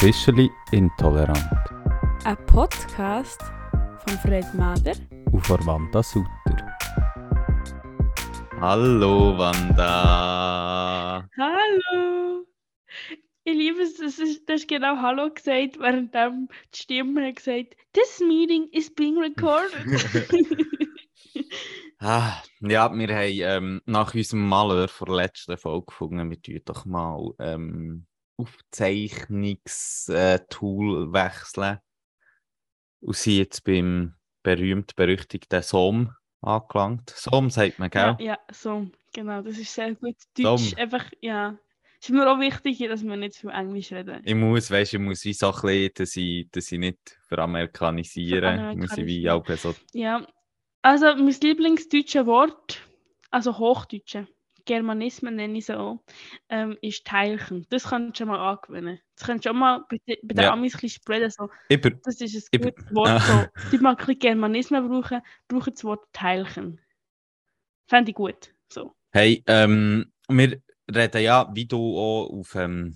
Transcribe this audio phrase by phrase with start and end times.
[0.00, 1.42] Officially Intolerant
[2.22, 3.42] Ein Podcast
[4.06, 4.92] von Fred Mader.
[5.32, 6.78] und von Wanda Sutter.
[8.60, 11.28] Hallo Wanda.
[11.36, 12.46] Hallo!
[13.42, 17.74] Ich liebe es, das ist, das ist genau Hallo gesagt, während die Stimme hat gesagt,
[17.92, 20.06] This meeting is being recorded.
[22.00, 26.60] Ah, ja, wir haben ähm, nach unserem Malheur vor der letzten Folge gefunden, wir tun
[26.64, 28.06] doch mal ähm,
[28.38, 31.78] Aufzeichnungstool wechseln
[33.00, 37.10] und sind jetzt beim berühmt-berüchtigten SOM angelangt.
[37.10, 38.16] SOM sagt man, gell?
[38.18, 40.16] ja, ja, so, genau, das ist sehr gut.
[40.36, 40.44] Som.
[40.44, 41.58] Deutsch, einfach, ja.
[42.00, 44.22] Es ist mir auch wichtig, dass wir nicht zu viel Englisch reden.
[44.24, 48.70] Ich muss, weißt, ich muss wie so ein bisschen, dass ich, dass ich nicht veramerikanisiere.
[48.70, 50.24] Ich muss ich wie auch so Ja,
[50.80, 52.88] also mein Lieblingsdeutsche Wort,
[53.30, 54.28] also Hochdeutsche,
[54.68, 55.98] Germanismen nenne ich auch,
[56.50, 57.66] ähm, ist Teilchen.
[57.70, 59.00] Das kannst du schon mal angewöhnen.
[59.16, 60.52] Das kannst du auch mal bei, bei den Ja.
[60.52, 61.30] Amis ein bisschen spreaden.
[61.30, 61.48] So.
[61.70, 63.22] über, Das ist ein gutes Wort.
[63.22, 63.70] So.
[63.72, 66.80] Die mal ein bisschen Germanismen brauchen, brauchen das Wort Teilchen.
[67.88, 68.54] Fände ich gut.
[68.68, 68.94] So.
[69.10, 70.60] Hey, ähm, wir
[70.94, 72.94] reden ja, wie du auch auf ähm,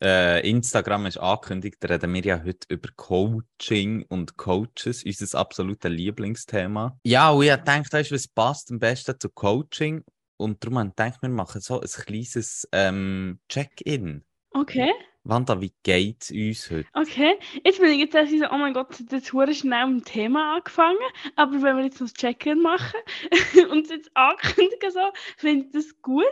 [0.00, 6.96] äh, Instagram hast angekündigt, reden wir ja heute über Coaching und Coaches, unser absolutes Lieblingsthema.
[7.04, 10.04] Ja, und ich denke, weißt was passt am besten zu Coaching?
[10.36, 14.24] Und darum habe ich gedacht, wir machen so ein kleines ähm, Check-in.
[14.50, 14.92] Okay,
[15.24, 16.88] Wanda, wie geht es uns heute?
[16.94, 17.38] okay.
[17.64, 20.56] Jetzt bin ich jetzt erst so, oh mein Gott, jetzt hure schnell mit dem Thema
[20.56, 20.98] angefangen.
[21.36, 22.98] Aber wenn wir jetzt noch das Check-in machen
[23.70, 26.24] und es jetzt ankündigen, so, finde ich das gut.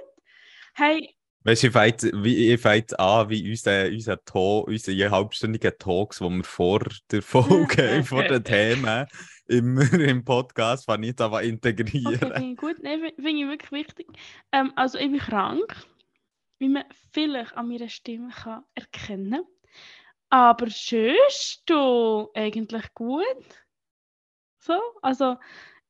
[0.75, 6.45] Hey, Weißt du, ich fange an, wie unser, unser Talk, unsere halbstündigen Talks, die wir
[6.45, 9.07] vor der Folge vor den Themen,
[9.47, 12.19] immer im Podcast, fange ich aber Okay, integrieren.
[12.19, 12.77] finde ich gut.
[12.83, 14.07] Nein, fi- finde ich wirklich wichtig.
[14.53, 15.87] Ähm, also ich bin krank,
[16.59, 19.43] wie man vielleicht an meiner Stimme kann erkennen
[20.31, 23.25] Aber sonst du eigentlich gut.
[24.59, 25.37] So, also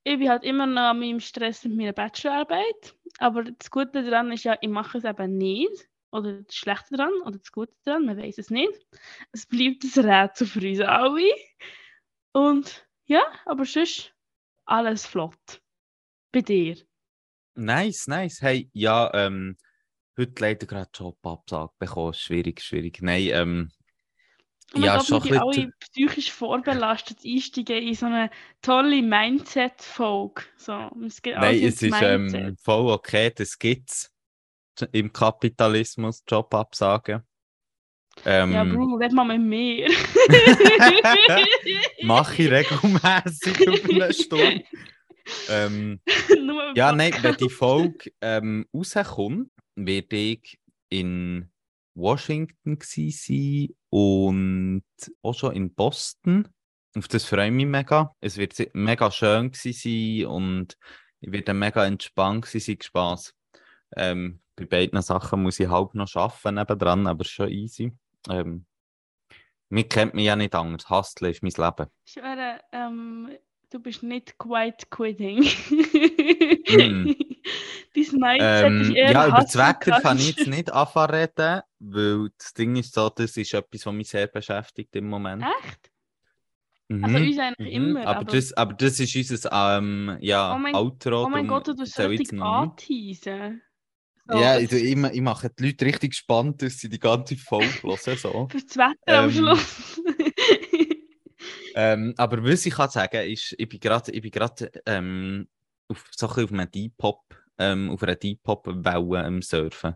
[0.04, 2.96] ich bin halt immer noch an meinem Stress mit meiner Bachelorarbeit.
[3.18, 5.88] Aber das Gute daran ist ja, ich mache es eben nicht.
[6.12, 8.86] Oder das Schlechte daran, oder das Gute daran, man weiß es nicht.
[9.32, 11.34] Es bleibt ein Rätsel für uns alle.
[12.32, 14.12] Und ja, aber sonst
[14.64, 15.62] alles flott.
[16.32, 16.76] Bei dir.
[17.54, 18.40] Nice, nice.
[18.40, 19.56] Hey, ja, ähm,
[20.16, 22.14] heute leider gerade Jobabsage bekommen.
[22.14, 23.02] Schwierig, schwierig.
[23.02, 23.70] Nein, ähm,
[24.74, 28.30] Mein ja, schon ein alle psychisch vorbelastet einsteigen in so eine
[28.62, 30.42] tolle Mindset-Folge.
[30.56, 30.90] So,
[31.24, 34.12] Nein, es ist ähm, voll okay, das gibt es
[34.92, 37.22] im Kapitalismus, Jobabsagen.
[38.24, 39.88] Ähm, ja, Bro, red mal mit mir.
[42.02, 44.64] Mache ich regelmäßig über eine Stunde.
[45.48, 46.00] Ähm,
[46.74, 50.58] ja, nein, wenn die Folge ähm, rauskommt, werde ich
[50.90, 51.50] in
[51.94, 54.84] Washington sein und
[55.22, 56.48] auch schon in Boston.
[56.96, 58.14] Auf das freue ich mich mega.
[58.20, 60.76] Es wird mega schön sein und
[61.20, 62.78] ich werde mega entspannt sein.
[62.80, 63.34] Spaß.
[63.96, 67.92] Ähm, bei beiden Sachen muss ich halb noch arbeiten nebendran, aber schon easy.
[68.28, 68.66] Ähm,
[69.68, 70.90] mir kennt mich ja nicht anders.
[70.90, 71.90] Hustle ist mein Leben.
[72.04, 73.30] Ich schwöre, ähm,
[73.70, 75.44] du bist nicht quite quitting.
[76.68, 77.14] Mm.
[77.94, 82.28] Dein Mindset Ähm, ist eher ja, über Wetter kann ich jetzt nicht anfangen reden, weil
[82.38, 85.42] das Ding ist so, das ist etwas, was mich sehr beschäftigt im Moment.
[85.64, 85.90] Echt?
[86.88, 90.54] Mhm, Also uns eigentlich mhm, immer, aber, aber- das, aber das ist unser ähm, ja,
[90.54, 91.24] Oh mein- Outro.
[91.24, 93.62] Oh mein Gott, du ich richtig anteasen.
[94.28, 97.66] So, Ja, es ich, ich, mache die Leute richtig gespannt, dass sie die ganze Folge
[97.82, 98.16] hören.
[98.16, 98.48] So.
[98.50, 100.02] Für das Wetter am Ähm, Schluss.
[101.74, 105.48] Ähm, aber was ich kann sagen, ist, ich bin gerade, ich bin gerade ähm,
[105.88, 107.22] auf, so ein auf einem Deep-Pop,
[107.60, 109.94] ähm, auf einer Deep-Pop-Welle am Surfen.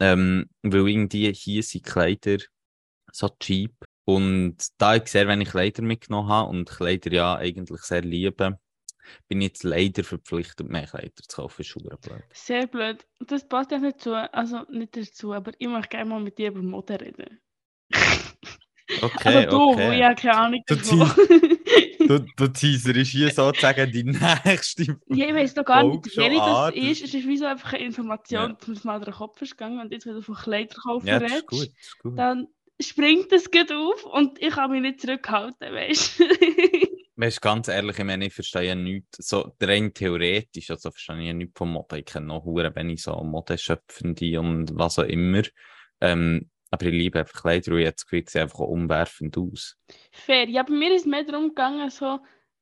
[0.00, 2.38] Ähm, weil irgendwie hier sind Kleider
[3.12, 3.72] so cheap.
[4.06, 8.58] Und da ich sehr wenig Kleider mitgenommen habe und Kleider ja eigentlich sehr liebe,
[9.28, 11.64] bin ich jetzt leider verpflichtet, mehr Kleider zu kaufen.
[11.64, 12.22] Verdammt blöd.
[12.32, 13.06] Sehr blöd.
[13.20, 16.48] Das passt ja nicht zu, also nicht dazu, aber ich möchte gerne mal mit dir
[16.48, 17.40] über Mode reden.
[19.02, 19.98] Okay, also du, okay.
[19.98, 20.98] ich habe keine Ahnung davon.
[20.98, 21.48] Du,
[22.36, 26.74] du teaserst hier sozusagen die nächste ja, ich weiß doch gar Folge nicht, welche das
[26.74, 27.04] ist.
[27.04, 28.56] Es ist wie so einfach eine Information, Ja.
[28.66, 31.46] dass mal durch den Kopf ist gegangen und jetzt, du von Kleider kaufen Ja, redest,
[31.46, 31.70] gut.
[32.04, 32.48] Dann
[32.80, 36.24] springt das gut auf und ich kann mich nicht zurückhalten, weißt du?
[37.16, 41.20] Weißt du, ganz ehrlich, ich meine, ich verstehe ja nichts, so rein theoretisch, also verstehe
[41.20, 41.98] ich ja nichts von Mode.
[42.00, 45.42] Ich kenne noch Huren, wenn ich so Modeschöpfende und was auch immer.
[46.00, 49.76] Ähm, aber ich liebe einfach Kleider und jetzt sieht sie einfach umwerfend aus.
[50.12, 50.48] Fair.
[50.48, 52.20] Ja, bei mir ist es mehr darum gegangen, so,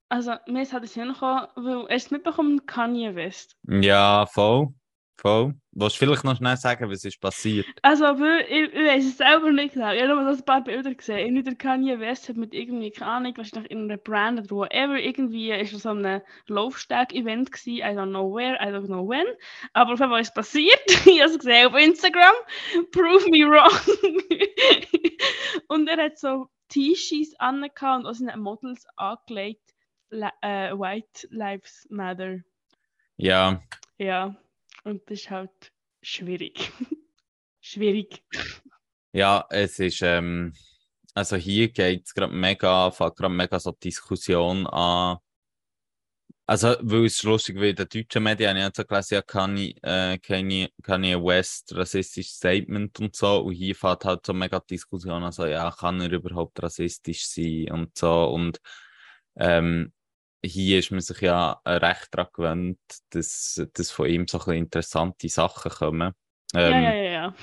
[0.08, 3.56] also mir ist halt das Sinn gekommen, weil er es mitbekommen Kanye West.
[3.66, 4.68] Ja, voll.
[5.16, 5.54] Voll.
[5.72, 7.66] Willst du vielleicht noch schnell sagen, was ist passiert?
[7.82, 8.04] Also,
[8.48, 9.92] ich, ich weiß es selber nicht genau.
[9.92, 11.18] Ich habe nur ein paar Bilder gesehen.
[11.18, 14.98] Irgendwie der Kanye West hat mit irgendwie, keine Ahnung, wahrscheinlich in einer Brand oder whatever,
[14.98, 17.78] irgendwie ist so einem Laufsteg-Event gewesen.
[17.78, 19.26] I don't know where, I don't know when.
[19.74, 20.82] Aber auf jeden Fall ist es passiert.
[21.06, 22.34] ich habe es gesehen auf Instagram.
[22.90, 23.70] Prove me wrong.
[25.68, 29.62] und er hat so T-Shirts angehabt und auch seine Models angelegt.
[30.10, 32.38] La äh, White Lives Matter.
[33.16, 33.62] Ja,
[33.98, 34.34] Ja,
[34.84, 36.72] und das ist halt schwierig.
[37.60, 38.22] schwierig.
[39.12, 40.52] ja, es ist, ähm,
[41.14, 45.18] also hier geht es gerade mega, fängt gerade mega so Diskussion an.
[46.44, 49.22] Also, weil es lustig, weil in den deutschen Medien habe ich jetzt so gelesen, ja,
[49.22, 53.42] Kanye, äh, Kanye, West, rassistisches Statement und so.
[53.42, 57.96] Und hier fährt halt so mega Diskussion, also ja, kann er überhaupt rassistisch sein und
[57.96, 58.24] so.
[58.24, 58.60] Und
[59.36, 59.92] ähm,
[60.44, 62.78] hier ist man sich ja äh, recht daran gewöhnt,
[63.10, 66.12] dass, dass von ihm so ein interessante Sachen kommen.
[66.54, 67.34] Ähm, ja, ja, ja, ja.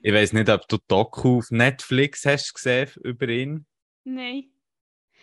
[0.00, 3.66] Ich weiß nicht, ob du Doku auf Netflix hast gesehen über ihn.
[4.04, 4.50] Nein.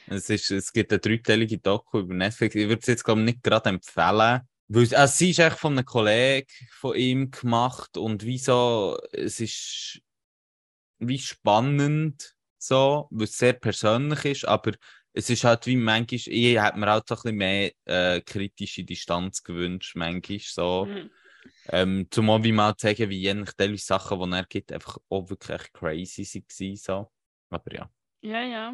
[0.07, 2.55] Es, ist, es gibt eine dreiteilige Doku über Netflix.
[2.55, 4.41] Ich würde es jetzt, glaube ich, nicht gerade empfehlen.
[4.67, 9.39] Weil, es- also, sie ist echt von einem Kollegen von ihm gemacht und wieso, es
[9.39, 10.01] ist
[10.99, 14.73] wie spannend so, weil es sehr persönlich ist, aber
[15.13, 18.83] es ist halt wie manchmal, ich hätte mir auch so ein bisschen mehr äh, kritische
[18.83, 20.85] Distanz gewünscht, manchmal so.
[20.85, 21.09] Mhm.
[21.67, 25.29] Ähm, zumal wie mal zeigen, wie je nach teilweise Sachen, die er gibt, einfach auch
[25.29, 26.75] wirklich crazy waren.
[26.75, 27.11] So.
[27.49, 27.89] Aber ja.
[28.21, 28.73] Ja, ja.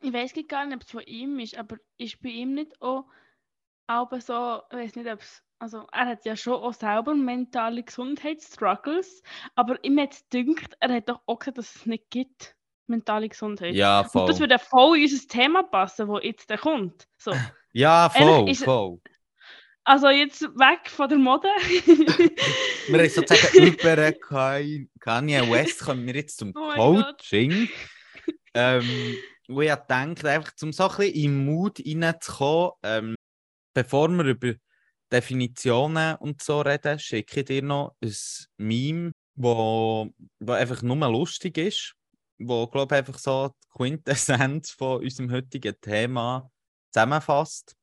[0.00, 3.06] Ich weiß gar nicht, ob es von ihm ist, aber ist bei ihm nicht auch,
[3.86, 7.82] aber so, ich weiß nicht, ob es, also er hat ja schon auch selber mentale
[7.82, 9.22] Gesundheitsstruggles,
[9.56, 12.56] aber ihm hat es gedacht, er hat doch auch gesagt, dass es nicht gibt,
[12.90, 13.74] mentale Gesundheit.
[13.74, 14.38] Ja, Und das voll.
[14.40, 17.06] würde voll in unser Thema passen, das jetzt da kommt.
[17.16, 17.32] So.
[17.72, 18.98] Ja, voll, Ehrlich, ist- voll.
[19.84, 21.46] Also jetzt weg von der Mode.
[22.88, 24.12] Wir haben sozusagen über
[25.00, 26.72] Kanye West kommen wir jetzt zum Oh.
[27.02, 27.68] Coaching.
[28.54, 29.16] ähm,
[29.48, 33.14] wo ich denke, einfach zum so ein bisschen in den Mut reinzukommen, ähm,
[33.74, 34.54] bevor wir über
[35.12, 38.14] Definitionen und so reden, schicke ich dir noch ein
[38.58, 40.08] Meme, wo,
[40.40, 41.94] wo einfach nur lustig ist,
[42.40, 46.50] wo, glaube ich, einfach so die Quintessenz von unserem heutigen Thema
[46.90, 47.76] zusammenfasst.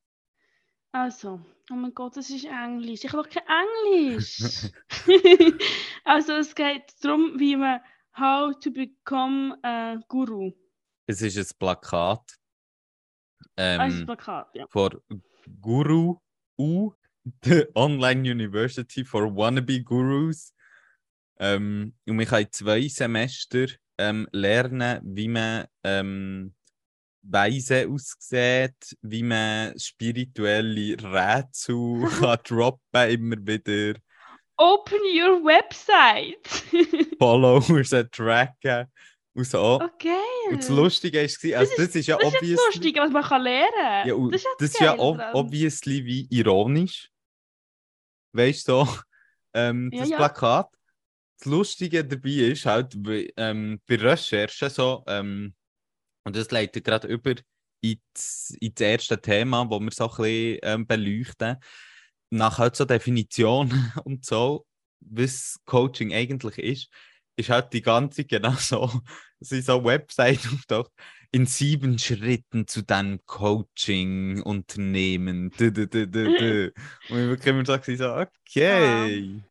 [0.92, 1.40] Also,
[1.70, 3.04] oh mein Gott, das ist Englisch.
[3.04, 4.70] Ich habe doch kein Englisch.
[6.04, 7.80] also es geht darum, wie man
[8.18, 10.52] How to become a Guru.
[11.06, 12.36] Es ist ein Plakat.
[13.56, 14.66] Ähm, Als Plakat, ja.
[14.68, 15.00] for
[15.60, 16.18] Guru
[16.58, 16.92] U,
[17.44, 20.52] the Online University for Wannabe Gurus.
[21.38, 23.66] Ähm, und kann in zwei Semester
[23.98, 26.54] ähm, lernen, wie man ähm,
[27.22, 33.98] weise aussieht, wie man spirituelle Rätsel kann droppen, immer wieder
[34.60, 36.34] Open your website.
[37.20, 38.86] Followers tracken
[39.34, 39.80] und so.
[39.80, 40.18] okay.
[40.50, 42.66] Und das Lustige war, also Das das ist ja Das ist jetzt obviously...
[42.66, 46.26] lustig, was man kann lernen Ja, und das ist, das ist ja ob obviously wie
[46.30, 47.08] ironisch.
[48.32, 48.88] Weißt du, so,
[49.54, 50.16] ähm, Ja, das ja.
[50.16, 50.68] Plakat.
[51.38, 55.54] Das Lustige dabei ist halt, bei, ähm, bei Recherchen so, ähm,
[56.24, 57.34] und das leitet gerade über
[57.80, 61.56] ins, ins erste Thema, wo wir so ein bisschen ähm, beleuchten,
[62.30, 64.64] nach halt so Definitionen und so,
[65.00, 66.88] was Coaching eigentlich ist,
[67.36, 68.90] ist halt die ganze genau so,
[69.40, 70.90] es ist so Website auftaucht,
[71.30, 75.52] in sieben Schritten zu deinem Coaching-Unternehmen.
[75.58, 76.72] Und ich
[77.10, 79.42] wirklich immer so, okay.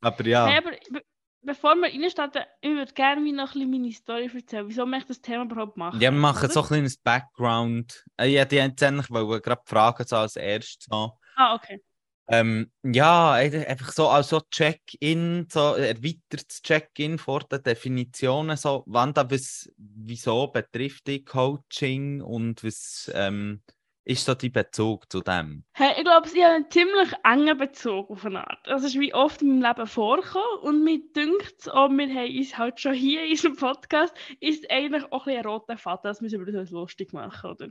[0.00, 1.02] Aber ja, Hey, aber be
[1.42, 4.68] bevor wir reinstarten, ich würde gerne wie noch ein bisschen meine Story erzählen.
[4.68, 6.00] Wieso möchte ich das Thema überhaupt machen?
[6.00, 6.52] ja, wir machen oder?
[6.52, 8.04] so ein kleines Background.
[8.16, 10.86] Äh, ja, die haben eigentlich wollte gerade fragen, so als erstes.
[10.88, 11.18] So.
[11.36, 11.82] Ah, okay.
[12.28, 19.12] Ähm, ja, einfach so als so Check-in, so erweitertes Check-in vor den Definitionen, so wann
[19.12, 23.60] da was, wieso betrifft die Coaching und was ähm,
[24.04, 25.64] ist so die Bezug zu dem?
[25.72, 28.66] Hey, ich glaube, sie haben einen ziemlich engen Bezug auf eine Art.
[28.66, 32.36] Das ist wie oft in meinem Leben vorgekommen und mir dünkt es auch, wir haben
[32.36, 36.20] uns halt schon hier in unserem Podcast, ist eigentlich auch ein, ein roter Faden, dass
[36.20, 37.68] wir uns über das lustig machen, oder?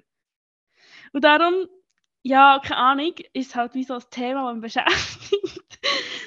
[1.13, 1.67] Und darum,
[2.23, 5.79] ja, keine Ahnung, ist halt wie so ein Thema, das mich beschäftigt.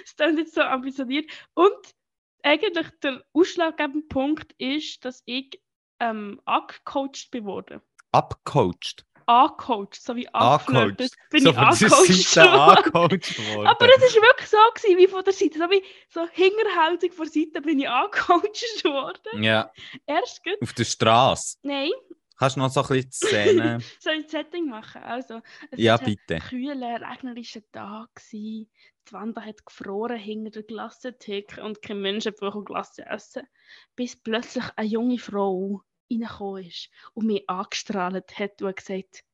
[0.05, 1.31] Es klingt jetzt so ambitioniert.
[1.55, 1.95] Und
[2.43, 5.63] eigentlich der ausschlaggebende Punkt ist, dass ich
[6.01, 7.81] ähm, angecoacht bin worden.
[8.13, 9.07] Abgecoacht.
[9.27, 10.97] Angecoacht, so wie Angecoacht.
[11.31, 13.67] bin so ich angecoacht angecoacht worden.
[13.67, 15.59] Aber es war wirklich so, gewesen, wie von der Seite.
[15.59, 18.45] So wie so hinterhältig von der Seite bin ich angecoacht
[18.85, 19.43] worden.
[19.43, 19.71] Ja,
[20.07, 20.61] Erst gut.
[20.61, 21.59] auf der Straße.
[21.63, 21.91] Nein,
[22.37, 23.79] Kannst du noch so ein bisschen Szene...
[24.01, 25.03] Soll ich das Setting machen?
[25.03, 25.41] Also,
[25.71, 26.41] es ja, ist ein bitte.
[26.41, 28.15] kühler, regnerischer Tag.
[28.17, 28.69] Gewesen.
[29.09, 33.47] Die Wand hat gefroren hinter der Glassentheke und kein Mensch hat Glasse essen.
[33.95, 39.25] Bis plötzlich eine junge Frau reingekommen ist und mich angestrahlt hat und gesagt,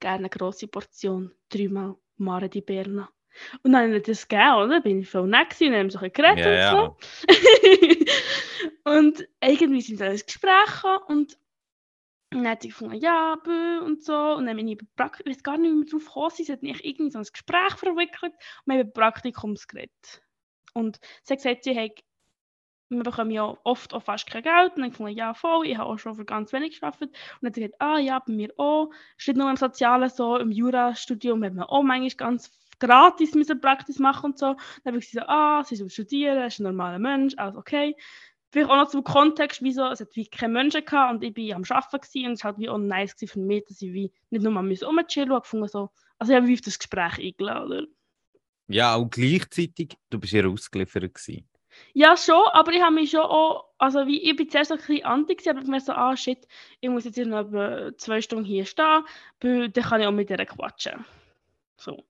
[0.00, 3.08] gerne eine grosse Portion, dreimal Mare di Berna.
[3.62, 4.80] Und dann habe ich ihr das gegeben, oder?
[4.80, 7.30] Bin ich voll nett gewesen und haben so ein geredet Ja, und so.
[8.90, 11.38] und irgendwie sind wir dann ins Gespräch gekommen und
[12.30, 14.14] dann hat sie gefunden, ja, bö und so.
[14.14, 16.62] Und dann bin ich über Praktikum, ich weiß gar nicht mehr drauf gekommen, sie hat
[16.62, 20.22] nicht irgendwie so ein Gespräch verwickelt und wir haben über Praktikums geredet.
[20.74, 21.90] Und sie hat gesagt, sie hat,
[22.90, 24.74] wir bekommen ja oft auch fast kein Geld.
[24.74, 27.10] Und dann gefunden, ja, voll, ich habe auch schon für ganz wenig gearbeitet.
[27.10, 28.90] Und dann gesagt, ah ja, bei mir auch.
[29.16, 33.34] Es ist nicht nur im Sozialen so, im Jurastudium hat man auch manchmal ganz gratis
[33.34, 34.54] müssen Praktis machen und so.
[34.84, 37.94] Dann habe ich gesagt, ah, sie soll studieren, ist ein normaler Mensch, alles okay.
[38.52, 41.56] Vielleicht auch noch zum Kontext, wieso, es hat wie keine Menschen gehabt und ich war
[41.56, 44.42] am Arbeiten und es war halt wie auch nice für mich, dass ich wie nicht
[44.42, 47.86] nur mal rumchillen musste, gefunden so, also ich habe wie auf das Gespräch eingeladen?
[48.66, 51.49] Ja, auch gleichzeitig, du bist ihr ausgeliefert gewesen.
[51.92, 55.04] Ja, schon, aber ich habe mich schon auch, also wie, ich bin zuerst ein bisschen
[55.04, 56.46] anti gewesen, aber ich mir so, ah shit,
[56.80, 59.04] ich muss jetzt noch zwei Stunden hier stehen,
[59.40, 61.04] dann kann ich auch mit ihr quatschen.
[61.76, 62.04] So.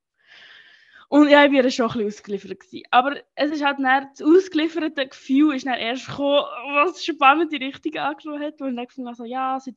[1.13, 2.61] Und ja, ich war schon ein bisschen ausgeliefert.
[2.61, 2.85] Gewesen.
[2.93, 7.57] Aber es ist halt dann, das ausgelieferte Gefühl ist dann erst gekommen, was spannend die
[7.57, 9.75] Richtung angeschaut hat, weil ich dann gefunden habe, so, ja, sie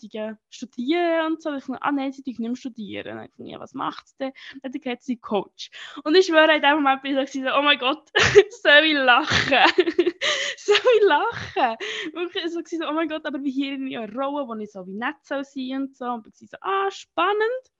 [0.51, 1.49] studieren und so.
[1.49, 3.17] Und ich fand, ah nein, sie nicht mehr studieren.
[3.17, 4.33] Und ich, ja, was macht sie denn?
[4.61, 5.71] Und dann hat sie Coach.
[6.03, 8.11] Und ich schwöre, in dem Moment bin ich so, oh mein Gott,
[8.61, 9.57] soll ich lachen?
[10.57, 11.77] soll ich lachen?
[12.13, 14.85] Wirklich so, so, oh mein Gott, aber wie hier in einer Rolle, wo ich so
[14.85, 16.05] wie nett soll sein und so.
[16.05, 17.73] Und ich so, ah, spannend.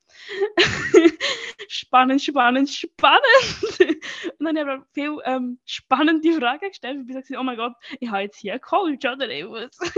[1.68, 3.24] spannend, spannend, spannend.
[4.40, 7.00] und dann habe ich viele ähm, spannende Fragen gestellt.
[7.02, 9.30] Ich gesagt, oh mein Gott, ich habe jetzt hier einen Coach, oder?
[9.30, 9.70] Ich muss.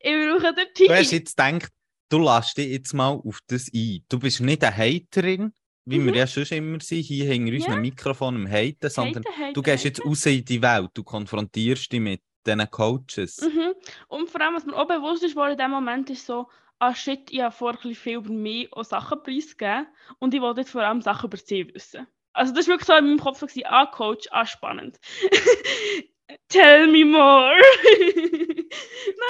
[0.00, 0.88] ich brauche den Team.
[0.88, 1.70] Du hast jetzt gedacht,
[2.08, 4.04] du lässt dich jetzt mal auf das ein.
[4.08, 5.52] Du bist nicht eine Haterin,
[5.84, 6.06] wie Mhm.
[6.06, 7.80] wir ja schon immer sind, hier hinter unserem Ja.
[7.80, 11.90] Mikrofon im Haten, sondern Haten, haten, du gehst jetzt raus in die Welt, du konfrontierst
[11.92, 13.40] dich mit diesen Coaches.
[13.40, 13.74] Mhm.
[14.08, 16.48] Und vor allem, was mir auch bewusst ist, war in dem Moment, ist so,
[16.78, 19.86] ah shit, ich habe vorher ein bisschen viel über mich und Sachen preisgegeben
[20.18, 22.06] und ich wollte jetzt vor allem Sachen über sie wissen.
[22.32, 24.98] Also das war wirklich so in meinem Kopf, gewesen, ah Coach, ah spannend.
[26.48, 27.54] Tell me more.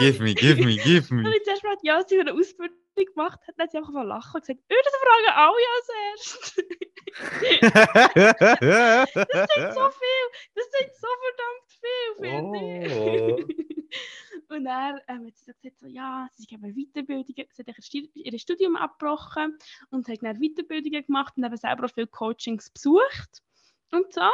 [0.01, 1.25] Give me, give me, give me.
[1.25, 3.93] habe ich zuerst gefragt, ja, sie hat eine Ausbildung gemacht, hat dann hat sie einfach
[3.93, 6.55] mal lachen und gesagt, oh, das fragen alle als erstes.
[9.33, 10.25] das sind so viel,
[10.55, 12.59] das sind so verdammt viel, finde
[13.01, 13.39] Oh.
[13.39, 13.45] ich.
[14.49, 18.39] Und dann ähm, hat sie so gesagt, so, ja, sie geben Weiterbildungen, sie hat ihr
[18.39, 19.59] Studium abgebrochen
[19.91, 23.43] und hat dann Weiterbildungen gemacht und eben selber auch viele Coachings besucht
[23.91, 24.29] und so.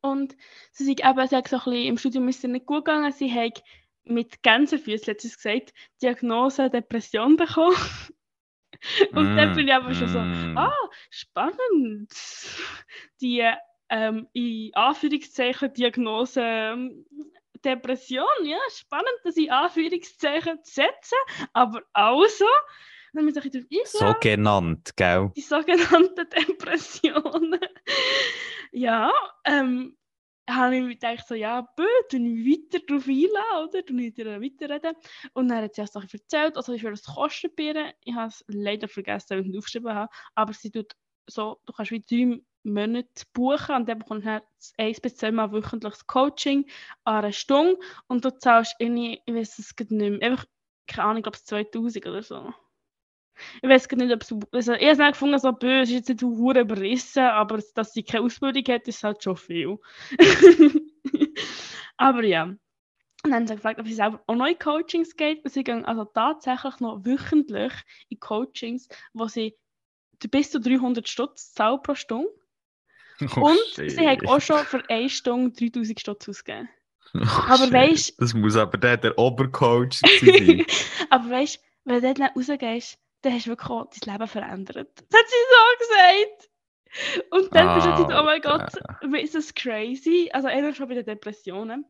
[0.00, 0.36] Und
[0.72, 3.12] sie, sind eben, sie hat so ein bisschen, im Studium ist es nicht gut gegangen,
[3.12, 3.62] sie hat
[4.04, 7.76] mit Gänsefüßchen, hat sie es gesagt, Diagnose Depression bekommen.
[9.12, 10.58] Und dann bin ich aber schon so, Mm.
[10.58, 12.12] ah, spannend.
[13.20, 13.42] Die
[13.88, 17.06] ähm, in Anführungszeichen Diagnose ähm,
[17.64, 21.18] Depression, ja, spannend, das in Anführungszeichen zu setzen,
[21.52, 22.46] aber also,
[23.12, 25.30] dann muss ich eingehen, So genannt, gell?
[25.36, 27.60] die sogenannten Depressionen.
[28.72, 29.12] ja,
[29.44, 29.96] ähm,
[30.48, 33.84] habe ich mir gedacht, so, ja, bö, tu ich weiter darauf einladen, oder?
[33.84, 34.94] Tu ich dir weiterreden.
[35.32, 37.58] Und dann hat sie auch erzählt, also ich will das kostet.
[37.58, 40.92] Ich habe es leider vergessen, weil ich es nicht aufgeschrieben habe, aber sie tut
[41.26, 44.42] so, du kannst wie drei Monate buchen und dann bekommst du dann
[44.78, 46.66] eins bis zweimal wöchentliches Coaching
[47.04, 47.78] an einer Stunde
[48.08, 50.46] und du zahlst irgendwie, ich weiß es nicht mehr, einfach,
[50.86, 52.54] keine Ahnung, glaube es 2000 oder so.
[53.62, 54.32] Ich weiß nicht, ob es.
[54.52, 58.04] Also, ich habe es gefunden, so böse, ist jetzt nicht hure überrissen, aber dass sie
[58.04, 59.78] keine Ausbildung hat, ist halt schon viel.
[61.96, 62.44] aber ja.
[62.44, 62.60] Und
[63.30, 65.44] dann haben sie gefragt, ob sie selber auch in Coachings geht.
[65.44, 67.72] Und sie gehen also tatsächlich noch wöchentlich
[68.08, 69.56] in Coachings, wo sie
[70.30, 72.28] bis zu 300 Stutz zahlen pro Stunde.
[73.36, 73.90] Oh, Und shit.
[73.92, 76.68] sie haben auch schon für eine Stunde 3000 Stutz ausgegeben.
[77.14, 77.72] Oh, aber shit.
[77.72, 80.64] weisst- Das muss aber der, der Obercoach sein.
[81.10, 84.88] Aber weißt du, wenn du dort rausgehst, dann hast du wirklich auch dein Leben verändert.
[85.10, 86.50] Das hat sie so gesagt.
[87.30, 88.70] Und dann bist du jetzt, oh mein Gott,
[89.22, 90.30] ist das crazy?
[90.32, 91.84] Also eher schon bei den Depressionen.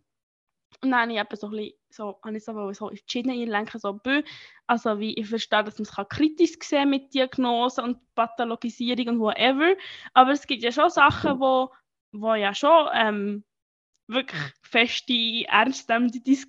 [0.83, 3.33] Und dann habe ich so ein bisschen, so, habe ich so, so in die Schiene
[3.33, 4.23] einlenken, so, bö,
[4.67, 9.21] also wie ich verstehe, dass man es kann kritisch sehen mit Diagnose und Pathologisierung und
[9.21, 9.75] whatever,
[10.13, 11.71] aber es gibt ja schon Sachen, wo,
[12.13, 13.45] wo ja schon ähm,
[14.07, 16.47] wirklich feste, ernstnehmende Dis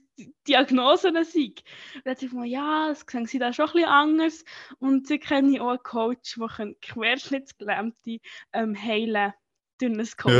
[0.48, 1.62] Diagnosen sind.
[1.96, 4.46] Und dann sie gesagt, ja, das sehen sie da schon ein bisschen anders.
[4.79, 8.20] Und sie kennen auch einen Coach, der Querschnittsgelähmte
[8.53, 9.34] ähm, heilen.
[9.34, 9.45] durch
[9.82, 10.38] ein Coaching.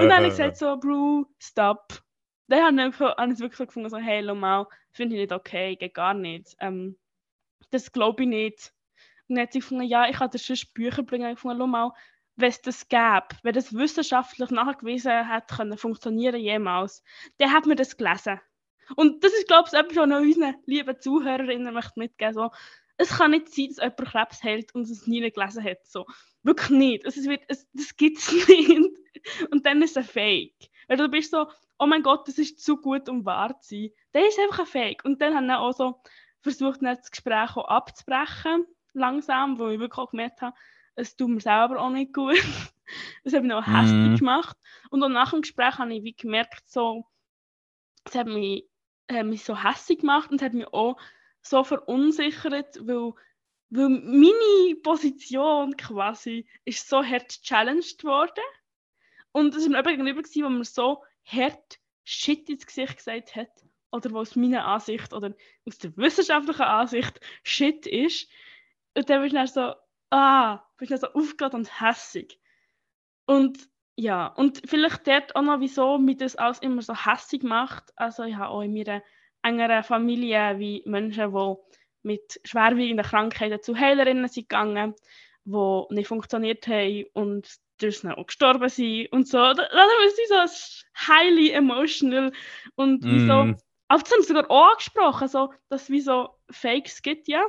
[0.00, 2.02] Und dann habe ich gesagt so, Bro, stop.
[2.48, 5.76] dann habe ich, habe ich wirklich so gefunden, so, hey, mal, finde ich nicht okay,
[5.76, 6.54] geht gar nicht.
[6.60, 6.96] Ähm,
[7.70, 8.72] das glaube ich nicht.
[9.28, 11.32] Und dann hat sie gefunden, ja, ich kann dir sonst Bücher bringen.
[11.32, 11.92] Ich schau mal,
[12.36, 17.02] wenn es das gäbe, wenn das wissenschaftlich nachgewiesen hat, können funktionieren jemals,
[17.38, 18.40] dann hat man das gelesen.
[18.94, 22.50] Und das ist, glaube ich, etwas, was ich unseren lieben Zuhörerinnen möchte mitgeben so,
[22.98, 25.86] Es kann nicht sein, dass jemand Krebs hält und es nie gelesen hat.
[25.86, 26.06] So.
[26.42, 27.04] Wirklich nicht.
[27.04, 28.90] Es wird, es, das gibt es nicht.
[29.50, 30.70] Und dann ist es ein Fake.
[30.88, 31.46] Weil du bist so,
[31.78, 33.90] oh mein Gott, das ist zu gut, um wahr zu sein.
[34.12, 35.04] Dann ist es einfach ein Fake.
[35.04, 36.00] Und dann haben wir auch so
[36.40, 40.56] versucht, dann das Gespräch auch abzubrechen, langsam, wo ich wirklich auch gemerkt habe,
[40.94, 42.36] es tut mir selber auch nicht gut.
[43.24, 44.16] das hat mich auch hässlich Mhm.
[44.16, 44.56] gemacht.
[44.90, 47.04] Und auch nach dem Gespräch habe ich wie gemerkt, so,
[48.04, 48.68] es hat mich,
[49.08, 50.96] äh, mich so hässlich gemacht und hat mich auch
[51.48, 53.12] so verunsichert, weil,
[53.70, 58.44] weil meine Position quasi ist so hart challenged worden.
[59.32, 63.50] Und es war jemand gegenüber, wo mir so hart Shit ins Gesicht gesagt hat.
[63.90, 65.34] Oder wo aus meiner Ansicht oder
[65.66, 68.28] aus der wissenschaftlichen Ansicht Shit ist.
[68.94, 69.74] Und dann bist du dann so,
[70.10, 72.40] ah, bist du so aufgeregt und hässig.
[73.26, 77.92] Und ja, und vielleicht dort auch noch, wieso mich das alles immer so hässig macht.
[77.96, 79.02] Also ich habe auch in meiner
[79.46, 81.54] engeren Familie wie Menschen, die
[82.02, 84.94] mit schwerwiegenden Krankheiten zu Heilerinnen sind gegangen,
[85.44, 87.48] die nicht funktioniert haben und
[87.78, 89.38] durch auch gestorben sind und so.
[89.38, 92.32] Da, da ist so highly emotional
[92.74, 93.54] und Mm.
[93.88, 97.44] auch das haben sie sogar auch angesprochen, so, dass es wie so Fakes gibt, ja.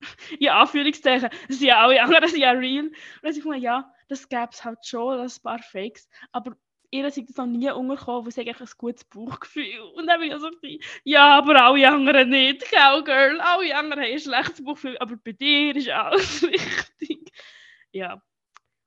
[0.38, 2.86] Ja, Anführungszeichen, es sind ja alle anderen sind ja real.
[2.86, 2.92] Und
[3.22, 6.56] dann habe ich gedacht, ja, das gäbe es halt schon, ein paar Fakes, aber
[6.90, 9.80] ihr seid das noch nie untergekommen, weil sie eigentlich ein gutes Bauchgefühl.
[9.94, 14.04] Und dann bin ich so, gewesen, ja, aber alle anderen nicht, gell, Girl, alle anderen
[14.04, 16.42] haben ein schlechtes Bauchgefühl, aber bei dir ist alles
[17.00, 17.32] richtig.
[17.92, 18.20] Ja.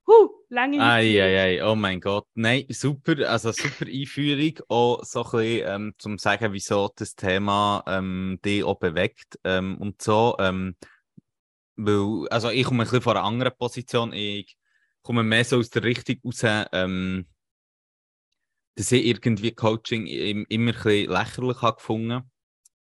[0.10, 2.26] Huh, lange Ei, ei, ei, oh mein Gott.
[2.34, 4.60] Nein, super, also super Einführung.
[4.68, 9.38] Auch so ein bisschen, ähm, zum sagen, wieso das Thema ähm, dich auch bewegt.
[9.44, 10.76] Ähm, und so, ähm,
[11.76, 14.12] weil, also ich komme ein bisschen von einer anderen Position.
[14.12, 14.58] Ich
[15.04, 16.42] komme mehr so aus der Richtung raus,
[16.72, 17.28] ähm,
[18.80, 22.32] dass ich irgendwie Coaching im- immer ein bisschen lächerlich habe gefunden.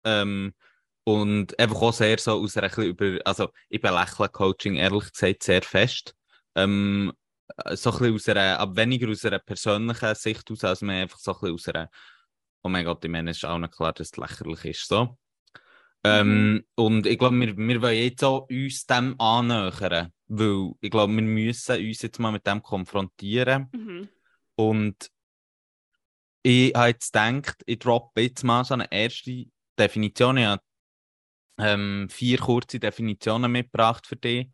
[0.03, 0.55] Ähm,
[1.03, 5.61] und einfach auch sehr so aus einer, über, also ich belächle Coaching ehrlich gesagt sehr
[5.61, 6.15] fest.
[6.55, 7.13] Ähm,
[7.73, 11.19] so ein bisschen aus einer, aber weniger aus einer persönlichen Sicht aus, als mehr einfach
[11.19, 11.89] so ein bisschen aus einer,
[12.63, 15.19] oh mein Gott, ich meine, es ist auch noch klar, dass es lächerlich ist, so.
[16.03, 21.13] Ähm, und ich glaube, wir, wir wollen jetzt auch uns dem annähern, weil ich glaube,
[21.13, 23.69] wir müssen uns jetzt mal mit dem konfrontieren.
[23.71, 24.09] Mhm.
[24.55, 25.11] Und
[26.45, 29.45] ich habe jetzt gedacht, ich droppe jetzt mal so eine erste
[29.79, 30.37] Definition.
[30.37, 30.61] Ich habe
[31.57, 34.47] ähm, vier kurze Definitionen mitgebracht für dich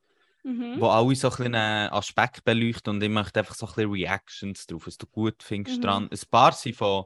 [0.44, 0.82] Mhm.
[0.82, 3.92] wo alle so ein bisschen einen Aspekt beleuchten und ich möchte einfach so ein bisschen
[3.92, 5.82] Reactions drauf, was du gut findest Mhm.
[5.82, 6.10] dran.
[6.12, 7.06] Ein paar sind von,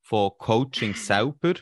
[0.00, 1.54] von Coaching selber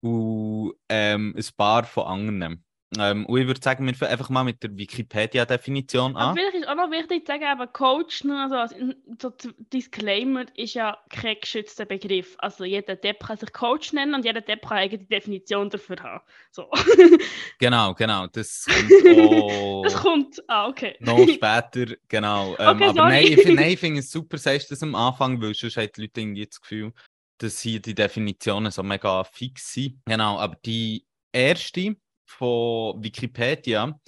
[0.00, 2.64] und ähm, ein paar von anderen.
[2.98, 6.36] Ähm, und ich würde sagen, wir fangen einfach mal mit der Wikipedia-Definition Aber an.
[6.36, 9.54] vielleicht ist auch noch wichtig zu sagen, eben Coach, nur so als in- so z-
[9.72, 12.34] Disclaimer, ist ja kein geschützter Begriff.
[12.38, 15.96] Also jeder Depp kann sich Coach nennen und jeder Depp kann eine eigene Definition dafür
[16.02, 16.24] haben.
[16.50, 16.68] So.
[17.58, 18.26] Genau, genau.
[18.26, 20.96] Das kommt auch Das kommt, ah, okay.
[21.00, 21.94] noch später.
[22.08, 22.56] Genau.
[22.58, 23.08] Ähm, Okay, aber sorry.
[23.08, 25.76] nein, ich finde nein, ich finde es super, sagst du das am Anfang, weil sonst
[25.76, 26.92] haben die Leute irgendwie das Gefühl,
[27.38, 30.00] dass hier die Definitionen so mega fix sind.
[30.06, 33.98] Genau, aber die erste von Wikipedia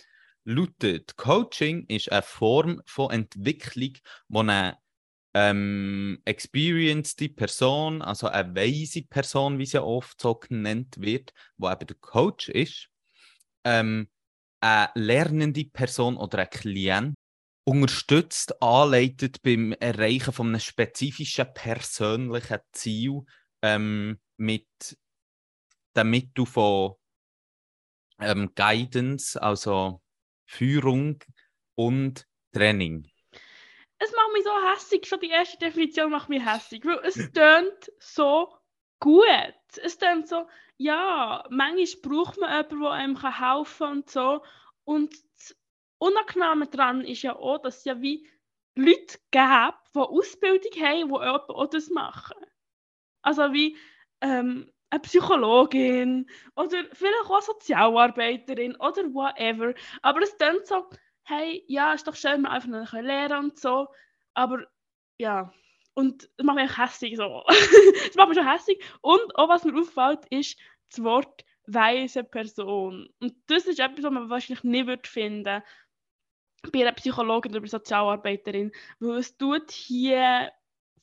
[0.45, 3.95] lautet: Coaching ist eine Form von Entwicklung,
[4.29, 4.79] wo eine
[5.35, 11.87] ähm, experienced Person, also eine weise Person, wie sie oft so genannt wird, wo eben
[11.87, 12.89] der Coach ist,
[13.65, 14.09] ähm,
[14.61, 17.15] eine lernende Person oder ein Klient
[17.67, 23.23] unterstützt, anleitet beim Erreichen von einem spezifischen persönlichen Ziel
[23.63, 24.69] ähm, mit
[25.97, 26.95] dem Mittel von
[28.21, 30.01] ähm, Guidance, also
[30.47, 31.19] Führung
[31.75, 33.11] und Training.
[33.99, 37.93] Es macht mich so hässig, schon die erste Definition macht mich hässig, weil es tönt
[37.99, 38.55] so
[39.01, 39.55] gut.
[39.83, 40.47] Es tönt so,
[40.77, 44.45] ja, manchmal braucht man jemanden, der einem helfen kann und so.
[44.85, 45.57] Und das
[45.99, 48.29] Unangenehme daran ist ja auch, dass es ja wie
[48.77, 51.15] Leute gibt, die Ausbildung haben, die
[51.55, 52.37] auch das machen.
[53.23, 53.77] Also wie
[54.21, 59.75] ähm, eine Psychologin oder vielleicht auch eine Sozialarbeiterin oder whatever.
[60.03, 60.87] Aber es tönt so,
[61.25, 63.89] hey, ja, ist doch schön, wir einfach noch lernen und so.
[64.35, 64.65] Aber
[65.19, 65.53] ja,
[65.95, 67.45] und das macht mich auch hässlich so.
[68.07, 68.83] das macht mich schon hässlich.
[69.01, 70.59] Und auch was mir auffällt, ist
[70.91, 73.09] das Wort weise Person.
[73.21, 75.63] Und das ist etwas, was man wahrscheinlich würde finden
[76.73, 78.73] bei einer Psychologin oder einer Sozialarbeiterin.
[79.01, 80.51] Weil es tut hier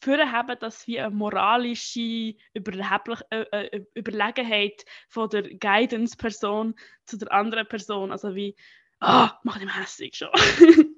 [0.01, 7.67] vorheben, dass wie eine moralische Überheblich äh, äh, Überlegenheit von der Guidance-Person zu der anderen
[7.67, 8.11] Person.
[8.11, 8.55] Also wie,
[8.99, 10.29] ah, mach dich hässlich schon.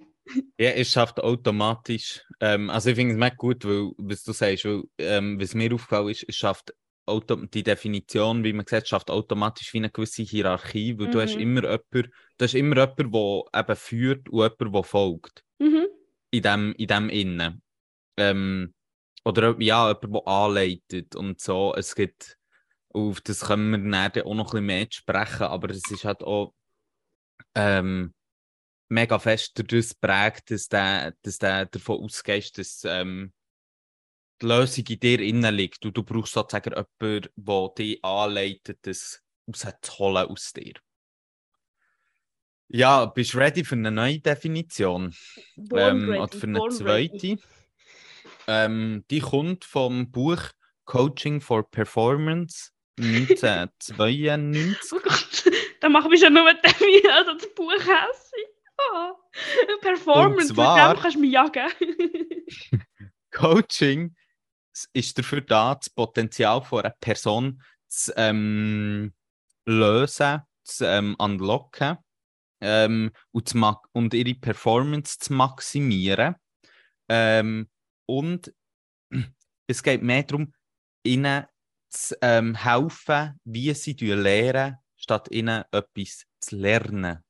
[0.57, 2.21] Ja, es schafft automatisch.
[2.39, 5.73] Ähm, also ich finde es mega gut, weil, was du sagst, weil, ähm, was mir
[5.73, 6.73] aufgefallen ist, es schafft
[7.05, 11.35] auto die Definition, wie man sagt, schafft automatisch wie eine gewisse Hierarchie, weil du hast
[11.35, 11.41] Mhm.
[11.41, 15.43] immer jemanden, du hast immer jemanden, der eben führt und jemanden, der folgt.
[15.59, 15.87] mhm.
[16.31, 17.61] In dem, in dem Innen.
[18.17, 18.73] Ähm,
[19.23, 21.73] oder ja, jemand, der anleitet und so.
[21.75, 22.37] Es gibt,
[22.89, 26.23] auf das können wir nachher auch noch ein bisschen mehr sprechen, aber es ist halt
[26.23, 26.53] auch
[27.55, 28.13] ähm,
[28.89, 33.33] mega fest dadurch prägt, dass der, dass der davon ausgeht, dass ähm,
[34.41, 39.21] die Lösung in dir innen liegt und du brauchst sozusagen jemanden, der dich anleitet, das
[39.47, 40.73] rauszuholen aus dir.
[42.67, 45.13] Ja, bist du ready für eine neue Definition?
[45.55, 47.39] Born ähm, ready, oder für eine born ready.
[48.47, 50.41] Ähm, die kommt vom Buch
[50.85, 54.77] Coaching for Performance 1992.
[54.91, 55.51] Oh Gott,
[55.81, 58.47] dann machen wir schon nur die also das Buch hässlich.
[58.77, 59.13] Oh.
[59.81, 61.71] Performance, Und zwar- mit dem kannst du mich jagen.
[63.31, 64.15] Coaching
[64.93, 69.13] ist dafür da, das Potenzial von einer Person zu ähm,
[69.65, 71.97] lösen, zu ähm, unlocken
[72.61, 76.35] ähm, und, zu und ihre Performance zu maximieren.
[77.09, 77.69] Ähm,
[78.17, 78.53] und
[79.67, 80.53] es geht mehr darum,
[81.03, 81.45] ihnen
[81.89, 87.23] zu ähm, helfen, wie sie lernen, statt ihnen etwas zu lernen.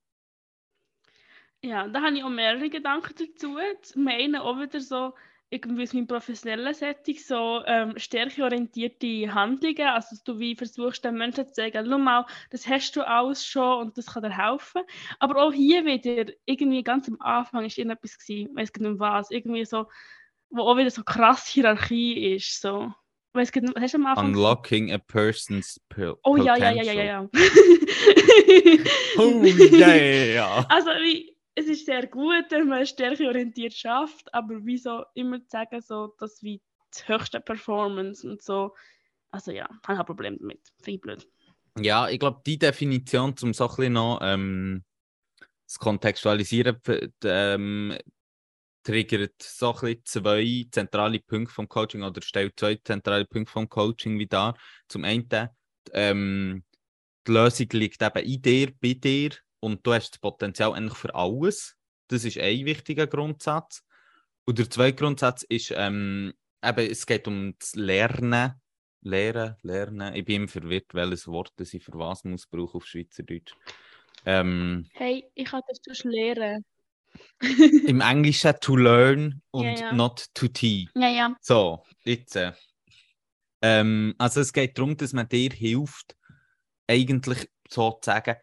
[1.62, 3.58] Ja, da habe ich auch mehrere Gedanken dazu.
[3.82, 5.13] Zum einen auch wieder so,
[5.54, 11.15] irgendwie aus meinem professionellen Setting, so ähm, stärkeorientierte Handlungen, also dass du wie versuchst, den
[11.15, 14.82] Menschen zu sagen, schau mal, das hast du alles schon und das kann dir helfen.
[15.19, 19.63] Aber auch hier wieder, irgendwie ganz am Anfang ist irgendetwas ich weiß nicht was, irgendwie
[19.63, 19.86] so,
[20.54, 22.94] wo auch wieder so krass Hierarchie ist, so.
[23.36, 24.28] Nicht, hast du am Anfang?
[24.28, 27.30] Unlocking a person's po- Oh ja, ja, ja, ja, ja, ja.
[29.18, 30.66] Oh ja, ja, ja.
[30.70, 35.82] Also wie, es ist sehr gut, wenn man stärkeorientiert schafft, aber wieso immer zu sagen,
[35.82, 36.62] so, dass wie
[36.96, 38.76] die höchste Performance und so.
[39.32, 40.62] Also ja, ich habe ein Problem damit.
[40.84, 41.28] Finde ich blöd.
[41.80, 44.84] Ja, ich glaube, die Definition, um so ein bisschen noch ähm,
[45.66, 46.80] zu kontextualisieren,
[47.24, 47.98] ähm,
[48.84, 54.19] triggert so ein zwei zentrale Punkte vom Coaching oder stellt zwei zentrale Punkte vom Coaching
[54.19, 54.58] wie dar.
[54.88, 55.28] Zum einen,
[55.93, 56.63] ähm,
[57.26, 61.15] die Lösung liegt eben in dir, bei dir und du hast das Potenzial eigentlich für
[61.15, 61.76] alles.
[62.08, 63.84] Das ist ein wichtiger Grundsatz.
[64.46, 68.54] Und der zweite Grundsatz ist, ähm, eben, es geht um das Lernen.
[69.06, 70.15] Lehren, lernen.
[70.15, 73.54] Ich bin immer verwirrt, welches Wort ich für was muss brauchen auf Schweizerdeutsch.
[74.26, 76.63] Ähm, Hey, ich kann das sonst lernen.
[77.88, 79.93] Im Englischen to learn und Ja, ja.
[79.93, 80.89] not to teach.
[80.95, 81.36] ja, ja.
[81.41, 82.36] So, jetzt.
[82.36, 82.54] Äh,
[83.62, 86.15] ähm, also es geht darum, dass man dir hilft,
[86.88, 88.36] eigentlich sozusagen,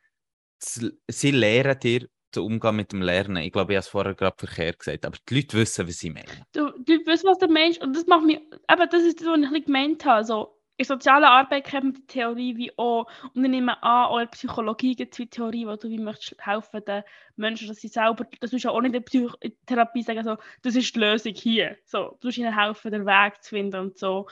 [0.59, 3.39] zu- sie lehren dir den Umgang mit dem Lernen.
[3.39, 6.13] Ich glaube, ich habe es vorher gerade verkehrt gesagt, aber die Leute wissen, was ich
[6.13, 6.47] meine.
[6.53, 9.53] Du, du weißt, was der Mensch, und das macht mich, eben das ist das, was
[9.53, 10.25] ich gemeint habe.
[10.25, 14.25] So, in sozialer Arbeit man die Theorie wie auch, und ich nehme an, auch in
[14.25, 17.03] der Psychologie gibt es wie Theorie, wo du wie möchtest helfen den
[17.37, 20.03] Menschen, dass sie selber, das ist ja auch nicht in der Psych in der Therapie
[20.03, 21.77] sagen, so, das ist die Lösung hier.
[21.85, 24.27] So, du musst ihnen helfen, den Weg zu finden und so.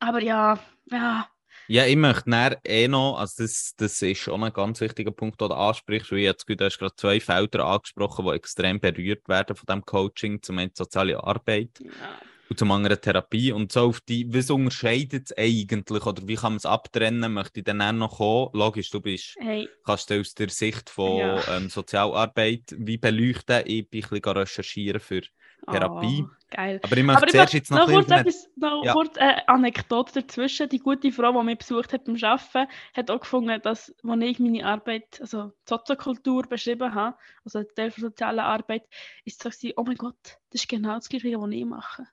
[0.00, 0.58] Aber ja,
[0.90, 1.28] ja,
[1.68, 5.40] Ja, ich möchte näher eh noch, also das, das ist schon ein ganz wichtiger Punkt,
[5.40, 9.54] den du ansprichst, weil jetzt du hast gerade zwei Felder angesprochen, die extrem berührt werden
[9.54, 12.18] von dem Coaching, zum einen soziale Arbeit ja.
[12.50, 13.52] Und zum anderen Therapie.
[13.52, 17.60] Und so auf die, was unterscheidet es eigentlich oder wie kann man es abtrennen, möchte
[17.60, 18.50] ich dann auch noch kommen.
[18.54, 21.56] Logisch, du bist, Hey, kannst du aus der Sicht von Ja.
[21.56, 23.62] ähm, Sozialarbeit wie beleuchten.
[23.66, 25.22] Ich bin ein bisschen recherchieren für
[25.70, 26.24] Therapie.
[26.24, 26.80] Oh, geil.
[26.82, 28.92] Aber ich möchte Aber zuerst jetzt noch, noch kurz, bisschen etwas, noch Ja.
[28.94, 30.68] kurz eine Anekdote dazwischen.
[30.68, 34.38] Die gute Frau, die mich besucht hat beim Arbeiten, hat auch gefunden, dass, als ich
[34.40, 38.88] meine Arbeit, also Soziokultur beschrieben habe, also Teil von sozialer Arbeit,
[39.24, 42.06] ist so oh mein Gott, das ist genau das Gleiche, was ich mache.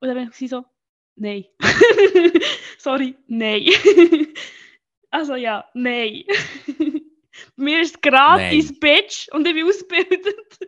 [0.00, 0.64] Und dann bin ich so,
[1.16, 1.44] nein.
[2.78, 3.68] Sorry, nein.
[5.10, 6.24] also ja, nein.
[7.56, 8.80] Mir ist gratis, Nein.
[8.80, 10.58] Bitch, und ich bin ausgebildet.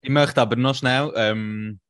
[0.00, 1.80] Ich möchte aber noch schnell ähm,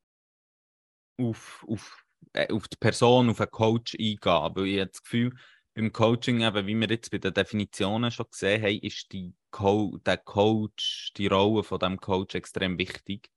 [1.19, 4.19] auf, auf, äh, auf die Person, auf einen Coach eingehen,
[4.55, 5.33] weil ich habe das Gefühl,
[5.75, 9.99] beim Coaching, eben, wie wir jetzt bei den Definitionen schon gesehen haben, ist die Co
[10.07, 13.29] der Coach, die Rolle von dem Coach extrem wichtig.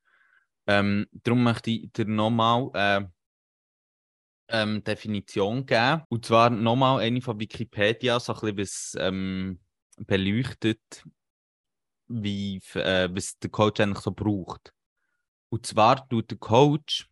[0.68, 3.06] Ähm, darum möchte ich dir nochmal äh,
[4.50, 6.04] ähm, Definition geben.
[6.10, 9.60] Und zwar nochmal eine von Wikipedia, so ein bisschen ähm,
[9.98, 11.04] beleuchtet,
[12.08, 14.74] wie, äh, was der Coach eigentlich so braucht.
[15.50, 17.10] Und zwar tut der Coach,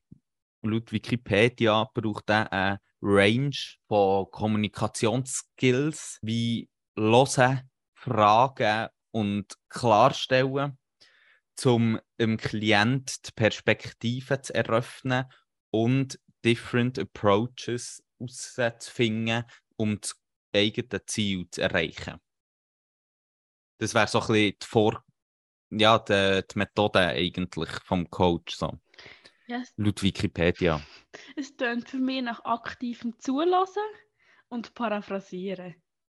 [0.62, 3.56] laut Wikipedia, braucht er eine Range
[3.88, 10.78] von Kommunikationsskills wie Hören, Fragen und Klarstellen,
[11.64, 15.26] um dem Klient die Perspektive zu eröffnen
[15.72, 19.46] und different approaches auszufinden,
[19.78, 20.16] um das
[20.54, 22.20] eigene Ziel zu erreichen.
[23.78, 25.04] Das wäre so ein bisschen die, Vor
[25.72, 28.80] ja, die, die Methode eigentlich vom Coach, so,
[29.48, 29.74] Yes.
[29.78, 30.82] laut Wikipedia.
[31.36, 33.84] Es tönt für mich nach aktivem Zulassen
[34.48, 35.76] und Paraphrasieren.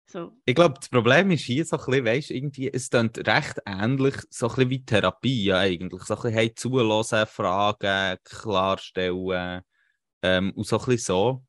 [0.10, 0.32] So.
[0.46, 4.15] Ich glaube, das Problem ist hier so ein bisschen, weißt, irgendwie, es klingt recht ähnlich,
[4.30, 6.02] so ein bisschen wie Therapie eigentlich.
[6.04, 9.63] So ein bisschen hey, zulassen, fragen, klarstellen
[10.22, 11.43] ähm, und so ein bisschen so.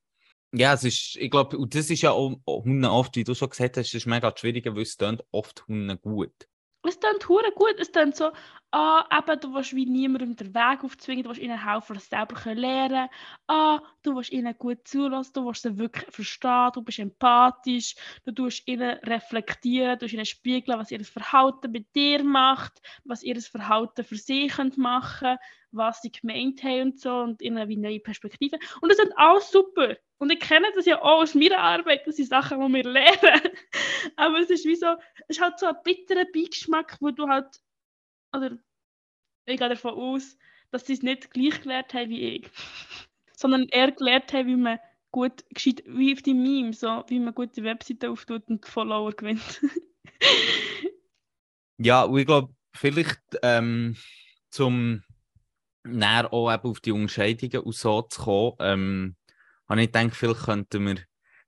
[0.53, 3.51] Ja, es ist, ich glaube, und das ist ja auch, auch oft, wie du schon
[3.51, 6.49] gesagt hast, ist mega schwierig, weil es klingt oft Hunde gut.
[6.85, 7.75] Es tönt hure gut.
[7.79, 8.33] Es tönt so,
[8.71, 12.17] ah, eben, du willst wie niemandem den Weg aufzwingen, du willst ihnen helfen, dass sie
[12.17, 13.09] selber lernen können.
[13.47, 18.33] Ah, du willst ihnen gut zulassen, du willst sie wirklich verstehen, du bist empathisch, du
[18.33, 23.41] tust ihnen reflektieren, du tust ihnen spiegeln, was ihr Verhalten mit dir macht, was ihr
[23.41, 25.39] Verhalten für sie könnt machen
[25.71, 28.59] was sie gemeint haben und so und ihnen wie neue Perspektiven.
[28.81, 29.97] Und das sind alles super.
[30.19, 33.41] Und ich kenne das ja auch aus meiner Arbeit, das sind Sachen, die wir lernen.
[34.17, 34.95] Aber es ist wie so,
[35.29, 37.61] es ist halt so ein bitterer Beigeschmack, wo du halt,
[38.35, 38.59] oder
[39.47, 40.37] ich gehe davon aus,
[40.71, 42.51] dass sie es nicht gleich gelernt haben wie ich,
[43.33, 44.79] sondern eher gelernt haben, wie man
[45.11, 49.61] gut gescheit, wie auf die Meme, so, wie man gute Webseiten auftut und Follower gewinnt.
[51.81, 53.97] Ja, und ich glaube, vielleicht ähm,
[54.51, 55.05] zum
[55.91, 59.17] näher auch eben auf die Unterscheidungen und so zu kommen, ähm,
[59.69, 60.97] habe ich gedacht, vielleicht könnten wir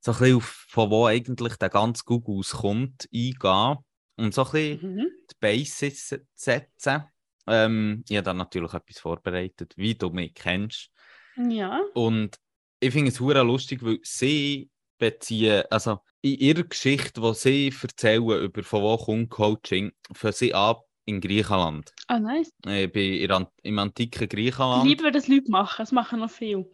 [0.00, 3.76] so ein bisschen auf, von wo eigentlich der ganze Google auskommt, eingehen
[4.16, 5.07] und so ein bisschen Mhm.
[5.31, 7.05] die Basis setzen.
[7.46, 10.90] Ähm, ich habe da natürlich etwas vorbereitet, wie du mich kennst.
[11.37, 11.81] Ja.
[11.94, 12.37] Und
[12.81, 18.42] ich finde es hure lustig, weil sie beziehen, also in ihrer Geschichte, die sie erzählen
[18.42, 21.93] über von wo kommt Coaching, für sie ab in Griechenland.
[22.07, 22.51] Ah, nice.
[22.67, 24.87] Ich bin in, An- im antiken Griechenland.
[24.89, 25.77] liebe, wenn das Leute machen.
[25.79, 26.71] Das machen noch viel.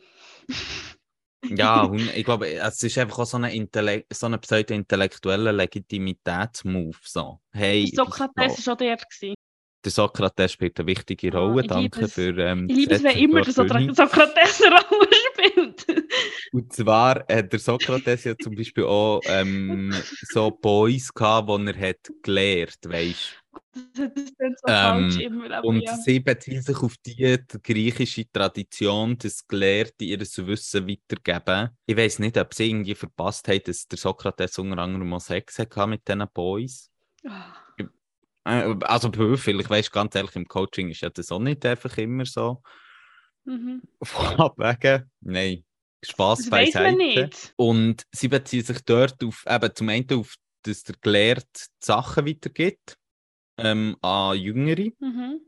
[1.49, 6.99] Ja, ich glaube, es ist einfach auch so ein, Intellekt, so ein pseudo-intellektueller Legitimitätsmove.
[7.05, 7.39] So.
[7.53, 8.97] Hey, Sokrates so- war schon der.
[8.97, 9.35] Gewesen.
[9.85, 11.63] der Sokrates spielt eine wichtige Ah, Rolle.
[11.63, 12.15] liebe Danke es.
[12.15, 13.53] für ähm, Ich liebe es, wenn immer der.
[13.53, 15.87] Sokrates eine Rolle spielt.
[16.53, 19.93] Und zwar hat der Sokrates ja zum Beispiel auch ähm,
[20.33, 23.45] so Boys gehabt, die er hat gelehrt, weißt
[24.67, 31.71] Ähm, Und sie beziehen sich auf die, die griechische Tradition, das Gelehrte ihr Wissen weitergeben.
[31.87, 35.59] Ich weiß nicht, ob sie irgendwie verpasst haben, dass der Sokrates unter anderem mal Sex
[35.59, 36.91] hatte mit diesen Boys.
[38.45, 41.65] Äh, Also, pö, vielleicht weißt du ganz ehrlich, im Coaching ist ja das auch nicht
[41.67, 42.63] einfach immer so.
[43.45, 43.83] mhm.
[44.03, 45.11] Von abwägen.
[45.21, 45.65] Nein,
[46.05, 47.31] Spaß Das weiß beiseite.
[47.57, 52.27] Und sie beziehen sich dort auf, eben zum einen auf, dass der Gelehrt die Sachen
[52.27, 52.99] weitergibt
[53.59, 55.41] ähm, an Jüngere Mhm.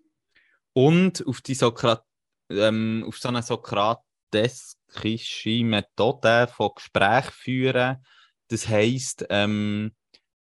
[0.73, 2.05] und auf, die Sokrat
[2.51, 8.05] ähm, auf so eine sokrateskische Methode von Gespräch führen.
[8.49, 9.92] Das heisst, ähm,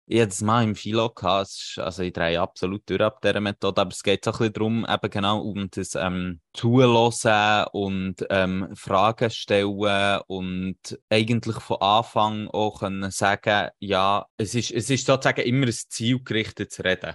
[0.06, 3.80] ich hatte das mal im Philo gehabt, also ich drehe absolut durch ab dieser Methode,
[3.80, 8.68] aber es geht so ein bisschen darum, eben genau um das ähm, Zuhören und ähm,
[8.74, 15.42] Fragen stellen und eigentlich von Anfang auch können sagen, ja, es ist, es ist sozusagen
[15.42, 17.14] immer ein zielgerichtetes Reden.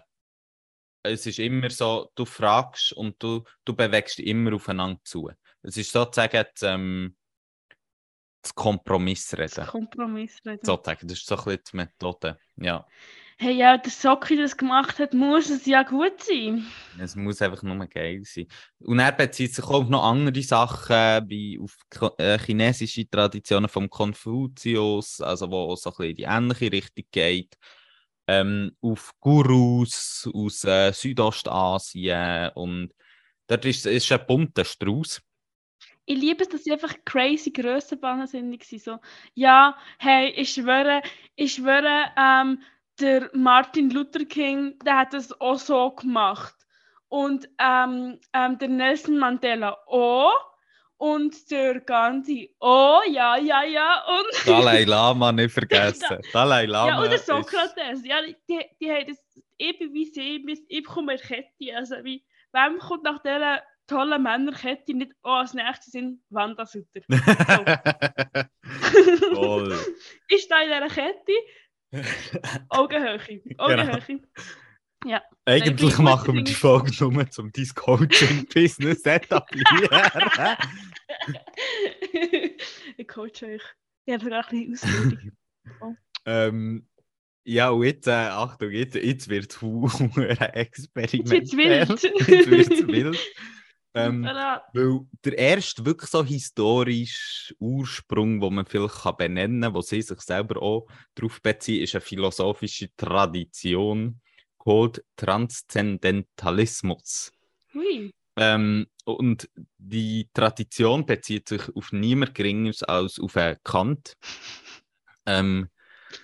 [1.08, 5.30] Es ist immer so, du fragst und du, du bewegst immer aufeinander zu.
[5.62, 7.16] Es ist sozusagen das, ähm,
[8.42, 9.56] das Kompromissreden.
[9.56, 10.64] Das Kompromiss reden.
[10.64, 12.40] Sozusagen, das ist so ein bisschen die Methode.
[12.58, 12.86] Ja.
[13.40, 16.66] Hey, ja, der Socki das gemacht hat, muss es ja gut sein.
[17.00, 18.48] Es muss einfach nur geil sein.
[18.80, 21.78] Und er bezieht sich auch noch andere Sachen, wie auf
[22.18, 27.06] äh, chinesische Traditionen vom Konfuzius, also wo auch so ein bisschen in die ähnliche Richtung
[27.12, 27.58] geht.
[28.28, 32.92] Ähm, auf Gurus aus äh, Südostasien und
[33.48, 35.22] dort ist, ist ein bunter Strauß.
[36.06, 38.64] Ich liebe es, dass sie einfach crazy Grössenbahnen sind.
[38.64, 39.00] So,
[39.34, 41.02] ja, hey, ich schwöre,
[41.36, 42.62] ich schwöre, ähm,
[43.00, 46.56] der Martin Luther King, der hat das auch so gemacht.
[47.10, 50.57] Und ähm, ähm, der Nelson Mandela auch.
[51.00, 54.04] Und der Gandhi auch, ja, ja, ja.
[54.08, 56.18] Und Dalai Lama nicht vergessen.
[56.34, 56.90] Dalai Lama.
[56.90, 58.04] ja, und der ist- Sokrates.
[58.04, 58.36] Ja, die,
[58.82, 59.18] die haben das
[59.60, 61.76] eben wie sie, ich bekomme eine Kette.
[61.76, 67.02] Also, wie, wem kommt nach dieser tollen Männerkette nicht oh, als nächstes in Wanda Sutter?
[69.34, 69.80] Voll.
[70.30, 71.34] ich stehe in dieser Kette,
[72.70, 74.22] Augenhöhe, Augenhöhe.
[75.06, 75.22] Ja.
[75.46, 76.54] Eigentlich machen wir die.
[76.54, 80.02] Folge nur, um dein Coaching-Business zu etablieren.
[82.98, 83.64] ich coache euch.
[84.06, 85.98] Ich habe sogar ein bisschen Ausbildung.
[86.26, 86.88] ähm,
[87.44, 91.32] ja, und jetzt, äh, Achtung, jetzt, jetzt wird es ein Experiment.
[91.32, 92.50] Jetzt wild.
[92.50, 93.18] wird es wild.
[93.94, 94.62] Ähm, Voilà.
[94.74, 100.02] weil der erste wirklich so historische Ursprung, den man vielleicht kann benennen kann, wo sie
[100.02, 104.20] sich selber auch darauf beziehen, ist eine philosophische Tradition
[104.68, 107.32] called Transzendentalismus.
[107.74, 108.12] Hui.
[108.36, 114.18] Ähm, und die Tradition bezieht sich auf niemand Geringeres als auf einen Kant.
[115.26, 115.70] Ähm,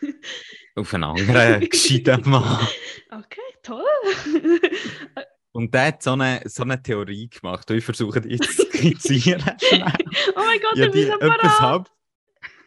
[0.75, 2.67] auf einen anderen gescheiten Mann.
[3.11, 3.85] Okay, toll.
[5.55, 7.69] Und der hat so eine, so eine Theorie gemacht.
[7.69, 9.43] Und ich versuche die zu skizzieren.
[9.71, 9.77] oh
[10.35, 11.91] mein Gott, Ja, du bist etwas apparat.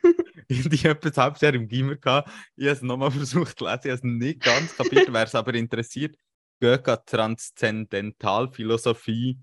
[0.49, 2.31] Ich habe die etwas halbes Jahr im Gimmer gehabt.
[2.57, 3.81] Ich habe es nochmal versucht zu lesen.
[3.85, 5.13] Ich habe es nicht ganz kapiert.
[5.13, 6.17] Wer es aber interessiert,
[6.61, 9.39] geht an Transzendentalphilosophie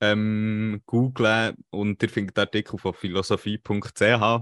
[0.00, 4.40] ähm, googlen und ihr findet den Artikel von philosophie.ch,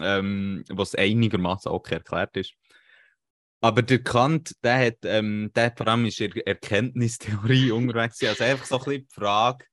[0.00, 2.54] ähm, was einigermaßen okay erklärt ist.
[3.60, 8.22] Aber der Kant, der hat, ähm, der vor allem ist in Erkenntnistheorie unterwegs.
[8.22, 9.66] Also einfach so ein bisschen die Frage,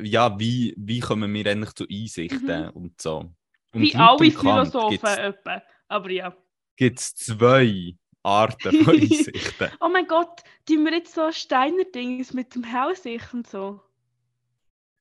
[0.00, 2.70] ja, wie, wie kommen wir eigentlich zu Einsichten Mhm.
[2.70, 3.32] und so.
[3.80, 5.62] Wie alle Philosophen etwa.
[5.88, 6.36] Aber ja.
[6.76, 9.70] gibt es zwei Arten von Einsichten.
[9.80, 13.80] Oh mein Gott, tun wir jetzt so Steiner-Dings mit dem Hellsicht und so?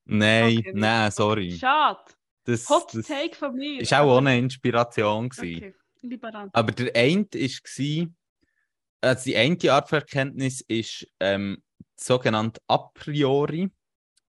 [0.06, 1.52] Nein, Okay, nein, sorry.
[1.52, 2.04] Schade.
[2.44, 3.82] Das, Hot das Take von mir.
[3.82, 5.30] ist auch ohne Inspiration.
[5.30, 5.74] Gewesen.
[6.04, 6.50] Okay.
[6.54, 8.08] Aber der eine war,
[9.02, 11.64] also die eine Art von Erkenntnis ist ähm,
[11.96, 13.72] sogenannt a priori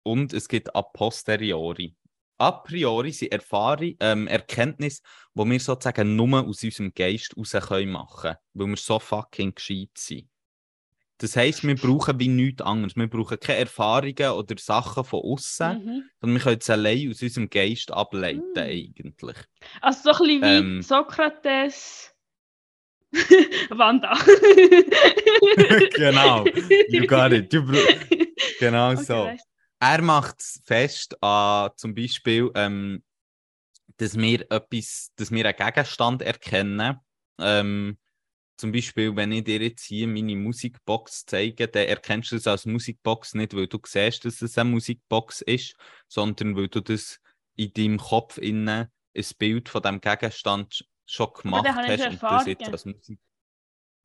[0.03, 1.93] und es gibt a posteriori.
[2.39, 5.01] A priori sind Erfahrung, ähm, Erkenntnisse,
[5.33, 9.89] die wir sozusagen nur aus unserem Geist raus können machen weil wir so fucking gescheit
[9.97, 10.29] sind.
[11.19, 12.95] Das heisst, wir brauchen wie nichts anderes.
[12.95, 16.03] Wir brauchen keine Erfahrungen oder Sachen von außen, Mhm.
[16.21, 18.57] sondern wir können es allein aus unserem Geist ableiten, Mm.
[18.59, 19.37] eigentlich.
[19.81, 20.45] Also so ein bisschen wie
[20.75, 20.81] Ähm.
[20.83, 22.13] Sokrates.
[23.69, 24.13] Wanda.
[25.95, 26.45] Genau,
[26.89, 27.51] you got it.
[27.51, 27.77] Du br-
[28.59, 29.23] Genau Okay, so.
[29.25, 29.46] nice.
[29.79, 33.03] Er macht es fest an zum Beispiel, ähm,
[33.97, 36.97] dass wir etwas, dass wir einen Gegenstand erkennen.
[37.39, 37.97] Ähm,
[38.57, 42.65] zum Beispiel, wenn ich dir jetzt hier meine Musikbox zeige, dann erkennst du es als
[42.65, 45.75] Musikbox nicht, weil du siehst, dass es eine Musikbox ist,
[46.07, 47.19] sondern weil du das
[47.55, 48.69] in deinem Kopf innen
[49.15, 53.19] ein Bild von dem Gegenstand sch- schon gemacht hast und das jetzt als Musik.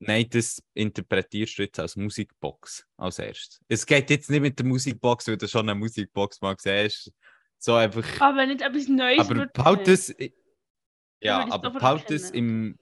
[0.05, 3.61] Nein, das interpretierst du jetzt als Musikbox als erstes.
[3.69, 7.13] Es geht jetzt nicht mit der Musikbox, weil du schon eine Musikbox mal siehst.
[7.59, 8.05] So einfach.
[8.21, 10.15] Aber nicht etwas Neues aber behalt es.
[11.21, 12.77] Ja, aber behalt es im,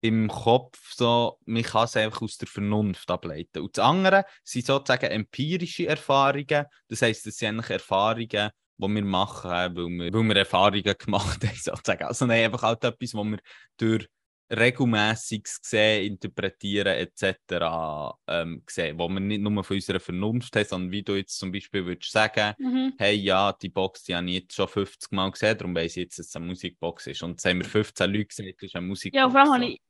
[0.00, 3.62] im Kopf so, man kann es einfach aus der Vernunft ableiten.
[3.62, 6.66] Und das andere sind sozusagen empirische Erfahrungen.
[6.88, 11.44] Das heisst, das sind eigentlich Erfahrungen, die wir machen, weil wir, weil wir Erfahrungen gemacht
[11.44, 12.04] haben, sozusagen.
[12.04, 13.38] Also nein, einfach halt etwas, was wir
[13.76, 14.08] durch
[14.52, 18.14] regelmäßiges Sehen, Interpretieren etc.
[18.26, 21.50] Ähm, sehen, wo wir nicht nur von unserer Vernunft haben, sondern wie du jetzt zum
[21.52, 22.94] Beispiel würdest sagen, Mhm.
[22.98, 26.04] hey, ja, die Box, die habe ich jetzt schon 50 Mal gesehen, darum weiss ich
[26.04, 27.22] jetzt, dass es eine Musikbox ist.
[27.22, 29.16] Und jetzt haben wir 15 Leute gesagt, das ist eine Musikbox.
[29.20, 29.80] Ja, vor allem habe ich.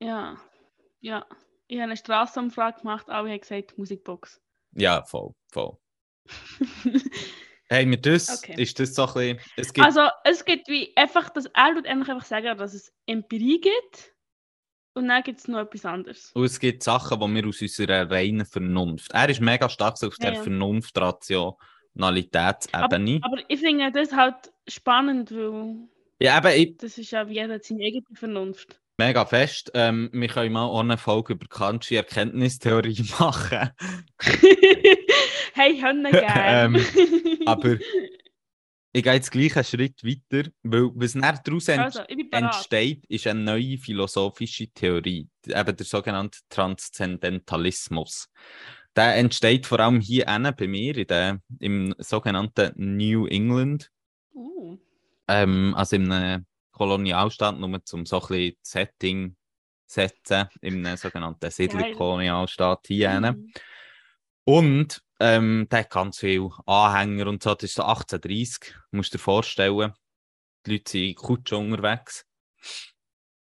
[0.00, 0.40] Ja.
[1.00, 1.26] Ja.
[1.66, 4.40] Ich habe eine Straßenumfrage gemacht, alle haben gesagt Musikbox.
[4.72, 5.76] Ja, voll, voll.
[7.72, 8.42] Haben wir das?
[8.42, 8.60] Okay.
[8.60, 9.38] Ist das so ein bisschen...
[9.56, 14.12] Es gibt, Also, es gibt wie einfach, dass er einfach sagen, dass es Empirie gibt.
[14.94, 16.32] Und dann gibt es noch etwas anderes.
[16.34, 19.12] und es gibt Sachen, die wir aus unserer reinen Vernunft...
[19.12, 20.42] Er ist mega stark auf Ja, der ja.
[20.42, 23.20] Vernunft-Rationalitätsebene.
[23.22, 25.76] Aber ich finde das halt spannend, weil
[26.18, 28.80] Ja, eben, ich, das ist ja wie jeder seine eigene Vernunft.
[29.00, 29.70] Mega fest.
[29.72, 33.70] Ähm, wir können mal eine Folge über Kantsche Erkenntnistheorie machen.
[35.54, 36.74] hey, Hönne gern.
[36.74, 37.76] Ähm, aber
[38.92, 43.40] ich gehe jetzt gleich einen Schritt weiter, weil was daraus ent also, entsteht, ist eine
[43.40, 48.28] neue philosophische Theorie, eben der sogenannte Transzendentalismus.
[48.94, 53.90] Der entsteht vor allem hier bei mir in der, im sogenannten New England,
[54.34, 54.76] Uh.
[55.26, 56.46] ähm, also in einem
[56.80, 59.36] Kolonialstaat, nur zum so ein bisschen das Setting
[59.86, 63.20] setzen, in einem sogenannten Siedlungskolonialstaat hier.
[63.20, 63.52] Mhm.
[64.44, 67.54] Und ähm, der hat ganz viele Anhänger und so.
[67.54, 69.92] Das ist so 1830, musst du dir vorstellen.
[70.64, 72.24] Die Leute sind in Kutschen unterwegs.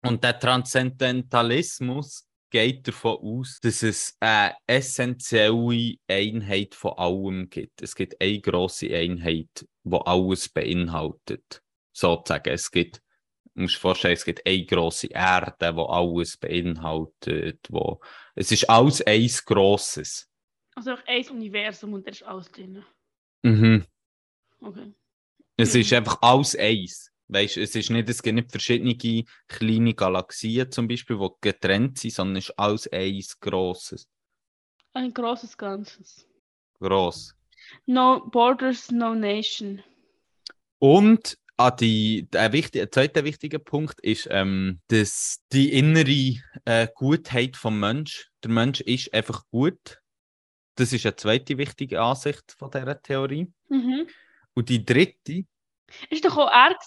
[0.01, 7.83] Und der Transzendentalismus geht davon aus, dass es eine essentielle Einheit von allem gibt.
[7.83, 11.61] Es gibt eine grosse Einheit, die alles beinhaltet.
[11.93, 12.49] Sozusagen.
[12.49, 13.01] Es gibt
[13.57, 17.65] Du musst dir vorstellen, es gibt eine grosse Erde, die alles beinhaltet.
[17.69, 17.99] Wo...
[18.35, 20.29] Es ist alles eins Grosses.
[20.75, 22.85] Also ein Universum und da ist alles drin.
[23.41, 23.83] Mhm.
[24.61, 24.93] Okay.
[25.55, 27.11] Es ist einfach alles eins.
[27.29, 32.13] Weißt, es ist nicht, es gibt nicht verschiedene kleine Galaxien zum Beispiel, die getrennt sind,
[32.13, 34.07] sondern es ist alles eins Grosses.
[34.93, 36.27] Ein großes Ganzes.
[36.79, 37.35] Gross.
[37.87, 39.81] No borders, no nation.
[40.77, 46.87] Und ah, die, der, wichtige, der zweite wichtige Punkt ist, ähm, dass die innere äh,
[46.93, 48.29] Gutheit vom Mensch.
[48.43, 49.99] Der Mensch ist einfach gut.
[50.75, 53.51] Das ist eine zweite wichtige Ansicht von dieser Theorie.
[53.69, 54.07] Mhm.
[54.53, 55.45] Und die dritte,
[56.09, 56.77] Ist doch auch arg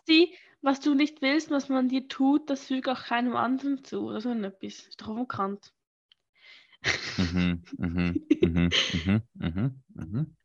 [0.63, 4.07] was du nicht willst, was man dir tut, das füge auch keinem anderen zu.
[4.07, 4.87] Oder so etwas.
[4.87, 5.73] Ist doch auch bekannt.
[7.17, 10.37] mhm, mhm, mhm, mhm, mhm, mhm.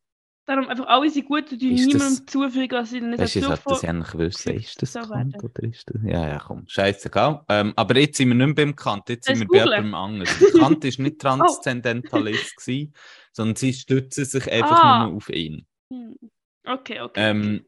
[0.48, 3.48] Darum einfach alle sind gut und Ist niemandem zufügen, was sie nicht Weißt du, dazu
[3.50, 4.54] sollte das eigentlich wissen.
[4.54, 6.02] Ist das soll Kant oder ist das?
[6.04, 6.66] Ja, ja, komm.
[6.68, 7.44] Scheißegal.
[7.50, 10.38] Ähm, aber jetzt sind wir nicht mehr beim Kant, jetzt sind wir bei jemandem anders.
[10.40, 12.94] Der Kant war nicht Transzendentalist, gewesen,
[13.32, 15.08] sondern sie stützen sich einfach Ah.
[15.08, 15.66] nur auf ihn.
[15.92, 16.16] Hm.
[16.64, 17.30] Okay, okay.
[17.32, 17.66] Ähm,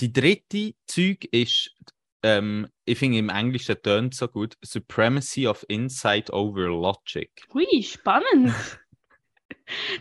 [0.00, 1.74] die dritte Zeug ist,
[2.22, 7.30] ähm, ich finde im Englischen tönt so gut, Supremacy of Insight over Logic.
[7.52, 8.52] Hui, spannend.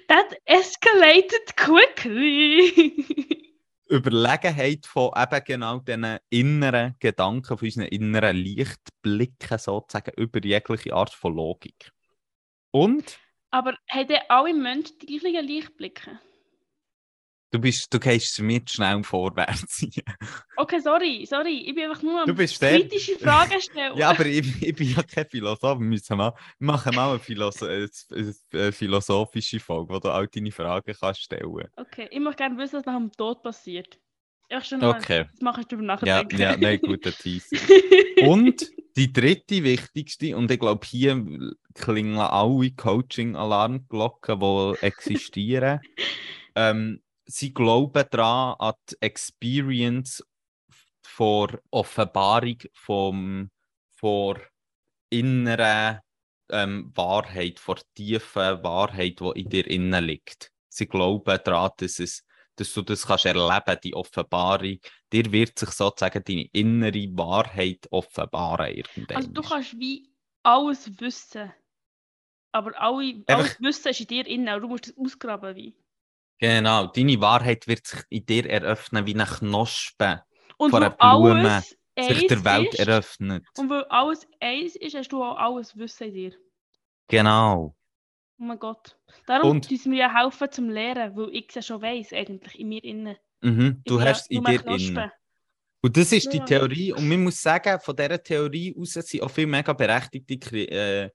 [0.07, 3.41] That escalated quickly.
[3.89, 11.13] Überlegenheit von eben genau diesen inneren Gedanken, von unseren inneren Lichtblicken sozusagen über jegliche Art
[11.13, 11.91] von Logik.
[12.71, 16.19] Und Aber haben alle Menschen die gleichen Lichtblicke?
[17.51, 19.85] Du bist, du gehst zu schnell vorwärts.
[20.57, 21.63] Okay, sorry, sorry.
[21.67, 23.93] Ich bin einfach nur am kritische Fragen stellen.
[23.97, 25.79] ja, aber ich, ich bin ja kein Philosoph.
[25.79, 27.87] Wir müssen mal, machen mal eine, Philosoph äh,
[28.53, 31.67] eine philosophische Folge, wo du all deine Fragen kannst stellen.
[31.77, 33.99] Okay, ich möchte gerne wissen, was nach dem Tod passiert.
[34.49, 35.25] Ich schon mal, Okay.
[35.31, 36.37] das mache ich drüber Ja, nachdenken.
[36.39, 37.57] ja, nein, guter Teaser.
[38.27, 41.25] Und die dritte wichtigste, und ich glaube, hier
[41.73, 45.79] klingeln alle Coaching-Alarmglocken, die existieren.
[46.55, 50.23] ähm, sie glauben daran, an die Experience
[51.01, 53.51] vor Offenbarung vom,
[53.91, 54.39] vor
[55.09, 55.99] inneren
[56.49, 60.51] ähm, Wahrheit, vor tiefen Wahrheit, die in dir innen liegt.
[60.69, 64.77] Sie glauben daran, dass, es, dass du das kannst erleben, die Offenbarung.
[65.11, 69.17] Dir wird sich sozusagen deine innere Wahrheit offenbaren irgendwann.
[69.17, 70.09] Also du kannst wie
[70.43, 71.51] alles wissen.
[72.53, 75.75] Aber alle, alles Wissen ist in dir innen, du musst es ausgraben wie.
[76.41, 80.23] Genau, deine Wahrheit wird sich in dir eröffnen wie eine Knospe,
[80.57, 81.61] Und Von einer Blume
[81.97, 83.45] sich der Welt ist, eröffnet.
[83.57, 86.33] Und weil alles eins ist, hast du auch alles Wissen in dir.
[87.07, 87.75] Genau.
[88.39, 88.97] Oh mein Gott.
[89.27, 92.59] Darum Und- müssen wir ja helfen zum Lehren, weil ich es ja schon weiss, eigentlich,
[92.59, 93.17] in mir innen.
[93.41, 94.87] Mhm, du hast ja in dir Knospe.
[94.89, 95.11] innen.
[95.83, 96.39] Und das ist die.
[96.39, 96.93] Theorie.
[96.93, 100.33] Und man muss sagen, von dieser Theorie aus sind auch viele mega berechtigte
[100.69, 101.09] äh,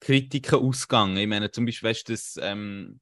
[0.00, 1.16] Kritiken ausgegangen.
[1.16, 3.00] Ich meine, zum Beispiel, weißt du, das, ähm,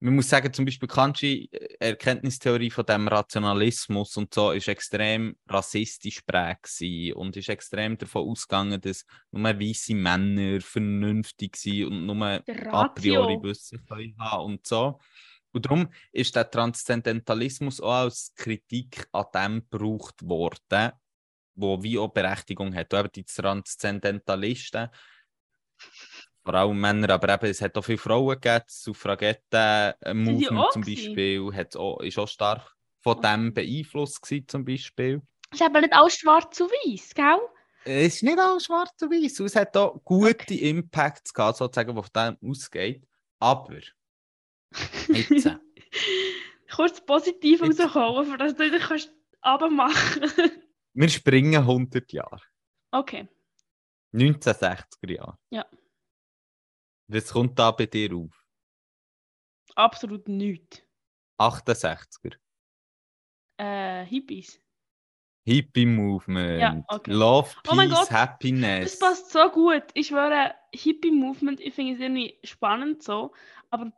[0.00, 6.20] man muss sagen, zum Beispiel Kanji Erkenntnistheorie von dem Rationalismus und so ist extrem rassistisch
[6.20, 6.70] prägt
[7.16, 12.42] und ist extrem davon ausgegangen, dass nur weiße Männer vernünftig sind und nur
[12.72, 13.38] a priori.
[13.42, 13.84] Wissen
[14.18, 15.00] haben und so.
[15.50, 20.92] Und darum ist der Transzendentalismus auch als Kritik an dem gebraucht worden,
[21.54, 22.92] wo wie auch Berechtigung hat.
[22.94, 24.90] Eben die Transzendentalisten,
[26.48, 30.80] vor allem Männer, aber eben, es hat auch viele Frauen gegeben, Suffragetten-Movement auch zum?
[30.82, 33.66] Beispiel, hat auch, ist auch stark von dem Okay.
[33.66, 35.20] beeinflusst gewesen, zum Beispiel.
[35.52, 37.38] Ist aber nicht alles schwarz und weiß, gell?
[37.84, 39.40] Es ist nicht alles schwarz und weiß.
[39.40, 43.06] Es hat auch gute Impacts gehabt, sozusagen, die von dem ausgeht.
[43.38, 43.76] Aber
[45.08, 45.56] jetzt, äh,
[46.74, 50.30] Kurz positiv Jetzt- rauskommen, für das du nicht kannst abmachen.
[50.94, 52.40] wir springen 100 Jahre.
[52.90, 53.28] okay.
[54.14, 55.38] 1960er Jahre.
[55.50, 55.66] Ja.
[57.08, 58.44] Was kommt da bei dir auf?
[59.74, 60.82] Absolut nichts.
[61.40, 62.36] 68er.
[63.58, 64.60] Äh, Hippies.
[65.46, 66.60] Hippie Movement.
[66.60, 67.10] Ja, okay.
[67.10, 68.98] Love, Peace, Oh mein Gott, Happiness.
[68.98, 69.84] Das passt so gut.
[69.94, 73.32] Ich schwöre, Hippie-Movement, ich finde es irgendwie spannend so,
[73.70, 73.90] aber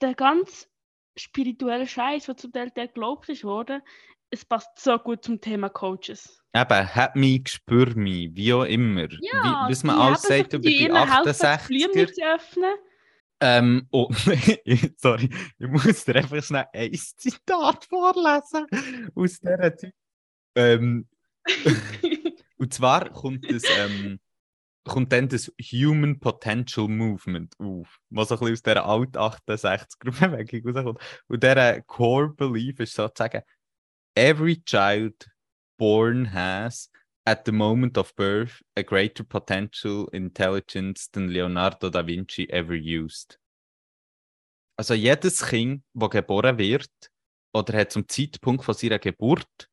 [0.00, 0.71] der ganz
[1.16, 3.82] spirituelle Scheiß, der zum Teil der geglaubt ist worden,
[4.30, 6.42] es passt so gut zum Thema Coaches.
[6.54, 9.08] Eben, hat mich, spür mich, wie auch immer.
[9.08, 12.12] wie, was man alles sagt über die ihren helfen, die Blumen 68er.
[12.12, 12.74] zu öffnen.
[13.44, 14.08] Ähm, oh,
[14.96, 18.66] sorry, ich muss dir einfach schnell ein Zitat vorlesen
[19.14, 19.94] aus dieser Zeit.
[20.54, 21.08] Ähm,
[22.56, 24.20] und zwar kommt, das, ähm,
[24.84, 30.76] kommt dann das Human Potential Movement auf, was so ein bisschen aus dieser alt 68er-Bewegung
[30.76, 31.02] rauskommt.
[31.28, 33.42] Und dieser Core Belief ist sozusagen,
[34.14, 35.30] every child
[35.78, 36.90] born has
[37.24, 43.38] at the moment of birth a greater potential intelligence than Leonardo da Vinci ever used.
[44.76, 46.90] Also jedes Kind, das geboren wird,
[47.54, 49.68] oder hat zum Zeitpunkt von seiner Geburt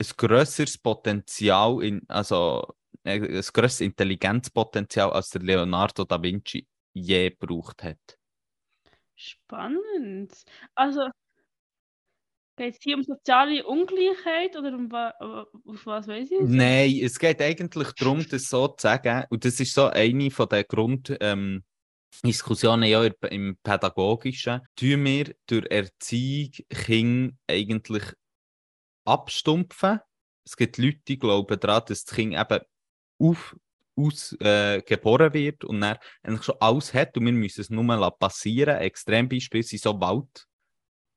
[0.00, 2.74] ein grösseres Potenzial, in, also
[3.04, 8.18] äh, ein grösseres Intelligenzpotenzial, als der Leonardo da Vinci je gebraucht hat.
[9.16, 10.32] Spannend.
[10.74, 11.08] Also,
[12.56, 16.40] geht es hier um soziale Ungleichheit oder um auf was weiß ich?
[16.40, 19.24] Nein, es geht eigentlich darum, das so zu sagen.
[19.30, 21.64] Und das ist so eine von den Grunddiskussionen ähm,
[22.24, 24.60] Diskussionen ja im- im Pädagogischen.
[24.76, 28.04] Tun wir durch Erziehung Kinder eigentlich
[29.04, 30.00] abstumpfen?
[30.46, 32.64] Es gibt Leute, die glauben daran, dass das Kind eben
[33.18, 33.56] auf,
[33.96, 37.84] aus, äh, geboren wird und dann eigentlich schon alles hat und wir müssen es nur
[37.84, 38.76] lassen passieren.
[38.78, 40.46] Extrembeispiele sind so Wald,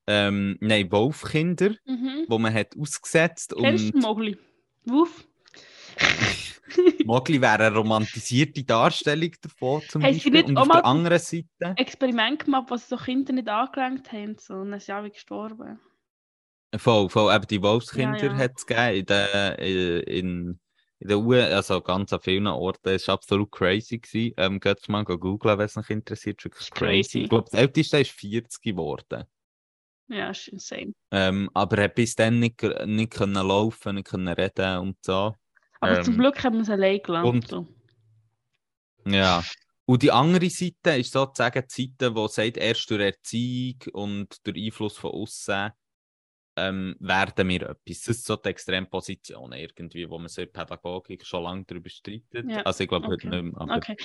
[0.07, 2.25] ähm, nein, Wolfkinder, Mhm.
[2.27, 4.37] wo man hat ausgesetzt Kennst und Mogli?
[4.85, 5.27] Wuff?
[7.05, 10.43] Mogli wäre eine romantisierte Darstellung davon zum sie Beispiel.
[10.45, 11.45] Und auf mal der anderen Seite,
[11.75, 14.37] Experiment gemacht, was so Kinder nicht angelangt haben.
[14.39, 15.79] So, und dann sind alle gestorben.
[16.77, 18.37] voll, voll, eben die Wolfskinder Ja, ja.
[18.37, 20.59] hat es gegeben in äh, in,
[20.99, 22.89] in den U also ganz an vielen Orten.
[22.89, 23.99] Es war absolut crazy.
[23.99, 24.33] Gewesen.
[24.37, 26.43] Ähm, Geht mal googeln, wenn es euch interessiert.
[26.43, 27.19] Wirklich crazy.
[27.23, 29.23] Ich glaube, das älteste ist 40 geworden.
[30.09, 30.93] Ja, ist insane.
[31.11, 35.35] Ähm, aber er bis dann nicht, nicht können laufen, nicht können reden und so.
[35.79, 37.27] Aber zum Ähm, Glück haben wir es allein gelassen.
[37.27, 37.67] und- so.
[39.05, 39.43] Ja.
[39.85, 44.57] Und die andere Seite ist sozusagen die Seite, die sagt, erst durch Erziehung und durch
[44.65, 45.71] Einfluss von außen
[46.57, 48.01] ähm, werden wir etwas.
[48.01, 52.49] Das sind so die Extrempositionen irgendwie, wo man so in Pädagogik schon lange darüber streitet.
[52.49, 53.41] Ja, Also ich glaube heute okay.
[53.41, 53.61] nicht mehr.
[53.61, 53.95] Aber Okay.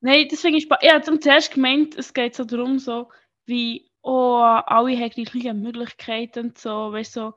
[0.00, 3.08] Nein, deswegen ist Ich habe zuerst gemeint, es geht so darum, so
[3.46, 7.34] wie, oh, alle haben die gleichen Möglichkeiten und so, weißt du, so,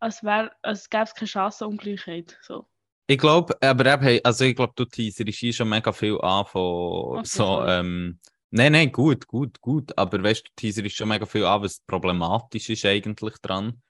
[0.00, 2.38] als, wär, als gäbe es keine Chancenungleichheit.
[2.42, 2.66] So.
[3.06, 7.18] Ich glaube, aber eben, also ich glaube, du teaserst hier schon mega viel an von
[7.18, 8.18] Okay, so, ähm,
[8.50, 11.80] nein, nein, gut, gut, gut, aber weißt du, du teaserst schon mega viel an, was
[11.80, 13.80] problematisch ist eigentlich dran.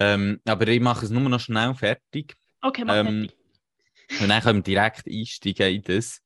[0.00, 2.34] Ähm, aber ich mache es nur noch schnell fertig.
[2.62, 4.20] Okay, mach Ähm, fertig.
[4.20, 6.20] Und dann können wir direkt einsteigen in das.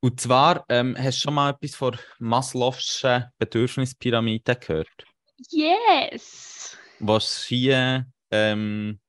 [0.00, 5.06] Und zwar, ähm, hast du schon mal etwas von Maslow'schen Bedürfnispyramide gehört?
[5.50, 6.76] Yes!
[6.98, 9.00] Was hier, ähm,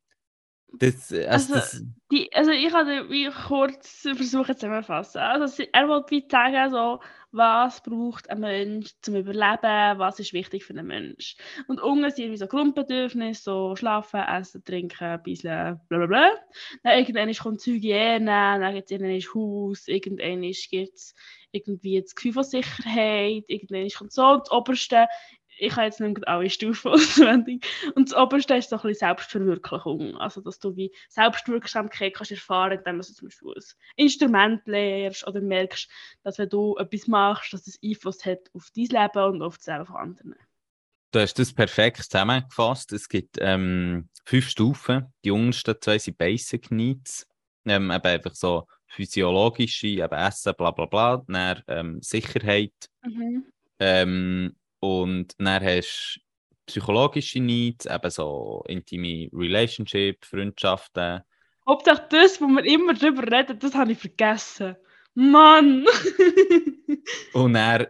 [0.73, 5.21] das, also, Also, das, Die, also ich habe wie kurz versuchen zusammenzufassen.
[5.21, 6.99] Also er wollte sagen, so,
[7.31, 11.35] was braucht ein Mensch zum Überleben, was ist wichtig für einen Mensch.
[11.67, 16.31] Und unten sind wie so Grundbedürfnisse, so schlafen, essen, trinken, ein bisschen bla bla bla.
[16.83, 21.13] Dann irgendwann kommt Hygiene, dann gibt es irgendwann Haus, irgendwann gibt es
[21.51, 25.07] irgendwie das Gefühl von Sicherheit, irgendwann kommt so und das Oberste,
[25.59, 29.07] ich habe jetzt nicht mehr alle Stufen auswendig, und das Oberste ist so ein bisschen
[29.07, 30.17] Selbstverwirklichung.
[30.17, 33.63] Also, dass du wie Selbstwirksamkeit kannst erfahren, indem du zum Beispiel ein
[33.95, 35.89] Instrument lernst oder merkst,
[36.23, 39.67] dass wenn du etwas machst, dass es Einfluss hat auf dein Leben und auf das
[39.67, 40.35] Leben von anderen.
[41.11, 42.93] du hast das perfekt zusammengefasst.
[42.93, 45.13] Es gibt ähm, fünf Stufen.
[45.25, 47.27] Die untersten zwei sind Basic Needs.
[47.65, 51.23] Ähm, eben einfach so physiologische, eben Essen, bla bla bla.
[51.27, 53.45] Dann ähm, Sicherheit, Mhm.
[53.79, 56.21] Ähm, und dann hast du
[56.65, 61.21] psychologische Needs, eben so intime Relationship, Freundschaften.
[61.67, 64.75] Hauptsache das, wo wir immer drüber reden, das habe ich vergessen.
[65.13, 65.85] Mann!
[67.33, 67.87] Und dann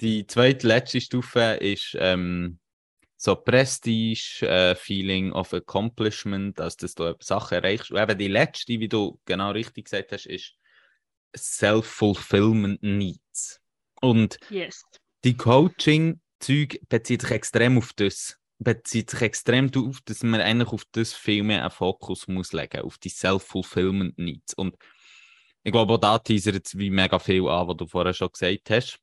[0.00, 2.58] die zweite, letzte Stufe ist ähm,
[3.16, 7.90] so Prestige, äh, Feeling of Accomplishment, also dass du Sachen erreichst.
[7.90, 10.54] Und eben die letzte, wie du genau richtig gesagt hast, ist
[11.36, 13.60] Self-Fulfillment Needs.
[14.00, 14.82] Und yes.
[15.24, 18.38] Die Coaching-Zeug bezieht sich extrem auf das.
[18.58, 22.82] Bezieht sich extrem darauf, dass man eigentlich auf das viel mehr einen Fokus muss legen,
[22.82, 24.54] auf die Self-Fulfillment Needs.
[24.54, 24.76] Und
[25.62, 28.98] ich glaube, auch da teasert wie mega viel an, was du vorher schon gesagt hast.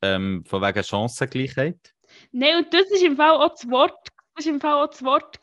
[0.00, 1.94] Ähm, von wegen Chancengleichheit.
[2.30, 5.38] Nein, und das ist im Fall auch das Wort, das im Fall auch das Wort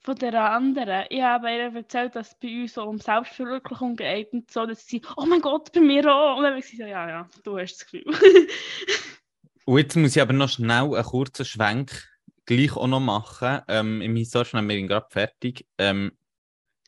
[0.00, 1.04] von der anderen.
[1.10, 4.86] Ich habe ihr erzählt, dass es bei uns so um Selbstverwirklichung geht und so, dass
[4.86, 6.36] sie, oh mein Gott, bei mir auch.
[6.36, 8.04] Und dann habe ich gesagt, ja, ja, du hast das Gefühl.
[9.66, 12.08] Und jetzt muss ich aber noch schnell einen kurzen Schwenk
[12.44, 13.62] gleich auch noch machen.
[13.66, 15.66] Ähm, Im Historischen haben wir ihn gerade fertig.
[15.76, 16.16] Ähm,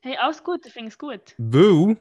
[0.01, 1.35] hey, alles gut, ich finde es gut.
[1.39, 2.01] Weil,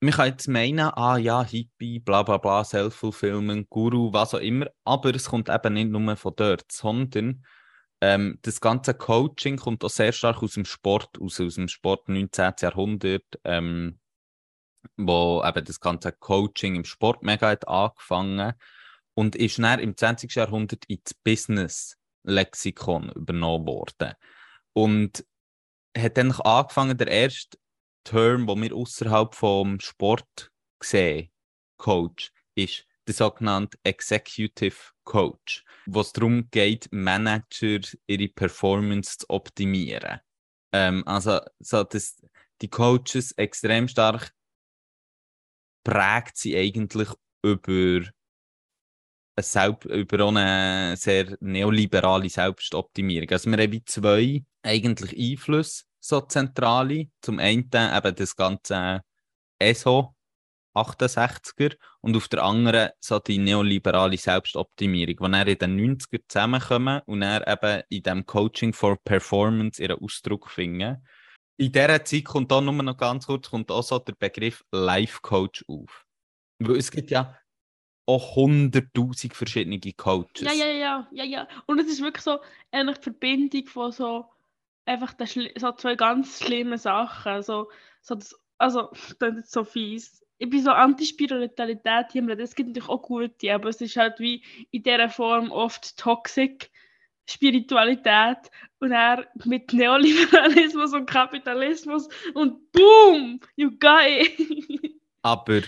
[0.00, 4.66] man kann jetzt meinen, ah ja, Hippie, bla bla bla, Self-Fulfillment, Guru, was auch immer,
[4.84, 7.42] aber es kommt eben nicht nur von dort, sondern
[8.02, 12.10] ähm, das ganze Coaching kommt auch sehr stark aus dem Sport, aus, aus dem Sport
[12.10, 12.52] 19.
[12.60, 13.98] Jahrhundert, ähm,
[14.98, 18.52] wo eben das ganze Coaching im Sport mega hat angefangen
[19.18, 20.32] und ist dann im 20.
[20.36, 24.14] Jahrhundert ins Business-Lexikon übernommen worden.
[24.74, 25.26] Und
[25.96, 27.58] hat dann angefangen, der erste
[28.04, 31.30] Term, den wir außerhalb vom Sport sehen,
[31.78, 40.20] Coach, ist der sogenannte Executive Coach, wo es darum geht, Manager ihre Performance zu optimieren.
[40.72, 42.22] Ähm, also, so, dass
[42.62, 44.32] die Coaches extrem stark
[45.82, 47.08] prägt sie eigentlich
[47.42, 48.08] über,
[49.38, 53.30] eine Selb über eine sehr neoliberale Selbstoptimierung.
[53.30, 57.08] Also wir haben zwei eigentlich Einflüsse, so zentrale.
[57.22, 59.02] Zum einen eben das ganze
[59.58, 60.14] ESO
[60.74, 67.00] 68er und auf der anderen so die neoliberale Selbstoptimierung, die dann in den 90er zusammenkommen
[67.06, 71.04] und dann eben in dem Coaching for Performance ihren Ausdruck finden.
[71.56, 75.20] In dieser Zeit kommt auch nur noch ganz kurz kommt auch so der Begriff Life
[75.22, 76.04] Coach auf.
[76.60, 77.36] Weil es gibt ja
[78.08, 80.40] auch hunderttausend verschiedene Coaches.
[80.40, 81.48] Ja, ja, ja, ja, ja.
[81.66, 82.38] Und es ist wirklich so
[82.70, 84.24] eine Verbindung von so
[84.86, 85.14] einfach
[85.58, 87.42] so zwei ganz schlimmen Sachen.
[87.42, 90.24] So, so das, also, das ist so fies.
[90.38, 94.42] Ich bin so Antispiritualität hier, das gibt natürlich auch gute, aber es ist halt wie
[94.70, 96.70] in dieser Form oft toxic
[97.28, 98.38] Spiritualität
[98.78, 104.94] und er mit Neoliberalismus und Kapitalismus und boom, you got it.
[105.22, 105.60] Aber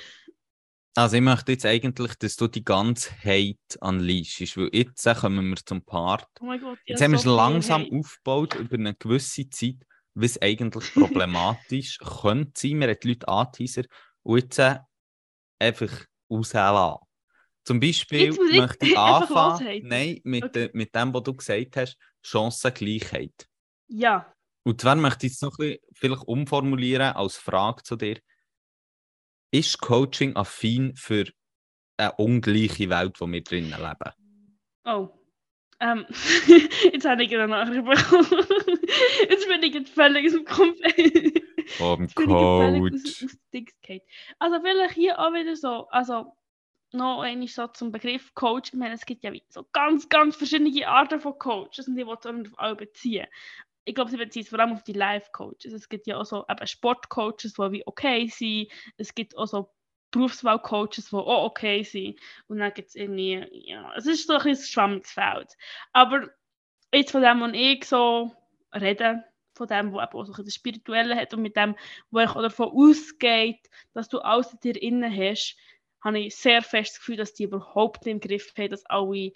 [0.97, 5.49] also ich möchte jetzt eigentlich, dass du die ganze Hate unleashst, weil jetzt äh, kommen
[5.51, 6.27] wir zum Part.
[6.41, 7.95] oh mein Gott, Jetzt haben wir es so langsam Hate.
[7.97, 9.77] aufgebaut über eine gewisse Zeit,
[10.15, 12.81] was eigentlich problematisch könnte sein.
[12.81, 13.87] Wir haben die Leute angeteasert
[14.23, 14.79] und jetzt äh,
[15.59, 15.91] einfach
[16.31, 17.05] rauslassen.
[17.65, 20.53] Zum Beispiel ich möchte ich anfangen, nein, mit, Okay.
[20.53, 23.47] de, mit dem, was du gesagt hast, Chancengleichheit.
[23.89, 24.33] Ja,
[24.65, 28.19] Und zwar möchte ich es noch ein bisschen vielleicht umformulieren als Frage zu dir.
[29.53, 31.25] Ist Coaching affin für
[31.97, 34.13] eine ungleiche Welt, in wir drinnen leben?
[34.85, 35.09] Oh.
[35.81, 36.07] Ähm,
[36.93, 38.45] jetzt habe ich eine Nachricht bekommen.
[39.29, 40.45] jetzt bin ich jetzt völlig aus dem
[41.81, 42.31] aus, Coach.
[42.31, 44.01] aus dem Dings gefallen.
[44.39, 46.37] Also vielleicht hier auch wieder so, also
[46.93, 48.71] noch einmal so zum Begriff Coach.
[48.73, 52.19] Ich meine, es gibt ja so ganz, ganz verschiedene Arten von Coaches und die wollen
[52.21, 53.27] es auch nicht auf alle beziehen.
[53.85, 55.73] Ich glaube, sie beziehen es vor allem auf die Life-Coaches.
[55.73, 58.69] Es gibt ja auch so eben Sport-Coaches, die okay sind.
[58.97, 59.71] Es gibt auch so
[60.11, 62.19] Berufswahl-Coaches, die auch okay sind.
[62.49, 65.57] Und dann gibt es irgendwie, ja, es ist so ein bisschen schwammiges Feld.
[65.93, 66.29] Aber
[66.93, 68.33] jetzt von dem, was ich so
[68.75, 69.25] rede,
[69.55, 71.77] von dem, eben auch so das Spirituelle hat und mit dem,
[72.11, 75.57] wo ich davon ausgeht, dass du alles in dir innen hast,
[76.03, 79.33] habe ich sehr fest das Gefühl, dass die überhaupt nicht im Griff haben, dass alle,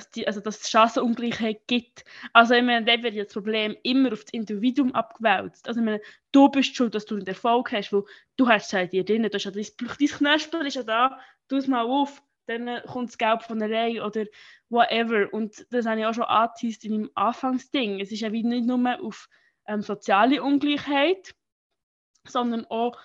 [0.00, 2.04] dass, die, also dass es Chancenungleichheit gibt.
[2.32, 5.68] Also ich meine, da wird das Problem immer auf das Individuum abgewälzt.
[5.68, 6.00] Also ich meine,
[6.32, 8.04] du bist schuld, dass du einen Erfolg hast, weil
[8.36, 11.20] du hast es halt dir drin, du hast ja dein, dein Knöspel ist ja da,
[11.48, 14.24] tu es mal auf, dann kommt das Gelb von der Reihe oder
[14.70, 15.32] whatever.
[15.32, 18.00] Und das habe ich auch schon angeteased in meinem Anfangsding.
[18.00, 19.28] Es ist ja wie nicht nur auf
[19.66, 21.34] ähm, soziale Ungleichheit,
[22.26, 22.98] sondern auch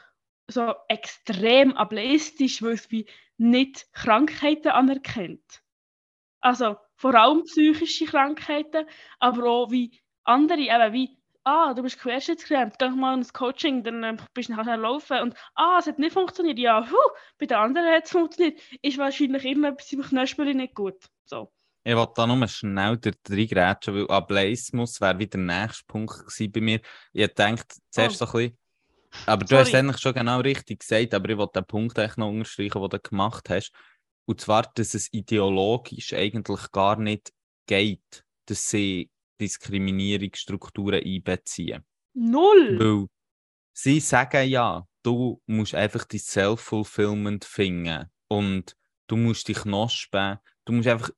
[0.48, 3.06] so extrem ableistisch, weil es wie
[3.38, 5.62] nicht Krankheiten anerkennt.
[6.42, 8.86] Also vor allem psychische Krankheiten,
[9.20, 14.04] aber auch wie andere, eben wie, ah, du bist querschnittsgelähmt, geh mal ins Coaching, dann
[14.04, 17.58] ähm, bist du nachher laufen und ah, es hat nicht funktioniert, ja, huh, bei den
[17.58, 20.96] anderen hat es funktioniert, ist wahrscheinlich immer etwas im Knöspel nicht gut.
[21.26, 21.52] So.
[21.84, 26.52] Ich wollte da nur schnell durch reingrätschen, weil Ableismus wäre wieder der nächste Punkt gewesen
[26.52, 26.80] bei mir.
[27.14, 28.26] Ich denke zuerst Oh.
[28.26, 28.58] so ein bisschen,
[29.26, 29.80] aber du hast Sorry.
[29.80, 33.00] eigentlich schon genau richtig gesagt, aber ich wollte den Punkt eigentlich noch unterstreichen, den du
[33.00, 33.72] gemacht hast.
[34.26, 37.32] Und zwar, dass es ideologisch eigentlich gar nicht
[37.68, 39.10] geht, dass sie
[39.40, 41.84] Diskriminierungsstrukturen einbeziehen.
[42.14, 42.80] Null!
[42.80, 43.08] Weil
[43.74, 48.76] sie sagen ja, du musst einfach dein Self-Fulfillment finden und
[49.08, 51.12] du musst dich knospen, du musst einfach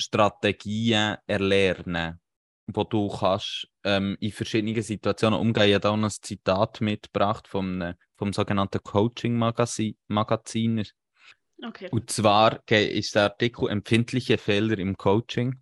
[0.00, 2.20] Strategien erlernen,
[2.66, 5.68] wo du kannst ähm, in verschiedenen Situationen umgehen.
[5.68, 10.86] Ich habe da noch ein Zitat mitgebracht vom, vom sogenannten Coaching-Magazin.
[11.64, 11.88] Okay.
[11.90, 15.60] Und zwar ist der Artikel Empfindliche Fehler im Coaching.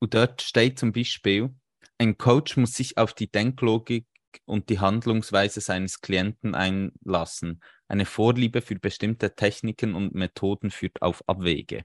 [0.00, 1.54] Und dort steht zum Beispiel,
[1.98, 4.06] ein Coach muss sich auf die Denklogik
[4.44, 7.60] und die Handlungsweise seines Klienten einlassen.
[7.88, 11.84] Eine Vorliebe für bestimmte Techniken und Methoden führt auf Abwege.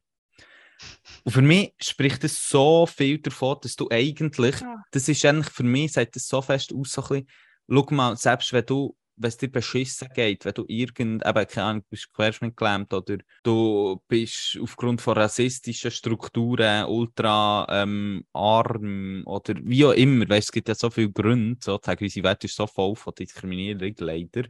[1.24, 4.84] Und für mich spricht es so viel davon, dass du eigentlich, Ja.
[4.92, 7.28] das ist eigentlich für mich, sagt das so fest aus, so ein bisschen,
[7.70, 11.66] schau mal, selbst wenn du, wenn es dir beschissen geht, wenn du irgend, eben, keine
[11.66, 19.86] Ahnung, bist querschnittgelähmt oder du bist aufgrund von rassistischen Strukturen ultra ähm, arm oder wie
[19.86, 22.96] auch immer, weißt, es gibt ja so viele Gründe, sozusagen, unsere Welt ist so voll
[22.96, 24.46] von Diskriminierung, leider.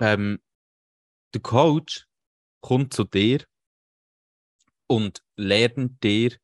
[0.00, 0.38] Ähm,
[1.34, 2.06] der Coach
[2.60, 3.44] kommt zu dir
[4.88, 6.36] und lernt dir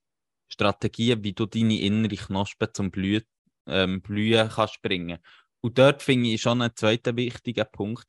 [0.49, 3.25] Strategien, wie du deine innere Knospe zum Blühen,
[3.67, 5.19] ähm, Blühen kannst bringen.
[5.67, 8.07] Und dort finde ich schon einen zweiten wichtigen Punkt.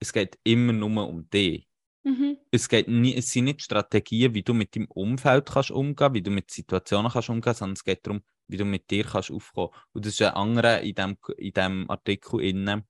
[0.00, 1.68] Es geht immer nur um dich.
[2.02, 2.36] Mhm.
[2.50, 6.22] Es, geht nie, es sind nicht Strategien, wie du mit deinem Umfeld kannst umgehen wie
[6.22, 9.70] du mit Situationen kannst umgehen sondern es geht darum, wie du mit dir kannst aufkommen
[9.92, 12.82] Und das ist ein anderer in dem, in dem Artikel innen,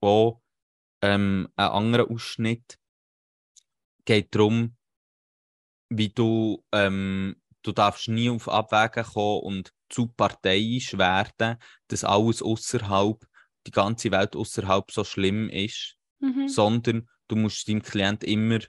[0.00, 0.40] auch
[1.02, 2.78] ähm, ein anderer Ausschnitt
[4.04, 4.76] geht darum,
[5.88, 12.40] wie du, ähm, du darfst nie auf Abwägen kommen und zu parteiisch werden, dass alles
[12.40, 13.26] außerhalb,
[13.68, 16.46] die ganze Welt außerhalb so schlimm ist, Mhm.
[16.46, 18.60] sondern du musst deinem Klient immer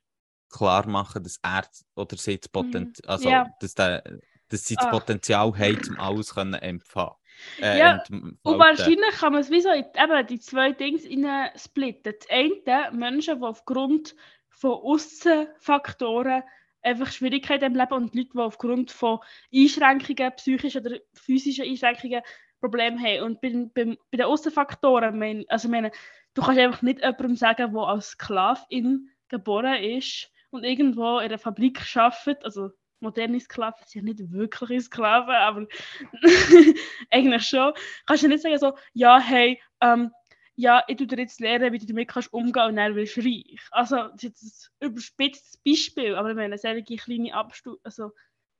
[0.49, 1.63] klar machen, dass er
[1.95, 3.53] oder sie das Potenzial, also Ja.
[3.59, 4.03] dass, der,
[4.49, 4.89] dass sie das Ah.
[4.89, 7.15] Potenzial haben, um alles können empfangen.
[7.57, 8.39] Äh, Ja, entfalten.
[8.43, 12.13] Und wahrscheinlich kann man es wie so in eben die zwei Dinge rein splitten.
[12.19, 14.15] Das eine, Menschen, die aufgrund
[14.49, 16.43] von Aussenfaktoren
[16.81, 19.19] einfach Schwierigkeiten im Leben und Leute, die aufgrund von
[19.53, 22.21] Einschränkungen, psychischen oder physischen Einschränkungen
[22.59, 23.23] Probleme haben.
[23.23, 25.91] Und bei, beim- bei den Aussenfaktoren, mein, also meine,
[26.33, 31.37] du kannst einfach nicht jemandem sagen, der als Sklavin geboren ist und irgendwo in einer
[31.37, 35.67] Fabrik arbeitet, also moderne Sklaven sind ja nicht wirkliche Sklaven, aber
[37.11, 37.73] eigentlich schon,
[38.05, 40.11] kannst du nicht sagen so, ja, hey, ähm,
[40.55, 43.21] ja, ich tue dir jetzt lernen, wie du damit kannst umgehen und dann wirst du
[43.21, 43.59] reich.
[43.71, 48.11] Also, das ist jetzt ein überspitztes Beispiel, aber ich meine, solche kleine Abstu also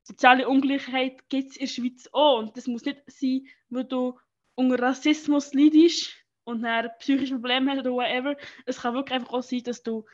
[0.10, 4.20] soziale Ungleichheit gibt es in der Schweiz auch und das muss nicht sein, weil du
[4.56, 8.36] unter Rassismus leidest und dann psychische Probleme hast oder whatever.
[8.66, 10.06] Es kann wirklich einfach auch sein, dass du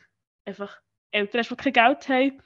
[0.43, 0.81] einfach
[1.11, 2.41] Eltern hast, die kein Geld haben,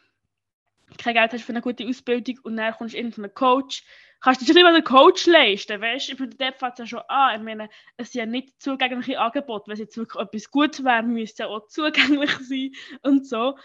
[1.00, 3.84] kein Geld hast für eine gute Ausbildung und dann kommst du irgendeinen Coach,
[4.22, 6.14] kannst du dir nicht mal einen Coach leisten, weißt du?
[6.14, 7.40] Ich meine, dort fängt es ja schon an.
[7.40, 11.02] Ich meine, es sind ja nicht zugängliche Angebote, wenn es jetzt wirklich etwas Gutes wäre,
[11.02, 12.72] müsste ja auch zugänglich sein
[13.02, 13.58] und so.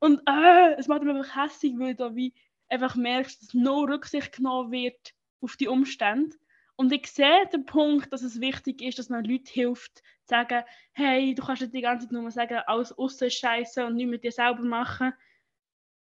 [0.00, 2.34] Und äh, es macht mich einfach hässlich, weil du wie
[2.68, 6.36] einfach merkst, dass nur Rücksicht genommen wird auf die Umstände.
[6.76, 10.62] Und ich sehe den Punkt, dass es wichtig ist, dass man Leuten hilft, zu sagen,
[10.92, 14.22] hey, du kannst nicht die ganze Zeit nur sagen, alles aussen scheiße und nicht mit
[14.22, 15.12] dir selber machen.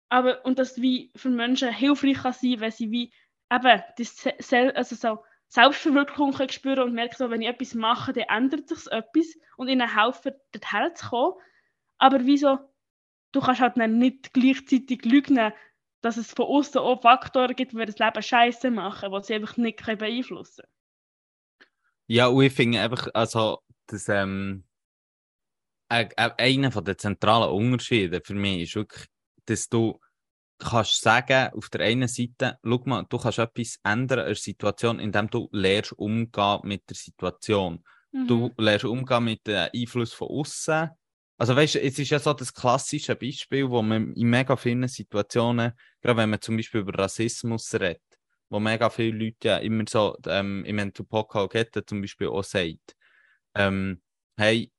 [0.08, 3.12] Aber, und dass wie für Menschen hilfreich kann sein, wenn sie wie
[3.52, 8.24] eben das also so Selbstverwirklichung können spüren und merken, so, wenn ich etwas mache, dann
[8.28, 11.34] ändert sich etwas und ihnen helfen, dorthin zu kommen.
[11.98, 12.58] Aber wieso,
[13.32, 15.52] du kannst halt nicht gleichzeitig lügen,
[16.01, 19.57] dass es von außen auch Faktoren gibt, die das Leben scheiße machen, die sie einfach
[19.57, 20.64] nicht können beeinflussen
[22.07, 24.64] Ja, und ich finde einfach, also, dass, ähm,
[25.90, 29.07] äh, äh, einer der zentralen Unterschiede für mich ist wirklich,
[29.46, 29.98] dass du
[30.59, 35.28] kannst sagen, auf der einen Seite, schau mal, du kannst etwas ändern der Situation, indem
[35.28, 37.82] du lernst umgehen mit der Situation.
[38.12, 38.26] können.
[38.26, 40.90] Du lernst umgehen mit dem Einfluss von außen.
[41.41, 44.86] Also weißt du, es ist ja so das klassische Beispiel, wo man in mega vielen
[44.88, 45.72] Situationen,
[46.03, 48.03] gerade wenn man zum Beispiel über Rassismus redet,
[48.51, 52.95] wo mega viele Leute ja immer so, ähm, im Entupoko Gette zum Beispiel auch sagt,
[53.55, 54.03] ähm,
[54.38, 54.72] hey,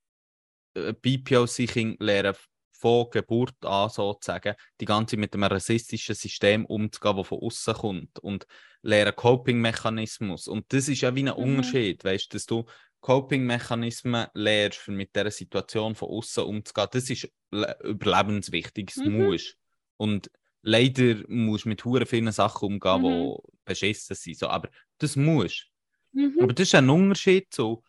[0.75, 2.35] äh, BPOC-Kinder lernen
[2.73, 7.73] von Geburt an sozusagen die ganze Zeit mit einem rassistischen System umzugehen, das von außen
[7.75, 8.47] kommt und
[8.83, 10.47] lernen Coping-Mechanismus.
[10.47, 11.43] Und das ist ja wie ein Mhm.
[11.43, 12.65] Unterschied, weißt du, dass du
[13.01, 16.87] Coping-Mechanismen lernst, für mit dieser Situation von außen umzugehen.
[16.91, 19.17] Das ist le- überlebenswichtig, das Mhm.
[19.17, 19.57] musst.
[19.97, 20.31] Und
[20.61, 23.35] leider musst du mit hure vielen Sachen umgehen, Mhm.
[23.35, 24.37] die beschissen sind.
[24.37, 25.67] So, aber das musst.
[26.13, 26.37] Mhm.
[26.41, 27.83] Aber das ist ein Unterschied zu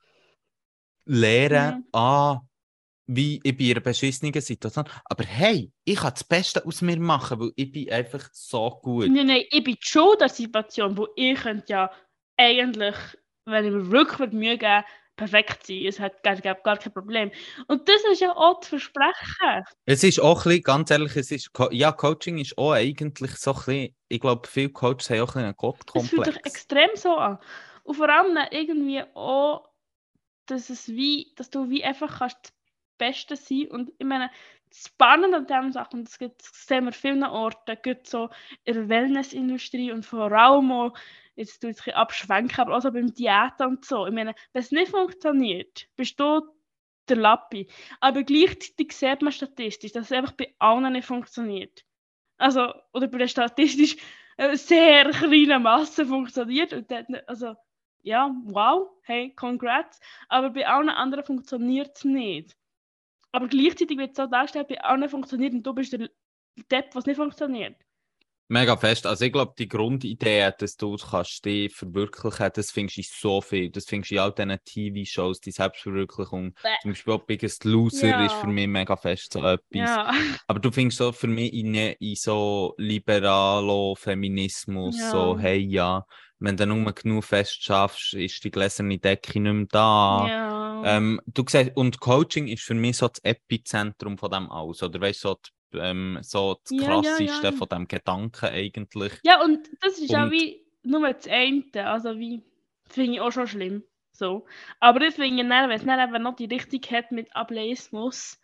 [1.05, 1.85] lernen, Mhm.
[1.93, 2.41] ah,
[3.07, 4.89] wie ich bin in einer beschissenen Situation.
[5.05, 9.09] Aber hey, ich kann das Beste aus mir machen, weil ich bin einfach so gut.
[9.11, 11.91] Nein, nein, ich bin schon in der Situation, wo ich könnte ja
[12.37, 12.95] eigentlich,
[13.45, 14.85] wenn ich mir wirklich Mühe gebe,
[15.17, 15.85] perfekt sein.
[15.87, 17.31] Es hat gar, gar, gar kein Problem.
[17.69, 19.65] Und das ist ja auch das Versprechen.
[19.85, 23.53] Es ist auch ein bisschen, ganz ehrlich, es ist, ja, Coaching ist auch eigentlich so
[23.53, 25.55] ein bisschen, ich glaube, viele Coaches haben auch ein einen
[25.95, 26.47] Es fühlt sich Gottkomplex.
[26.47, 27.39] extrem so an.
[27.85, 29.69] Und vor allem irgendwie auch,
[30.47, 32.53] dass, es wie, dass du wie einfach kannst das
[32.99, 34.31] Beste sein Und ich meine,
[34.73, 38.31] das Spannende an diesen Sachen, das, gibt, das sehen wir an vielen Orten, gibt so
[38.65, 40.95] in der Wellnessindustrie und vor allem auch,
[41.35, 44.07] jetzt tue ich abschwenken, aber auch so beim Diäten und so.
[44.07, 46.41] Ich meine, wenn es nicht funktioniert, bist du
[47.09, 47.69] der Lappi.
[48.01, 51.85] Aber gleichzeitig sieht man statistisch, dass es einfach bei allen nicht funktioniert.
[52.39, 53.97] Also, oder bei der statistisch
[54.37, 56.73] äh, sehr kleinen Masse funktioniert.
[56.73, 57.55] Und dann, also,
[58.03, 60.01] ja, wow, hey, congrats.
[60.29, 62.57] Aber bei allen anderen funktioniert es nicht.
[63.33, 66.11] Aber gleichzeitig wird es so dargestellt, bei allen funktioniert und du bist der
[66.71, 67.77] Depp, was nicht funktioniert.
[68.49, 69.07] Mega fest.
[69.07, 73.71] Also ich glaube, die Grundidee, dass du kannst dich verwirklichen, das findest du so viel.
[73.71, 76.53] Das findest du in all diesen TV-Shows, die Selbstverwirklichung.
[76.63, 76.69] Bäh.
[76.83, 78.27] Zum Beispiel auch Biggest Loser Ja.
[78.27, 79.61] ist für mich mega fest so etwas.
[79.71, 80.11] Ja,
[80.49, 85.11] Aber du findest so für mich in, in so Liberalo Feminismus, Ja.
[85.11, 86.05] so, hey ja,
[86.45, 90.27] wenn du nur genug fest schaffst, ist die gläserne Decke nicht mehr da.
[90.29, 90.83] ja.
[90.85, 94.83] Ähm, du siehst, und Coaching ist für mich so das Epizentrum von dem alles.
[94.83, 95.37] Oder weißt du, so,
[95.73, 97.53] die- ähm, so das Ja, Krasseste ja.
[97.53, 99.13] von dem Gedanken eigentlich.
[99.23, 101.63] ja, und das ist auch Und- wie nur das eine.
[101.87, 102.43] Also wie,
[102.89, 103.85] finde ich auch schon schlimm.
[104.11, 104.45] So.
[104.81, 108.39] Aber ich finde, dann, wenn es dann eben noch die Richtung hat mit Ableismus,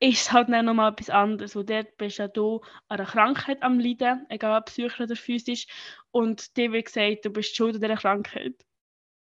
[0.00, 1.56] ist es halt dann nochmal etwas anderes.
[1.56, 5.66] Und dort bist ja du an einer Krankheit am Leiden, egal ob psychisch oder physisch.
[6.10, 8.54] Und dir wird gesagt, du bist schuld an dieser Krankheit.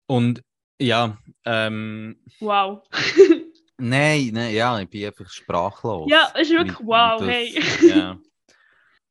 [0.07, 0.43] Und
[0.81, 2.83] ja, ähm, Wow.
[3.79, 6.09] nein, nein, ja, ich bin einfach sprachlos.
[6.11, 7.63] ja, ist wirklich Wie- wow, das- hey.
[7.89, 8.19] Ja.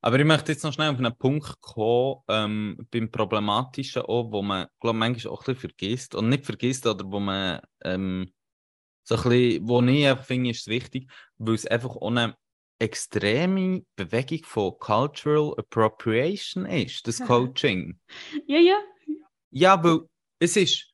[0.01, 4.41] Aber ich möchte jetzt noch schnell auf einen Punkt kommen, ähm, beim Problematischen auch, wo
[4.43, 6.16] man, glaube manchmal auch ein bisschen vergisst.
[6.16, 8.32] Und nicht vergisst, oder wo man, ähm,
[9.08, 12.36] so ein bisschen, wo ich einfach finde, ist es wichtig, weil es einfach auch eine
[12.78, 17.99] extreme Bewegung von Cultural Appropriation ist, das Coaching.
[18.47, 18.78] ja, ja.
[19.49, 20.01] Ja, weil
[20.39, 20.91] es ist,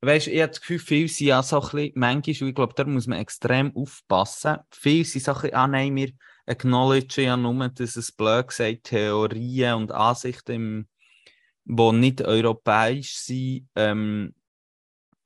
[0.00, 2.54] weißt du, ich habe das Gefühl, viele sind ja so ein bisschen, manchmal, und ich
[2.54, 4.56] glaube, da muss man extrem aufpassen.
[4.72, 6.12] Viele sind so ein bisschen, ah nein, wir
[6.46, 10.88] acknowledgen ja nur, dass es blöd gesagt Theorien und Ansichten, im,
[11.66, 14.34] die nicht europäisch sind, ähm,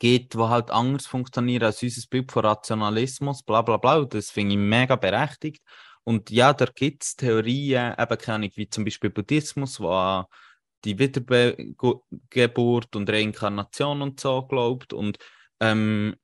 [0.03, 4.05] gibt, die halt anders funktionieren als unser Bild von Rationalismus, bla bla bla.
[4.05, 5.63] Das finde ich mega berechtigt.
[6.03, 10.25] Und ja, da gibt es Theorien, eben keine wie zum Beispiel Buddhismus, wo
[10.85, 14.93] die Wiedergeburt und Reinkarnation und so glaubt.
[14.93, 15.19] Und
[15.61, 16.17] ähm,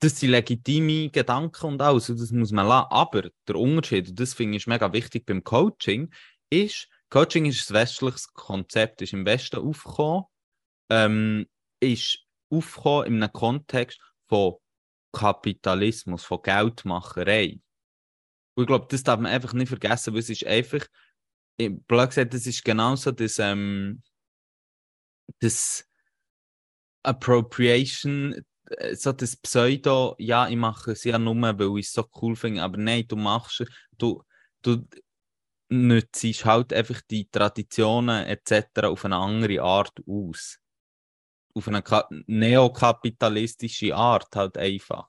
[0.00, 2.88] das sind legitime Gedanken und alles, und das muss man lassen.
[2.90, 6.12] Aber der Unterschied, und das finde ich mega wichtig beim Coaching,
[6.50, 10.24] ist, Coaching ist ein westliches Konzept, ist im Westen aufgekommen,
[10.90, 11.46] ähm,
[11.80, 14.56] ist aufgekommen in einem Kontext von
[15.12, 17.60] Kapitalismus, von Geldmacherei.
[18.54, 20.86] Und ich glaube, das darf man einfach nicht vergessen, weil es ist einfach,
[21.56, 24.02] blöd gesagt, das ist genauso das, ähm,
[25.40, 25.84] das
[27.02, 32.08] Appropriation, äh, so das Pseudo, ja, ich mache es ja nur, weil ich es so
[32.20, 33.64] cool finde, aber nein, du machst,
[33.96, 34.22] du,
[34.62, 34.86] du
[35.70, 38.84] nützt halt einfach die Traditionen etc.
[38.84, 40.58] auf eine andere Art aus.
[41.58, 45.08] Auf eine ka- neokapitalistische Art halt einfach.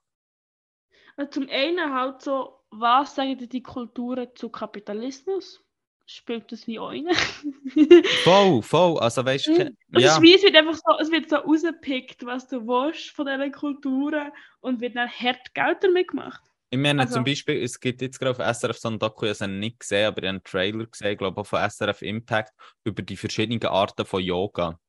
[1.15, 5.63] Also zum einen halt so, was sagen die Kulturen zu Kapitalismus?
[6.05, 7.11] Spielt das wie eine?
[8.23, 9.51] Voll, voll, also weißt du,
[9.91, 10.19] Es, ja.
[10.21, 14.31] wie, es wird einfach so, es wird so rausgepickt, was du willst von diesen Kulturen
[14.61, 16.41] und wird dann hart Geld damit gemacht.
[16.71, 19.39] Ich meine Also- zum Beispiel, es gibt jetzt gerade auf SRF so ein Doku, ich
[19.39, 22.53] habe es nicht gesehen, aber ich habe einen Trailer gesehen, glaube ich, von SRF Impact,
[22.83, 24.79] über die verschiedenen Arten von Yoga.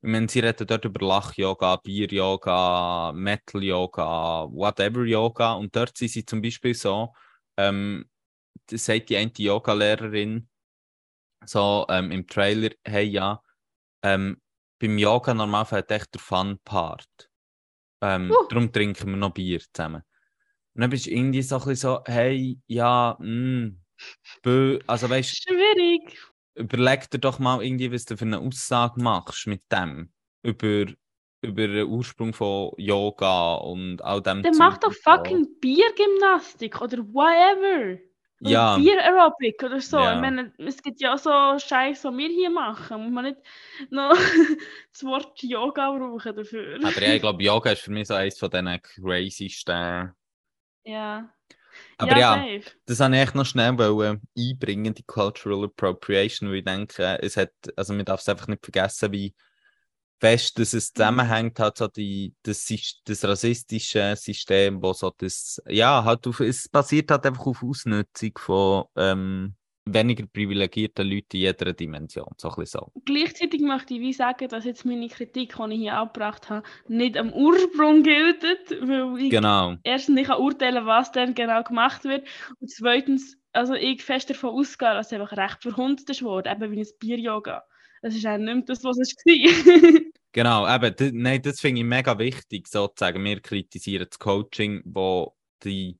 [0.00, 5.54] Ich meine, sie reden dort über Lach-Yoga, Bier-Yoga, Metal-Yoga, whatever-Yoga.
[5.54, 7.12] Und dort sind sie zum Beispiel so,
[7.56, 8.08] ähm,
[8.66, 10.48] das sagt die eine Yoga-Lehrerin
[11.44, 13.42] so ähm, im Trailer, hey ja,
[14.02, 14.40] ähm,
[14.78, 17.30] beim Yoga normalerweise hat echt der Fun-Part.
[18.00, 18.46] Ähm, Uh.
[18.48, 20.02] Darum trinken wir noch Bier zusammen.
[20.74, 23.72] Und dann bist du irgendwie so ein bisschen so, hey, ja, mh,
[24.42, 26.16] bö, also weißt Schwierig.
[26.58, 30.12] Überleg dir doch mal irgendwie, was du für eine Aussage machst mit dem.
[30.42, 30.86] Über,
[31.42, 35.00] über den Ursprung von Yoga und all dem Dann Zeug mach doch und so.
[35.02, 37.98] fucking Biergymnastik oder whatever.
[38.40, 39.98] Oder Ja, Bier-Aerobic oder so.
[39.98, 40.14] Ja.
[40.14, 43.02] Ich meine, es gibt ja auch so Scheiß, was wir hier machen.
[43.02, 43.38] Muss man nicht
[43.90, 44.10] noch
[44.92, 46.78] das Wort Yoga brauchen dafür.
[46.82, 50.14] aber ja, ich glaube, Yoga ist für mich so eines von diesen crazysten.
[50.84, 51.34] ja.
[51.98, 52.62] Aber ja, safe.
[52.86, 57.36] das habe ich echt noch schnell wollen einbringen, die Cultural Appropriation, weil ich denke, es
[57.36, 59.34] hat, also man darf es einfach nicht vergessen, wie
[60.20, 62.66] fest dass es zusammenhängt hat, so die, das,
[63.04, 68.32] das rassistische System, wo so das, ja, halt auf, es basiert halt einfach auf Ausnutzung
[68.36, 69.54] von ähm,
[69.92, 72.92] weniger privilegierten Leuten in jeder Dimension, so ein so.
[73.04, 77.16] Gleichzeitig möchte ich wie sagen, dass jetzt meine Kritik, die ich hier abgebracht habe, nicht
[77.16, 82.26] am Ursprung gilt, weil ich Genau, erstens nicht kann urteilen was dann genau gemacht wird
[82.60, 86.72] und zweitens, also ich fest davon ausgehe, dass es einfach recht verhunzt ist worden, eben
[86.72, 87.64] wie ein Bier-Yoga.
[88.02, 90.00] Es ist auch nicht mehr das, was es war.
[90.32, 95.34] genau, eben, nein, das finde ich mega wichtig, sozusagen, wir kritisieren das Coaching, wo
[95.64, 95.98] die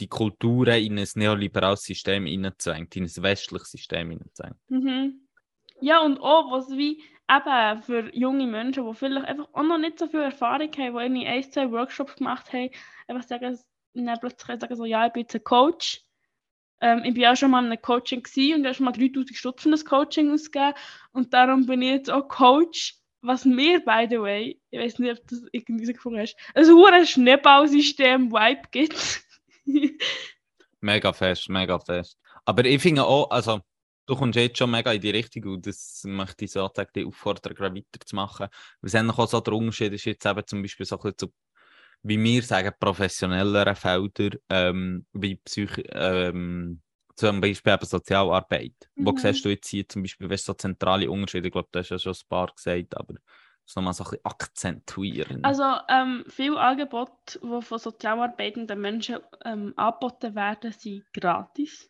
[0.00, 4.56] die Kulturen in ein neoliberales System hineinzwängt, in ein westliches System hineinzwängt.
[4.68, 5.28] Mhm.
[5.80, 9.98] Ja, und auch, was wie eben für junge Menschen, die vielleicht einfach auch noch nicht
[9.98, 12.70] so viel Erfahrung haben, die irgendwie ein, zwei Workshops gemacht haben,
[13.06, 13.58] einfach sagen,
[14.20, 16.02] plötzlich sagen so, ja, ich bin jetzt ein Coach.
[16.80, 19.36] Ähm, ich war auch schon mal in einem Coaching und ich habe schon mal 3000
[19.36, 20.74] Stutz für das Coaching ausgegeben
[21.12, 22.96] und darum bin ich jetzt auch Coach.
[23.22, 26.64] Was mir, by the way, ich weiß nicht, ob das irgendwie so gefunden hast, ein
[26.64, 29.22] hohes Schneeballsystem-Vibe gibt.
[30.80, 32.18] Mega fest, mega fest.
[32.44, 33.60] Aber ich finde auch, also,
[34.06, 37.54] du kommst jetzt schon mega in die Richtung und das möchte ich sozusagen dich auffordern,
[37.54, 38.48] gerade weiterzumachen.
[38.82, 41.32] Es eigentlich auch so der Unterschied ist jetzt eben zum Beispiel so ein bisschen zu,
[42.02, 46.82] wie wir sagen, professionelleren Felder, ähm, wie Psych ähm,
[47.16, 48.74] zum Beispiel eben Sozialarbeit.
[48.96, 49.18] Wo Mhm.
[49.18, 51.48] siehst du jetzt hier zum Beispiel, weißt, so zentrale Unterschiede?
[51.48, 53.14] Ich glaube, du hast ja schon ein paar gesagt, aber
[53.70, 55.44] das nochmal so ein bisschen akzentuieren.
[55.44, 61.88] Also ähm, viele Angebote, die von sozialarbeitenden Menschen ähm, angeboten werden, sind gratis.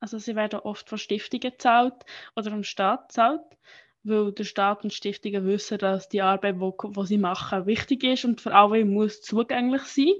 [0.00, 1.94] Also sie werden oft von Stiftungen gezahlt
[2.34, 3.56] oder vom Staat gezahlt,
[4.02, 8.40] weil der Staat und Stiftungen wissen, dass die Arbeit, die sie machen, wichtig ist und
[8.40, 10.14] für alle muss zugänglich sein.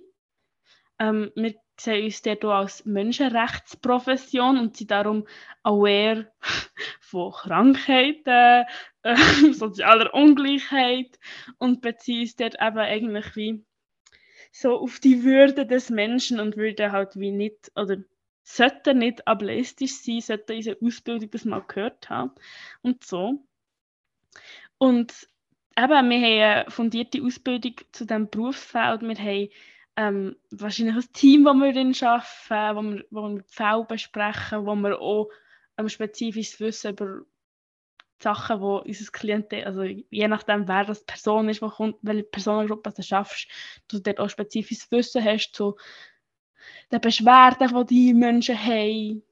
[1.00, 5.26] Ähm, wir sehen uns dort als Menschenrechtsprofession und sind darum
[5.62, 6.32] aware
[7.00, 8.66] von Krankheiten,
[9.02, 9.16] äh,
[9.52, 11.18] sozialer Ungleichheit
[11.58, 13.64] und beziehen uns dort eben eigentlich wie
[14.52, 17.96] so auf die Würde des Menschen und würden halt wie nicht oder
[18.44, 22.32] sollten nicht ableistisch sein, sollten unsere Ausbildung das mal gehört haben
[22.82, 23.44] und so.
[24.78, 25.12] Und
[25.76, 29.02] eben, wir haben eine fundierte Ausbildung zu diesem Berufsfeld.
[29.02, 29.48] Wir haben
[29.96, 35.00] ähm, wahrscheinlich ein Team, das wir drin arbeiten, wo wir, wo wir besprechen, wo wir
[35.00, 35.28] auch
[35.78, 37.20] ähm, spezifisches Wissen über
[38.20, 42.92] Sachen, wo unser Klientel, also je nachdem, wer das Person ist, wo kommt, welche Personengruppe
[42.92, 43.48] du schaffst,
[43.88, 45.76] dass du dort auch spezifisches Wissen hast zu
[46.90, 49.22] den Beschwerden, die die Menschen haben.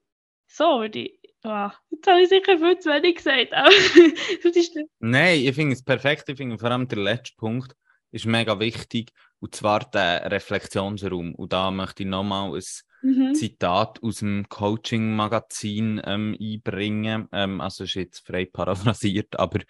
[0.46, 3.70] So würde ich, ah, jetzt habe ich sicher viel zu wenig gesagt, aber
[4.42, 6.28] das ist Nein, ich finde es perfekt.
[6.28, 7.74] Ich finde vor allem der letzte Punkt
[8.12, 9.12] ist mega wichtig.
[9.40, 11.34] Und zwar der Reflexionsraum.
[11.34, 12.62] Und da möchte ich nochmal ein
[13.02, 13.34] mhm.
[13.34, 17.28] Zitat aus dem Coaching-Magazin ähm, einbringen.
[17.32, 19.60] Ähm, also ist jetzt frei paraphrasiert, aber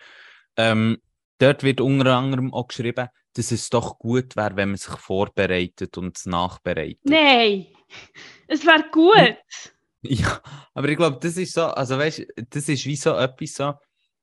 [0.57, 0.99] ähm,
[1.39, 5.97] dort wird unter anderem auch geschrieben, dass es doch gut wäre, wenn man sich vorbereitet
[5.97, 7.01] und es nachbereitet.
[7.05, 7.67] Nein,
[8.47, 9.39] es wäre gut.
[10.05, 10.43] Ja,
[10.75, 13.75] aber ich glaube, das ist so, also weißt das ist wie so etwas so,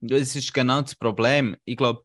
[0.02, 1.56] das ist genau das Problem.
[1.64, 2.04] Ich glaube,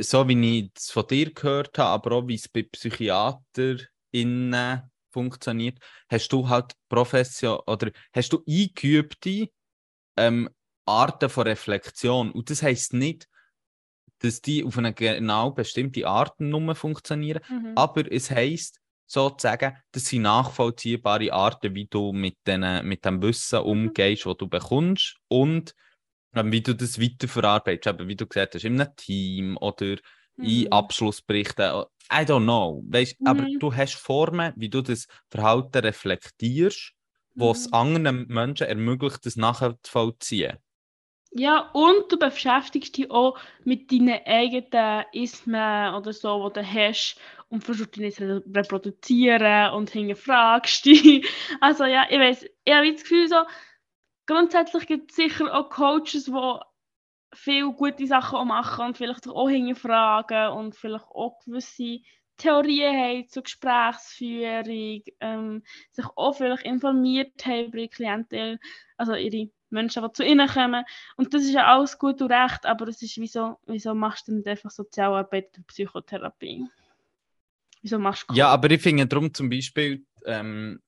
[0.00, 5.78] so wie ich es von dir gehört habe, aber auch wie es bei PsychiaterInnen funktioniert,
[6.08, 9.48] hast du halt Profession oder hast du eingeübte
[10.16, 10.48] ähm,
[10.86, 12.30] Arten von Reflexion.
[12.30, 13.28] Und das heisst nicht,
[14.20, 17.72] dass die auf eine genau bestimmte Art nur funktionieren, Mhm.
[17.74, 23.60] aber es heisst sozusagen, das sind nachvollziehbare Arten, wie du mit, den, mit dem Wissen
[23.60, 25.74] umgehst, das du bekommst und
[26.34, 27.94] wie du das weiterverarbeitest.
[27.94, 29.96] Eben, wie du gesagt hast, in einem Team oder
[30.40, 30.70] in Mhm.
[30.70, 31.84] Abschlussberichten.
[32.12, 32.82] I don't know.
[32.88, 33.60] Weißt, Aber Mhm.
[33.60, 36.92] du hast Formen, wie du das Verhalten reflektierst,
[37.36, 37.72] was Mhm.
[37.72, 40.58] anderen Menschen ermöglicht, das nachzuvollziehen.
[41.32, 47.20] Ja, und du beschäftigst dich auch mit deinen eigenen Ismen oder so, die du hast
[47.48, 51.24] und versuchst die nicht zu re- reproduzieren und hinterfragst die.
[51.60, 53.36] Also ja, ich weiß, ich habe das Gefühl, so,
[54.30, 56.58] grundsätzlich gibt es sicher auch Coaches, die
[57.34, 61.98] viele gute Sachen auch machen und vielleicht auch hinterfragen und vielleicht auch gewisse
[62.36, 68.60] Theorien haben zur Gesprächsführung, ähm, sich auch vielleicht informiert haben über ihre Klientel,
[68.96, 70.84] also ihre Menschen, die zu ihnen kommen.
[71.16, 74.34] Und das ist ja alles gut und recht, aber es ist, wieso, wieso machst du
[74.34, 76.66] nicht einfach Sozialarbeit und Psychotherapie?
[77.82, 80.80] Wieso machst du Ja, aber ich finde darum zum Beispiel, ähm,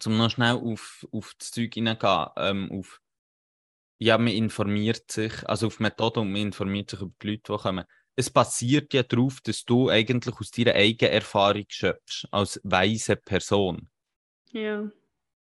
[0.00, 3.00] zum noch schnell auf, auf das Zeug hineingehen, ähm, auf,
[3.98, 7.56] ja, man informiert sich, also auf Methoden und man informiert sich über die Leute, die
[7.56, 7.84] kommen.
[8.16, 13.88] Es basiert ja darauf, dass du eigentlich aus deiner eigenen Erfahrung schöpfst, als weise Person.
[14.50, 14.90] Ja.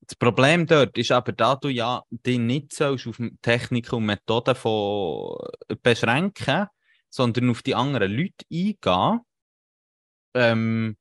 [0.02, 4.56] Das Problem dort ist aber, da du ja dich nicht sollst auf Techniken und Methoden
[4.56, 5.38] von
[5.84, 6.68] beschränken,
[7.10, 9.20] sondern auf die anderen Leute eingehen,
[10.34, 10.98] ähm,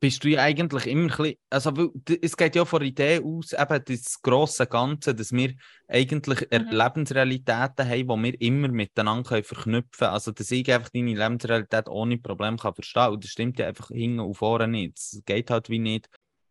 [0.00, 3.52] bist du ja eigentlich immer ein bisschen, also es geht ja von der Idee aus,
[3.52, 5.54] eben das grosse Ganze, dass wir
[5.88, 6.68] eigentlich Mhm.
[6.70, 10.12] Lebensrealitäten haben, die wir immer miteinander verknüpfen können.
[10.12, 13.88] Also dass ich einfach deine Lebensrealität ohne Problem kann verstehen Und das stimmt ja einfach
[13.88, 14.98] hinten und vorne nicht.
[14.98, 16.08] Es geht halt wie nicht.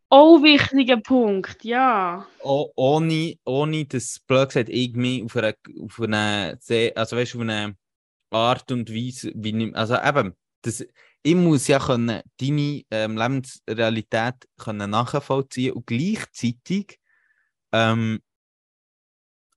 [0.10, 2.26] Auch wichtiger Punkt, ja.
[2.42, 6.60] Oh, ohne, ohne dass, blöd gesagt, ich mich auf eine, auf eine,
[6.96, 7.76] also weißt, auf eine
[8.30, 10.86] Art und Weise, wie also eben, das,
[11.26, 17.00] ich muss ja können, deine ähm, Lebensrealität können nachvollziehen und gleichzeitig
[17.72, 18.20] ähm,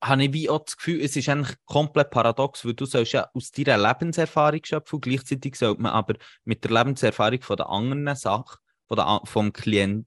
[0.02, 3.28] habe ich wie auch das Gefühl, es ist eigentlich komplett paradox, weil du sollst ja
[3.34, 6.14] aus deiner Lebenserfahrung schöpfen und gleichzeitig sollte man aber
[6.44, 8.56] mit der Lebenserfahrung von der anderen Sache,
[8.86, 10.06] von der, vom Klient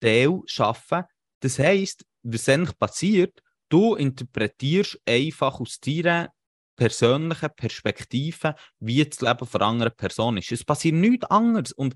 [0.00, 1.02] Teil schaffen.
[1.40, 6.32] Das heisst, was eigentlich passiert, du interpretierst einfach aus deiner
[6.76, 10.52] persönlichen Perspektive, wie das Leben von einer anderen Person ist.
[10.52, 11.72] Es passiert nichts anderes.
[11.72, 11.94] Und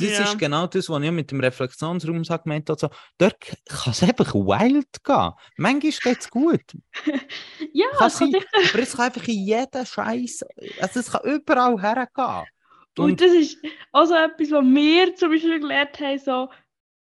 [0.00, 0.22] Das Ja.
[0.22, 2.78] ist genau das, was ich mit dem Reflexionsraum sage, gemeint habe.
[2.78, 5.32] So, dort kann es einfach wild gehen.
[5.56, 6.62] Manchmal geht es gut.
[7.72, 8.32] Ja, Kann sein.
[8.72, 10.44] Aber es kann einfach in jeden Scheiß.
[10.80, 12.46] Also es kann überall hergehen.
[12.96, 13.58] Und, Und das ist
[13.92, 16.48] auch so etwas, was wir zum Beispiel gelernt haben, so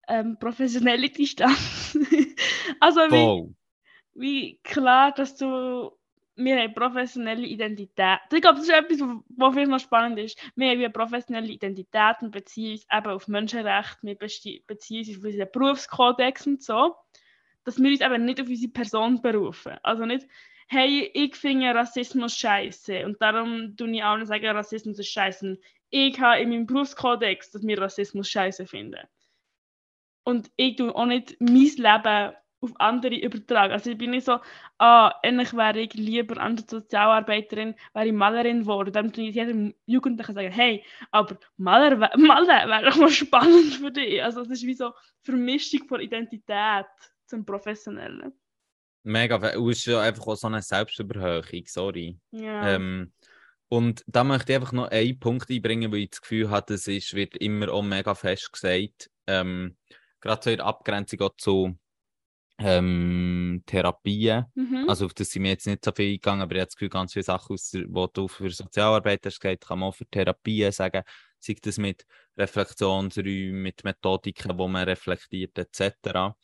[0.07, 1.97] ähm, professionelle Distanz.
[2.80, 3.55] also wie,
[4.13, 5.94] wie klar, dass du
[6.36, 8.19] wir haben professionelle Identität.
[8.31, 10.38] Ich glaube, das ist etwas, was vielleicht noch spannend ist.
[10.55, 15.23] Wir haben eine professionelle Identität und beziehen uns eben auf Menschenrechte, wir beziehen uns auf
[15.23, 16.95] unseren Berufskodex und so,
[17.63, 19.77] dass wir uns eben nicht auf unsere Person berufen.
[19.83, 20.27] Also nicht,
[20.67, 25.57] hey, ich finde Rassismus scheiße und darum tue ich allen sagen, Rassismus ist scheiße.
[25.89, 29.07] Ich habe in meinem Berufskodex, dass wir Rassismus scheiße finden.
[30.23, 33.73] Und ich tue auch nicht mein Leben auf andere übertragen.
[33.73, 34.39] Also ich bin nicht so,
[34.77, 38.91] ah, eigentlich wäre ich lieber andere Sozialarbeiterin, wäre ich Malerin geworden.
[38.91, 43.91] Dann tue ich jedem Jugendlichen sagen, hey, aber Maler, Malen wäre doch mal spannend für
[43.91, 44.23] dich.
[44.23, 44.91] Also es ist wie so
[45.21, 46.85] Vermischung von Identität
[47.25, 48.33] zum Professionellen.
[49.03, 49.37] Mega.
[49.37, 52.17] es ist ja einfach auch so eine Selbstüberhöhung, sorry.
[52.31, 52.69] Ja.
[52.69, 53.11] Ähm,
[53.67, 57.13] und da möchte ich einfach noch einen Punkt einbringen, weil ich das Gefühl habe, ist,
[57.13, 59.11] wird immer auch mega fest gesagt.
[59.27, 59.77] Ähm,
[60.21, 61.77] gerade so in der Abgrenzung auch zu
[62.57, 64.45] ähm, Therapien.
[64.55, 64.85] mhm.
[64.87, 66.89] Also auf das sind wir jetzt nicht so viel eingegangen, aber ich habe das Gefühl,
[66.89, 70.71] ganz viele Sachen, aus die du für Sozialarbeit hast gesagt, kann man auch für Therapien
[70.71, 71.03] sagen.
[71.39, 72.05] Sei das mit
[72.37, 76.35] Reflexionsräumen, mit Methodiken, wo man reflektiert etc.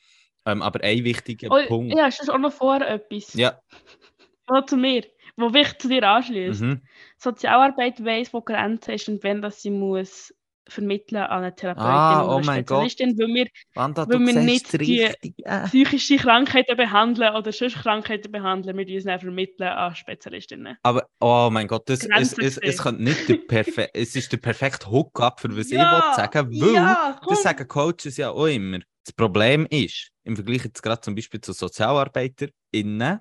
[0.45, 1.95] Ähm, aber ein wichtiger oh, Punkt.
[1.95, 3.34] ja, ist auch noch vor etwas?
[3.34, 3.59] Ja.
[4.49, 5.05] Oder zu mir,
[5.38, 6.62] wo wichtig zu dir anschließt.
[6.62, 6.82] Mhm.
[7.18, 10.34] Sozialarbeit weiss, wo die Grenze ist und wenn das sie muss
[10.72, 12.44] vermitteln an eine Therapeutin Ah, oder oh.
[12.44, 15.34] Spezialistin, weil wir Wanda, Weil wir nicht die- richtig.
[15.46, 15.66] Äh.
[15.68, 20.78] psychische Krankheiten behandeln oder sonst Krankheiten behandeln, wir uns dann vermitteln an Spezialistinnen.
[20.84, 24.90] Aber, oh mein Gott, das, es, es, es, nicht der perfe es ist der perfekte
[24.90, 28.80] Hookup, für was ich Ja, will sagen weil ja, das sagen Coaches ja auch immer.
[29.04, 33.20] Das Problem ist, im Vergleich jetzt gerade zum Beispiel zu SozialarbeiterInnen,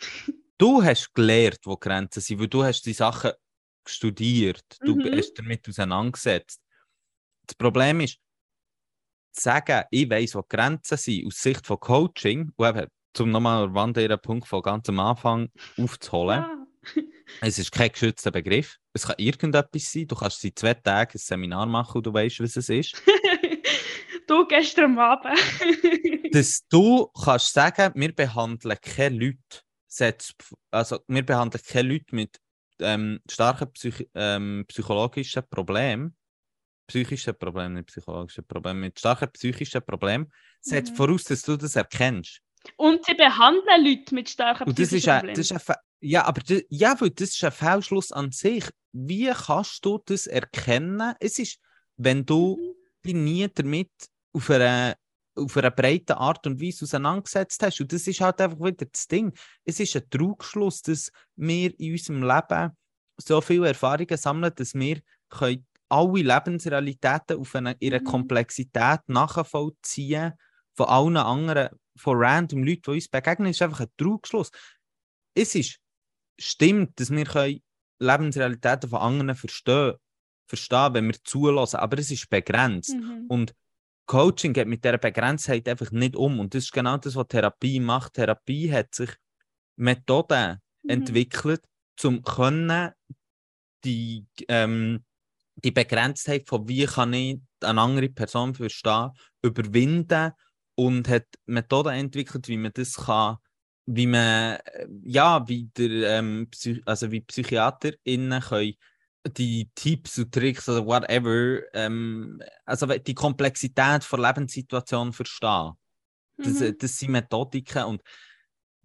[0.58, 3.32] du hast gelernt, wo Grenzen sind, weil du hast die Sachen
[3.86, 5.16] studiert, du Mhm.
[5.16, 6.60] hast damit auseinandergesetzt.
[7.48, 8.18] Das Problem ist,
[9.32, 13.30] zu sagen, ich weiss, wo die Grenzen sind, aus Sicht von Coaching, und eben, zum
[13.30, 16.66] nochmal ihren Punkt von ganz am Anfang aufzuholen, Ah.
[17.40, 18.76] es ist kein geschützter Begriff.
[18.92, 20.06] Es kann irgendetwas sein.
[20.06, 23.02] Du kannst seit zwei Tagen ein Seminar machen und du weißt, was es ist.
[24.26, 25.38] du gestern Abend.
[26.32, 29.62] Dass du kannst sagen, wir behandeln keine Leute,
[30.70, 32.38] also wir behandeln keine Leute mit
[32.80, 36.16] ähm, starken Psych ähm, psychologischen Problemen,
[36.88, 40.96] psychischen Problemen, nicht psychologischen Problemen, mit starken psychischen Problemen, setzt Mhm.
[40.96, 42.40] voraus, dass du das erkennst.
[42.76, 45.36] Und sie behandeln Leute mit starken Und das ist, psychischen ein, Problemen.
[45.36, 48.64] das ist ein, ja, aber das, ja, weil das ist ein Fehlschluss an sich.
[48.92, 51.14] Wie kannst du das erkennen?
[51.20, 51.58] Es ist,
[51.96, 52.74] wenn du Mhm.
[53.06, 53.90] dich nie damit
[54.32, 54.96] auf eine,
[55.36, 57.80] auf eine breite Art und Weise auseinandergesetzt hast.
[57.80, 59.32] Und das ist halt einfach wieder das Ding.
[59.64, 62.76] Es ist ein Trugschluss, dass wir in unserem Leben
[63.18, 68.04] so viele Erfahrungen sammeln, dass wir können alle Lebensrealitäten auf eine, ihre Mhm.
[68.04, 70.32] Komplexität nachvollziehen
[70.74, 74.50] von allen anderen, von random Leuten, die uns begegnen, ist einfach ein Trugschluss.
[75.34, 75.78] Es ist,
[76.38, 77.60] stimmt, dass wir können
[78.00, 79.94] Lebensrealitäten von anderen verstehen,
[80.46, 82.94] verstehen, wenn wir zulassen, aber es ist begrenzt.
[82.94, 83.26] Mhm.
[83.28, 83.54] Und
[84.06, 86.40] Coaching geht mit dieser Begrenztheit einfach nicht um.
[86.40, 88.14] Und das ist genau das, was Therapie macht.
[88.14, 89.10] Therapie hat sich
[89.76, 90.90] Methoden Mhm.
[90.90, 91.62] entwickelt,
[92.04, 92.92] um können
[93.84, 95.04] die, ähm,
[95.64, 99.10] die Begrenztheit von wie kann ich eine andere Person verstehen,
[99.42, 100.32] überwinden
[100.74, 103.38] und hat Methoden entwickelt, wie man das kann,
[103.86, 106.48] wie man, äh, ja, wie der, ähm,
[106.84, 108.74] also wie PsychiaterInnen können
[109.36, 115.72] die Tipps und Tricks oder whatever, ähm, also die Komplexität der Lebenssituation verstehen.
[116.36, 116.78] Das, Mhm.
[116.78, 118.02] das sind Methodiken und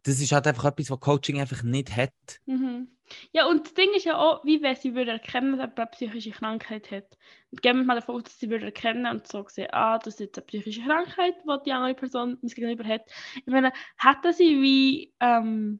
[0.01, 2.11] das ist halt einfach etwas, was Coaching einfach nicht hat.
[2.45, 2.89] Mhm.
[3.31, 5.87] Ja, und das Ding ist ja auch, wie wenn sie würde erkennen, dass jemand eine
[5.87, 7.17] psychische Krankheit hat.
[7.51, 10.15] Und gehen wir mal davon aus, dass sie würde erkennen und so sehen, ah, das
[10.15, 13.01] ist jetzt eine psychische Krankheit, die die andere Person uns gegenüber hat.
[13.35, 15.79] Ich meine, hätten sie wie ähm,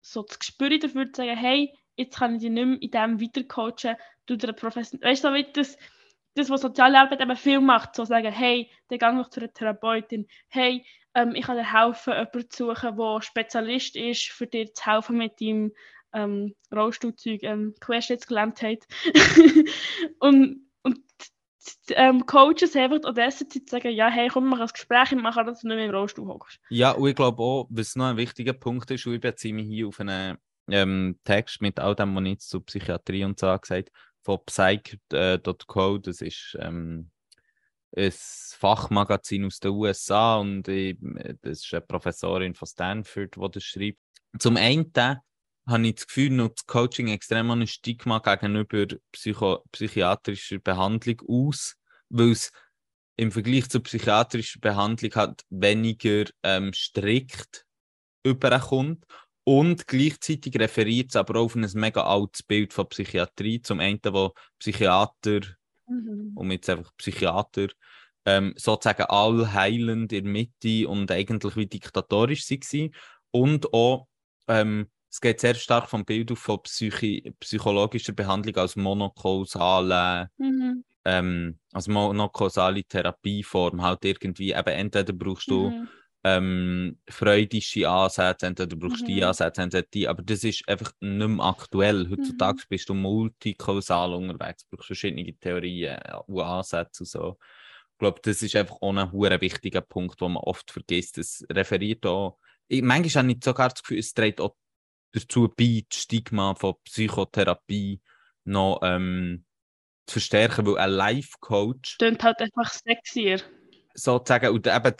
[0.00, 3.20] so das Gespür dafür zu sagen, hey, jetzt kann ich dich nicht mehr in dem
[3.20, 3.96] weitercoachen,
[4.26, 5.00] du der Professor.
[5.00, 5.76] Weißt du, wie das,
[6.34, 9.52] das, was soziale Arbeit eben viel macht, so sagen, hey, dann geh noch zu einer
[9.52, 10.84] Therapeutin, hey,
[11.14, 15.18] ähm, ich kann dir helfen, jemanden zu suchen, der Spezialist ist, für dir zu helfen
[15.18, 15.72] mit deinem
[16.12, 18.86] ähm, Rollstuhlzeug, ähm, Querschnittsgelähmtheit.
[20.20, 21.00] und und
[21.88, 25.12] die, ähm, Coaches haben einfach an dieser Zeit sagen, ja, hey, komm, mach ein Gespräch,
[25.12, 26.60] ich mache, dass du nicht mehr im Rollstuhl hockst.
[26.70, 29.66] Ja, und ich glaube auch, was noch ein wichtiger Punkt ist, und ich beziehe mich
[29.66, 30.38] hier auf einen
[30.70, 33.90] ähm, Text mit all dem, was ich zu Psychiatrie und so gesagt
[34.22, 35.98] von psych.co.
[35.98, 37.10] Das ist ähm,
[37.96, 40.96] ein Fachmagazin aus den USA und ich,
[41.42, 43.98] das ist eine Professorin von Stanford, die das schreibt.
[44.38, 44.92] Zum einen
[45.68, 51.76] habe ich das Gefühl, das Coaching extrem ein Stigma gegenüber psycho psychiatrischer Behandlung aus,
[52.08, 52.50] weil es
[53.16, 57.66] im Vergleich zur psychiatrischen Behandlung halt weniger ähm, strikt
[58.24, 59.04] überkommt
[59.44, 63.62] und gleichzeitig referiert es aber auch auf ein mega altes Bild von Psychiatrie.
[63.62, 65.40] Zum einen, wo Psychiater,
[65.90, 66.32] Mhm.
[66.34, 67.68] und jetzt einfach Psychiater,
[68.26, 72.94] ähm, sozusagen allheilend in der Mitte und eigentlich wie diktatorisch waren.
[73.30, 74.06] Und auch,
[74.48, 80.82] ähm, es geht sehr stark vom Bild auf von Psychi psychologischer Behandlung als monokausale, Mhm.
[81.04, 83.82] ähm, als monokausale Therapieform.
[83.82, 85.88] Halt irgendwie, eben entweder brauchst du Mhm.
[86.24, 89.24] ähm, freudische Ansätze, entweder brauchst du die Mhm.
[89.24, 92.08] Ansätze, entweder die, aber das ist einfach nicht mehr aktuell.
[92.10, 92.68] Heutzutage Mhm.
[92.68, 97.38] bist du multikausal unterwegs, du brauchst verschiedene Theorien äh, und Ansätze und so.
[97.92, 101.18] Ich glaube, das ist einfach auch ein hure wichtiger Punkt, den man oft vergisst.
[101.18, 104.54] Es referiert auch, ich, manchmal habe ich sogar das Gefühl, es trägt auch
[105.12, 108.00] dazu bei, das Stigma von Psychotherapie
[108.44, 109.44] noch ähm,
[110.06, 113.40] zu verstärken, weil ein Life-Coach Tönt halt einfach sexier.
[113.94, 114.94] sozusagen, und eben,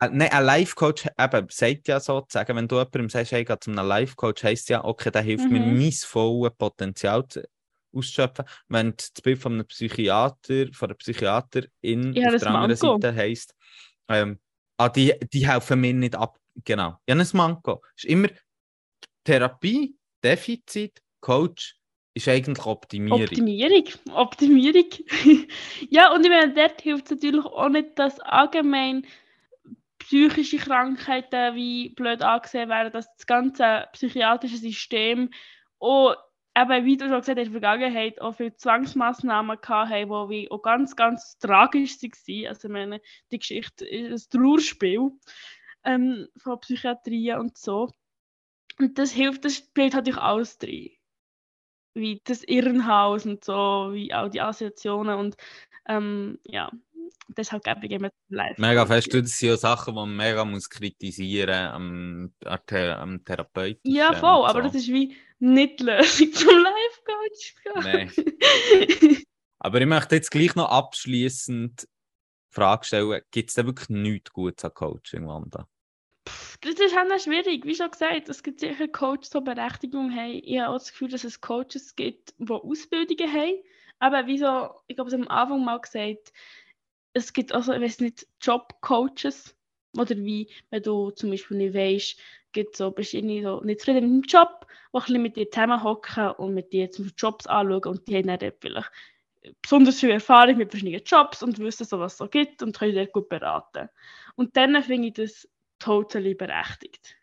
[0.00, 3.70] äh, nein, ein Life-Coach eben, sagt ja sozusagen, wenn du jemandem sagst, hey, geh zu
[3.70, 5.78] einem Life-Coach, heisst ja, okay, der hilft mir, Mhm.
[5.78, 7.44] mein volles Potenzial zu,
[7.94, 8.44] auszuschöpfen.
[8.68, 11.70] Wenn das Bild von einem Psychiater, von einer Psychiaterin
[12.16, 13.00] habe auf der anderen Manko.
[13.00, 13.54] Seite heisst,
[14.08, 14.38] ähm,
[14.76, 16.38] ah, die, die helfen mir nicht ab.
[16.64, 16.98] Genau.
[17.08, 17.82] Ja, ein Manko.
[17.96, 18.28] Ist immer
[19.26, 21.76] Therapie, Defizit, Coach,
[22.14, 23.22] ist eigentlich Optimierung.
[23.22, 23.84] Optimierung.
[24.14, 24.88] Optimierung.
[25.90, 29.06] ja, und ich meine, dort hilft es natürlich auch nicht, dass allgemein
[29.98, 35.30] psychische Krankheiten wie blöd angesehen werden, dass das ganze psychiatrische System
[35.78, 36.14] auch,
[36.56, 40.62] eben, wie du schon gesagt hast, in der Vergangenheit auch viele Zwangsmaßnahmen haben, die auch
[40.62, 42.46] ganz, ganz tragisch waren.
[42.46, 43.00] Also ich meine,
[43.30, 45.10] die Geschichte ist ein Trauerspiel
[45.84, 47.90] ähm, von Psychiatrie und so.
[48.78, 50.90] Und das hilft, das spielt natürlich alles drin
[51.94, 55.36] wie das Irrenhaus und so, wie auch die Assoziationen und
[55.88, 56.70] ähm, ja,
[57.28, 58.58] deshalb gebe ich immer live.
[58.58, 62.98] Mega fest, du, das sind ja Sachen, die man mega muss kritisieren am, am, Thera-
[62.98, 63.90] am Therapeuten.
[63.90, 67.54] Ja, voll, aber das ist wie nicht die Lösung zum Life-Coach.
[67.76, 69.22] Nein.
[69.58, 74.32] Aber ich möchte jetzt gleich noch abschließend die Frage stellen: Gibt es da wirklich nichts
[74.32, 75.66] Gutes an Coaching, Wanda?
[76.60, 77.64] Das ist halt noch schwierig.
[77.64, 80.40] Wie schon gesagt, es gibt sicher Coaches, die Berechtigung haben.
[80.42, 83.62] Ich habe auch das Gefühl, dass es Coaches gibt, die Ausbildungen haben.
[83.98, 86.32] Aber wie so, ich glaube, es am Anfang mal gesagt,
[87.12, 89.54] es gibt also, ich weiß nicht, Job-Coaches.
[89.96, 92.18] Oder wie, wenn du zum Beispiel nicht weißt,
[92.52, 94.66] gibt so verschiedene so nicht zufrieden mit dem Job,
[95.08, 98.52] die mit dir zusammenhocken und mit dir zum Beispiel Jobs anschauen und die haben dann
[98.60, 98.90] vielleicht
[99.62, 102.94] besonders viel Erfahrung mit verschiedenen Jobs und wissen so, was es so gibt und können
[102.94, 103.88] dir gut beraten.
[104.36, 105.48] Und dann finde ich das
[105.78, 107.16] totally berechtigt.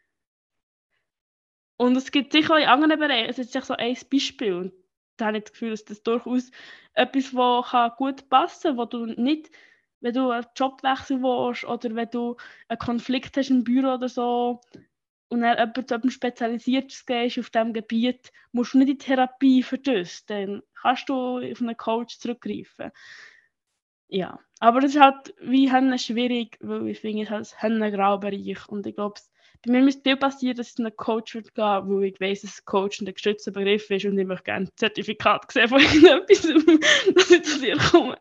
[1.77, 4.73] Und es gibt sicher auch in anderen Bereichen, es ist so ein Beispiel und
[5.17, 6.51] da habe ich das Gefühl, dass das durchaus
[6.93, 9.49] etwas, was kann gut passen kann, wo du nicht,
[9.99, 14.61] wenn du einen Jobwechsel willst oder wenn du einen Konflikt hast im Büro oder so
[15.29, 19.63] und dann jemand zu etwas Spezialisiertes gehst auf diesem Gebiet, musst du nicht in Therapie
[19.63, 22.91] für das, dann kannst du auf einen Coach zurückgreifen.
[24.07, 27.91] Ja, aber das ist halt wie Hennen schwierig, weil ich finde, es ist halt ein
[27.91, 29.19] Graubereich und ich glaube,
[29.65, 32.63] bei mir müsste viel passieren, dass es einen Coach wird gehen, weil ich weiss, dass
[32.63, 36.41] Coach ein geschützter Begriff ist und ich möchte gerne ein Zertifikat sehen von irgendetwas,
[37.13, 38.17] dass ich zu dir komme.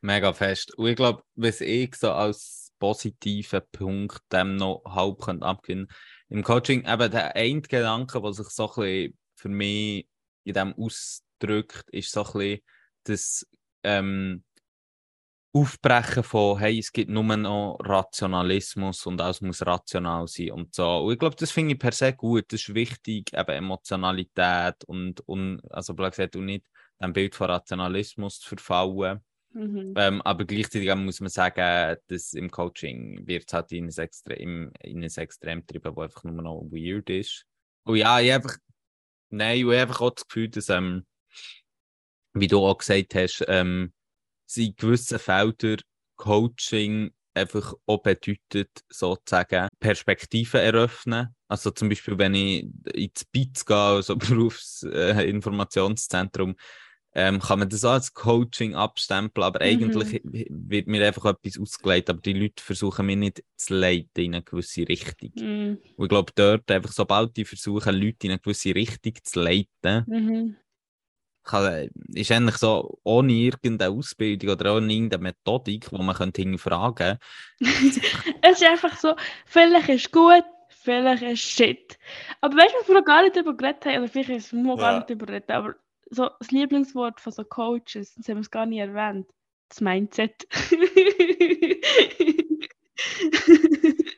[0.00, 0.74] Mega fest.
[0.78, 5.86] Und ich glaube, was ich so als positiven Punkt dem noch halb abgeben
[6.30, 10.08] im Coaching, eben der eine Gedanke, der sich so ein bisschen für mich
[10.44, 12.60] in dem ausdrückt, ist so ein bisschen
[13.04, 13.46] das
[13.82, 14.44] ähm,
[15.54, 20.98] Aufbrechen von, hey, es gibt nur noch Rationalismus und alles muss rational sein und so.
[20.98, 22.46] Und ich glaube, das finde ich per se gut.
[22.48, 26.66] Das ist wichtig, eben Emotionalität und, und also blöd gesagt, und nicht
[27.02, 29.20] dem Bild von Rationalismus zu verfallen.
[29.52, 29.92] Mhm.
[29.96, 34.72] Ähm, aber gleichzeitig muss man sagen, dass im Coaching wird es halt in ein Extrem,
[34.80, 37.44] in ein Extrem getrieben, das einfach nur noch weird ist.
[37.84, 38.56] Und ja, ich einfach,
[39.28, 41.04] nein, ich habe einfach auch das Gefühl, dass, ähm,
[42.32, 43.92] wie du auch gesagt hast, ähm,
[44.56, 45.78] in gewissen Feldern
[46.16, 51.28] Coaching einfach auch bedeutet, sozusagen, Perspektiven eröffnen.
[51.48, 56.56] Also zum Beispiel, wenn ich ins BITS gehe, also Berufsinformationszentrum,
[57.14, 59.66] ähm, kann man das auch als Coaching abstempeln, aber Mhm.
[59.66, 64.34] eigentlich wird mir einfach etwas ausgelegt, aber die Leute versuchen mir nicht zu leiten in
[64.34, 65.32] eine gewisse Richtung.
[65.36, 65.78] Mhm.
[65.96, 70.04] Und ich glaube, dort einfach, sobald die versuchen, Leute in eine gewisse Richtung zu leiten,
[70.06, 70.56] Mhm.
[71.44, 77.18] Kann, ist eigentlich so ohne irgendeine Ausbildung oder ohne irgendeine Methodik, die man könnte hinterfragen
[78.42, 79.14] es ist einfach so,
[79.46, 81.98] vielleicht ist gut, vielleicht ist shit.
[82.40, 84.52] Aber weißt du, was wir noch gar nicht darüber geredet haben, oder vielleicht ist es
[84.52, 84.94] noch gar Ja.
[84.94, 85.74] nicht darüber geredet, aber
[86.10, 89.26] so das Lieblingswort von so Coaches, das haben wir es gar nicht erwähnt,
[89.68, 90.46] das Mindset.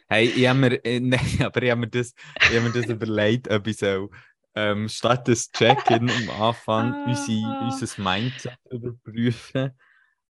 [0.09, 2.15] Hey, ich habe mir, äh, nein, aber ich habe mir das,
[2.47, 4.11] ich habe mir das überlegt, ob ich so,
[4.55, 7.65] ähm, statt das Check-in am Anfang unsere, Ah.
[7.65, 9.71] unser Mindset überprüfen.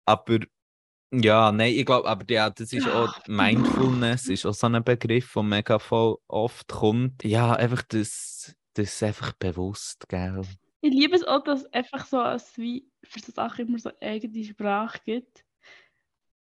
[0.05, 0.39] Aber
[1.13, 3.27] ja, nein, ich glaube, aber ja, das ist auch Ach.
[3.29, 7.25] Mindfulness, ist auch so ein Begriff, der mega voll oft kommt.
[7.25, 10.43] Ja, einfach das, das einfach bewusst, gell?
[10.83, 13.91] ich liebe es auch, dass es einfach so als wie für so Sachen immer so
[14.01, 15.45] eigene Sprache gibt.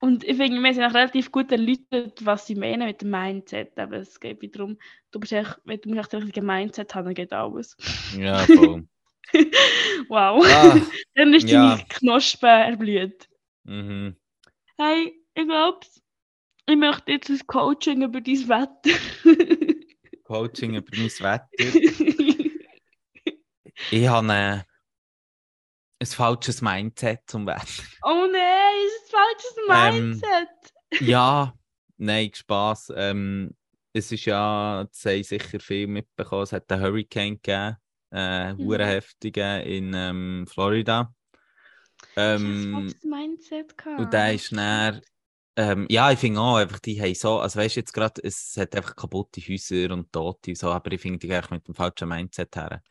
[0.02, 3.78] Und ich finde, wir sind auch relativ gut erläutert, was sie meinen mit dem Mindset.
[3.78, 4.78] Aber es geht wieder darum,
[5.10, 7.76] du bist echt, wenn du echt das richtige Mindset haben, dann geht alles.
[8.16, 8.88] Ja, voll.
[10.08, 10.44] wow.
[10.46, 10.76] ah,
[11.14, 11.74] Dann ist Ja.
[11.76, 13.28] deine Knospe erblüht.
[13.64, 14.16] mhm.
[14.78, 15.80] Hey, ich glaube,
[16.66, 18.98] ich möchte jetzt ein Coaching über dein Wetter.
[20.24, 21.44] Coaching über mein Wetter.
[23.90, 24.60] Ich habe äh,
[26.00, 27.82] ein falsches Mindset zum Wetter.
[28.04, 28.69] oh nein,
[29.10, 30.72] falsches Ähm, Mindset.
[30.98, 31.54] Ja,
[31.98, 32.92] nein, Spaß.
[32.96, 33.56] Ähm,
[33.94, 37.76] es ist ja, das haben sicher viel mitbekommen, es hat einen Hurricane gegeben,
[38.12, 38.84] äh, Mhm.
[38.86, 41.14] heftigen in ähm, Florida.
[42.34, 43.90] ich Ähm, falsches Mindset gehabt.
[43.96, 45.02] und der ist dann,
[45.56, 48.56] ähm, ja, ich finde auch, einfach, die haben so, also weißt du jetzt gerade, es
[48.58, 51.74] hat einfach kaputte Häuser und Tote und so, aber ich finde, die eigentlich mit dem
[51.74, 52.82] falschen Mindset her.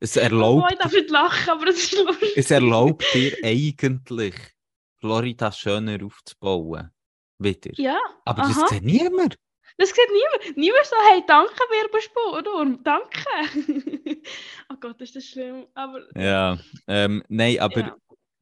[0.00, 2.30] Es Oh, erlaubt, ich darf nicht lachen, aber das ist lustig.
[2.34, 4.34] es erlaubt dir eigentlich,
[5.04, 6.90] Florida schöner aufzubauen.
[7.38, 7.72] Wieder.
[7.74, 8.54] Ja, Aber aha.
[8.58, 9.36] das sieht niemand.
[9.76, 10.56] das sieht niemand.
[10.56, 12.42] Niemand so, hey, danke, Wirbelspur,
[12.82, 14.22] danke.
[14.70, 15.66] oh Gott, ist das schlimm.
[15.74, 16.56] Aber Ja,
[16.88, 17.96] ähm, nein, aber Ja.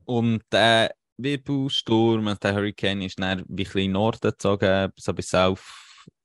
[0.05, 4.93] und der Wirbelsturm, also der Hurricane ist dann wie ein bisschen in den Norden gezogen,
[4.97, 5.65] so bis South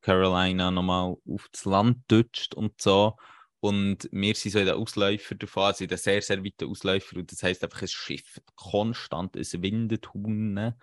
[0.02, 3.16] Carolina nochmal auf das Land dutscht und so.
[3.60, 7.18] Und wir sind so in den Ausläufer davon, also in den sehr, sehr weiten Ausläufer.
[7.18, 10.74] Und das heisst einfach, ein Schiff konstant, es windet Hunden.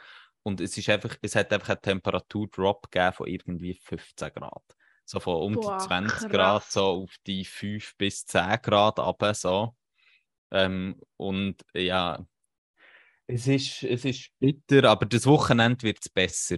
[0.42, 4.62] Und es, ist einfach, es hat einfach einen Temperaturdrop gegeben von irgendwie 15 Grad.
[5.06, 6.30] So von um Boah, die 20 krass.
[6.30, 9.74] Grad so auf die 5 bis 10 Grad runter, so.
[10.50, 12.24] Ähm, und ja,
[13.26, 16.56] es ist, es ist bitter, aber das Wochenende wird es besser.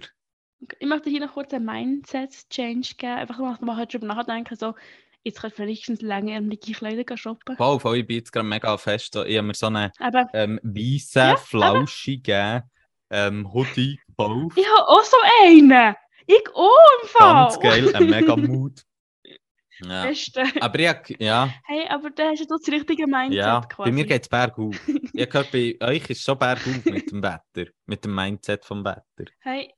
[0.79, 3.13] ich möchte hier noch kurz einen Mindset-Change geben.
[3.13, 4.75] Einfach mal, halt drüber nachdenken, so,
[5.27, 7.55] jetzt kann ich wenigstens langärmelige Kleider gehen shoppen.
[7.57, 9.15] Voll, voll, ich bin jetzt gerade mega fest.
[9.15, 9.91] Ich habe mir so einen
[10.33, 12.63] ähm, weißen, Ja, flauschigen
[13.09, 14.57] ähm, Hoodie gekauft.
[14.57, 15.95] ich habe auch so einen.
[16.25, 17.43] Ich auch im Fall.
[17.45, 18.81] Ganz geil, ein mega Mood.
[19.79, 20.05] Ja.
[20.05, 20.43] Beste.
[20.59, 23.89] Aber ich, ja, Hey, aber da hast du das richtige Mindset ja, quasi.
[23.89, 24.75] bei mir geht es bergauf.
[25.13, 28.65] Ich habe gehört, bei euch ist es schon bergauf mit dem Wetter, mit dem Mindset
[28.65, 29.31] vom Wetter.
[29.39, 29.71] Hey,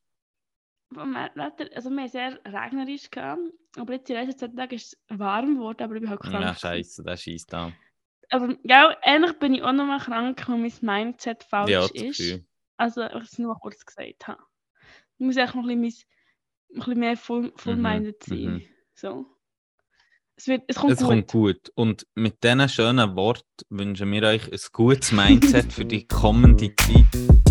[0.92, 3.42] Wetter, also wir sehr regnerisch gehabt,
[3.78, 6.44] aber jetzt die letzten Tage ist es warm geworden, aber ich bin halt krank.
[6.44, 7.72] Ja, scheiße, der schießt da.
[8.32, 11.92] Aber gell, ähnlich bin ich auch noch mal krank, weil mein Mindset falsch Ja, das
[11.92, 12.42] ist.
[12.78, 14.42] Also, ich es nur kurz gesagt habe.
[15.18, 16.08] Ich muss echt noch ein bisschen,
[16.74, 18.54] ein bisschen mehr full- full-minded Mhm, sein.
[18.54, 18.64] mhm.
[18.96, 19.26] So.
[20.36, 21.08] Es, wird, es kommt Es gut.
[21.08, 21.72] kommt gut.
[21.76, 27.49] Und mit diesen schönen Worten wünschen wir euch ein gutes Mindset für die kommende Zeit.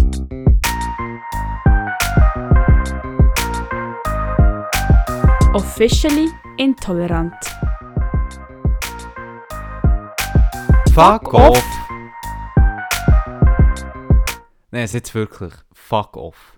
[5.69, 7.35] Officially intolerant.
[10.95, 11.63] Fuck off!
[14.71, 15.53] Nein, jetzt wirklich.
[15.75, 16.55] Fuck off.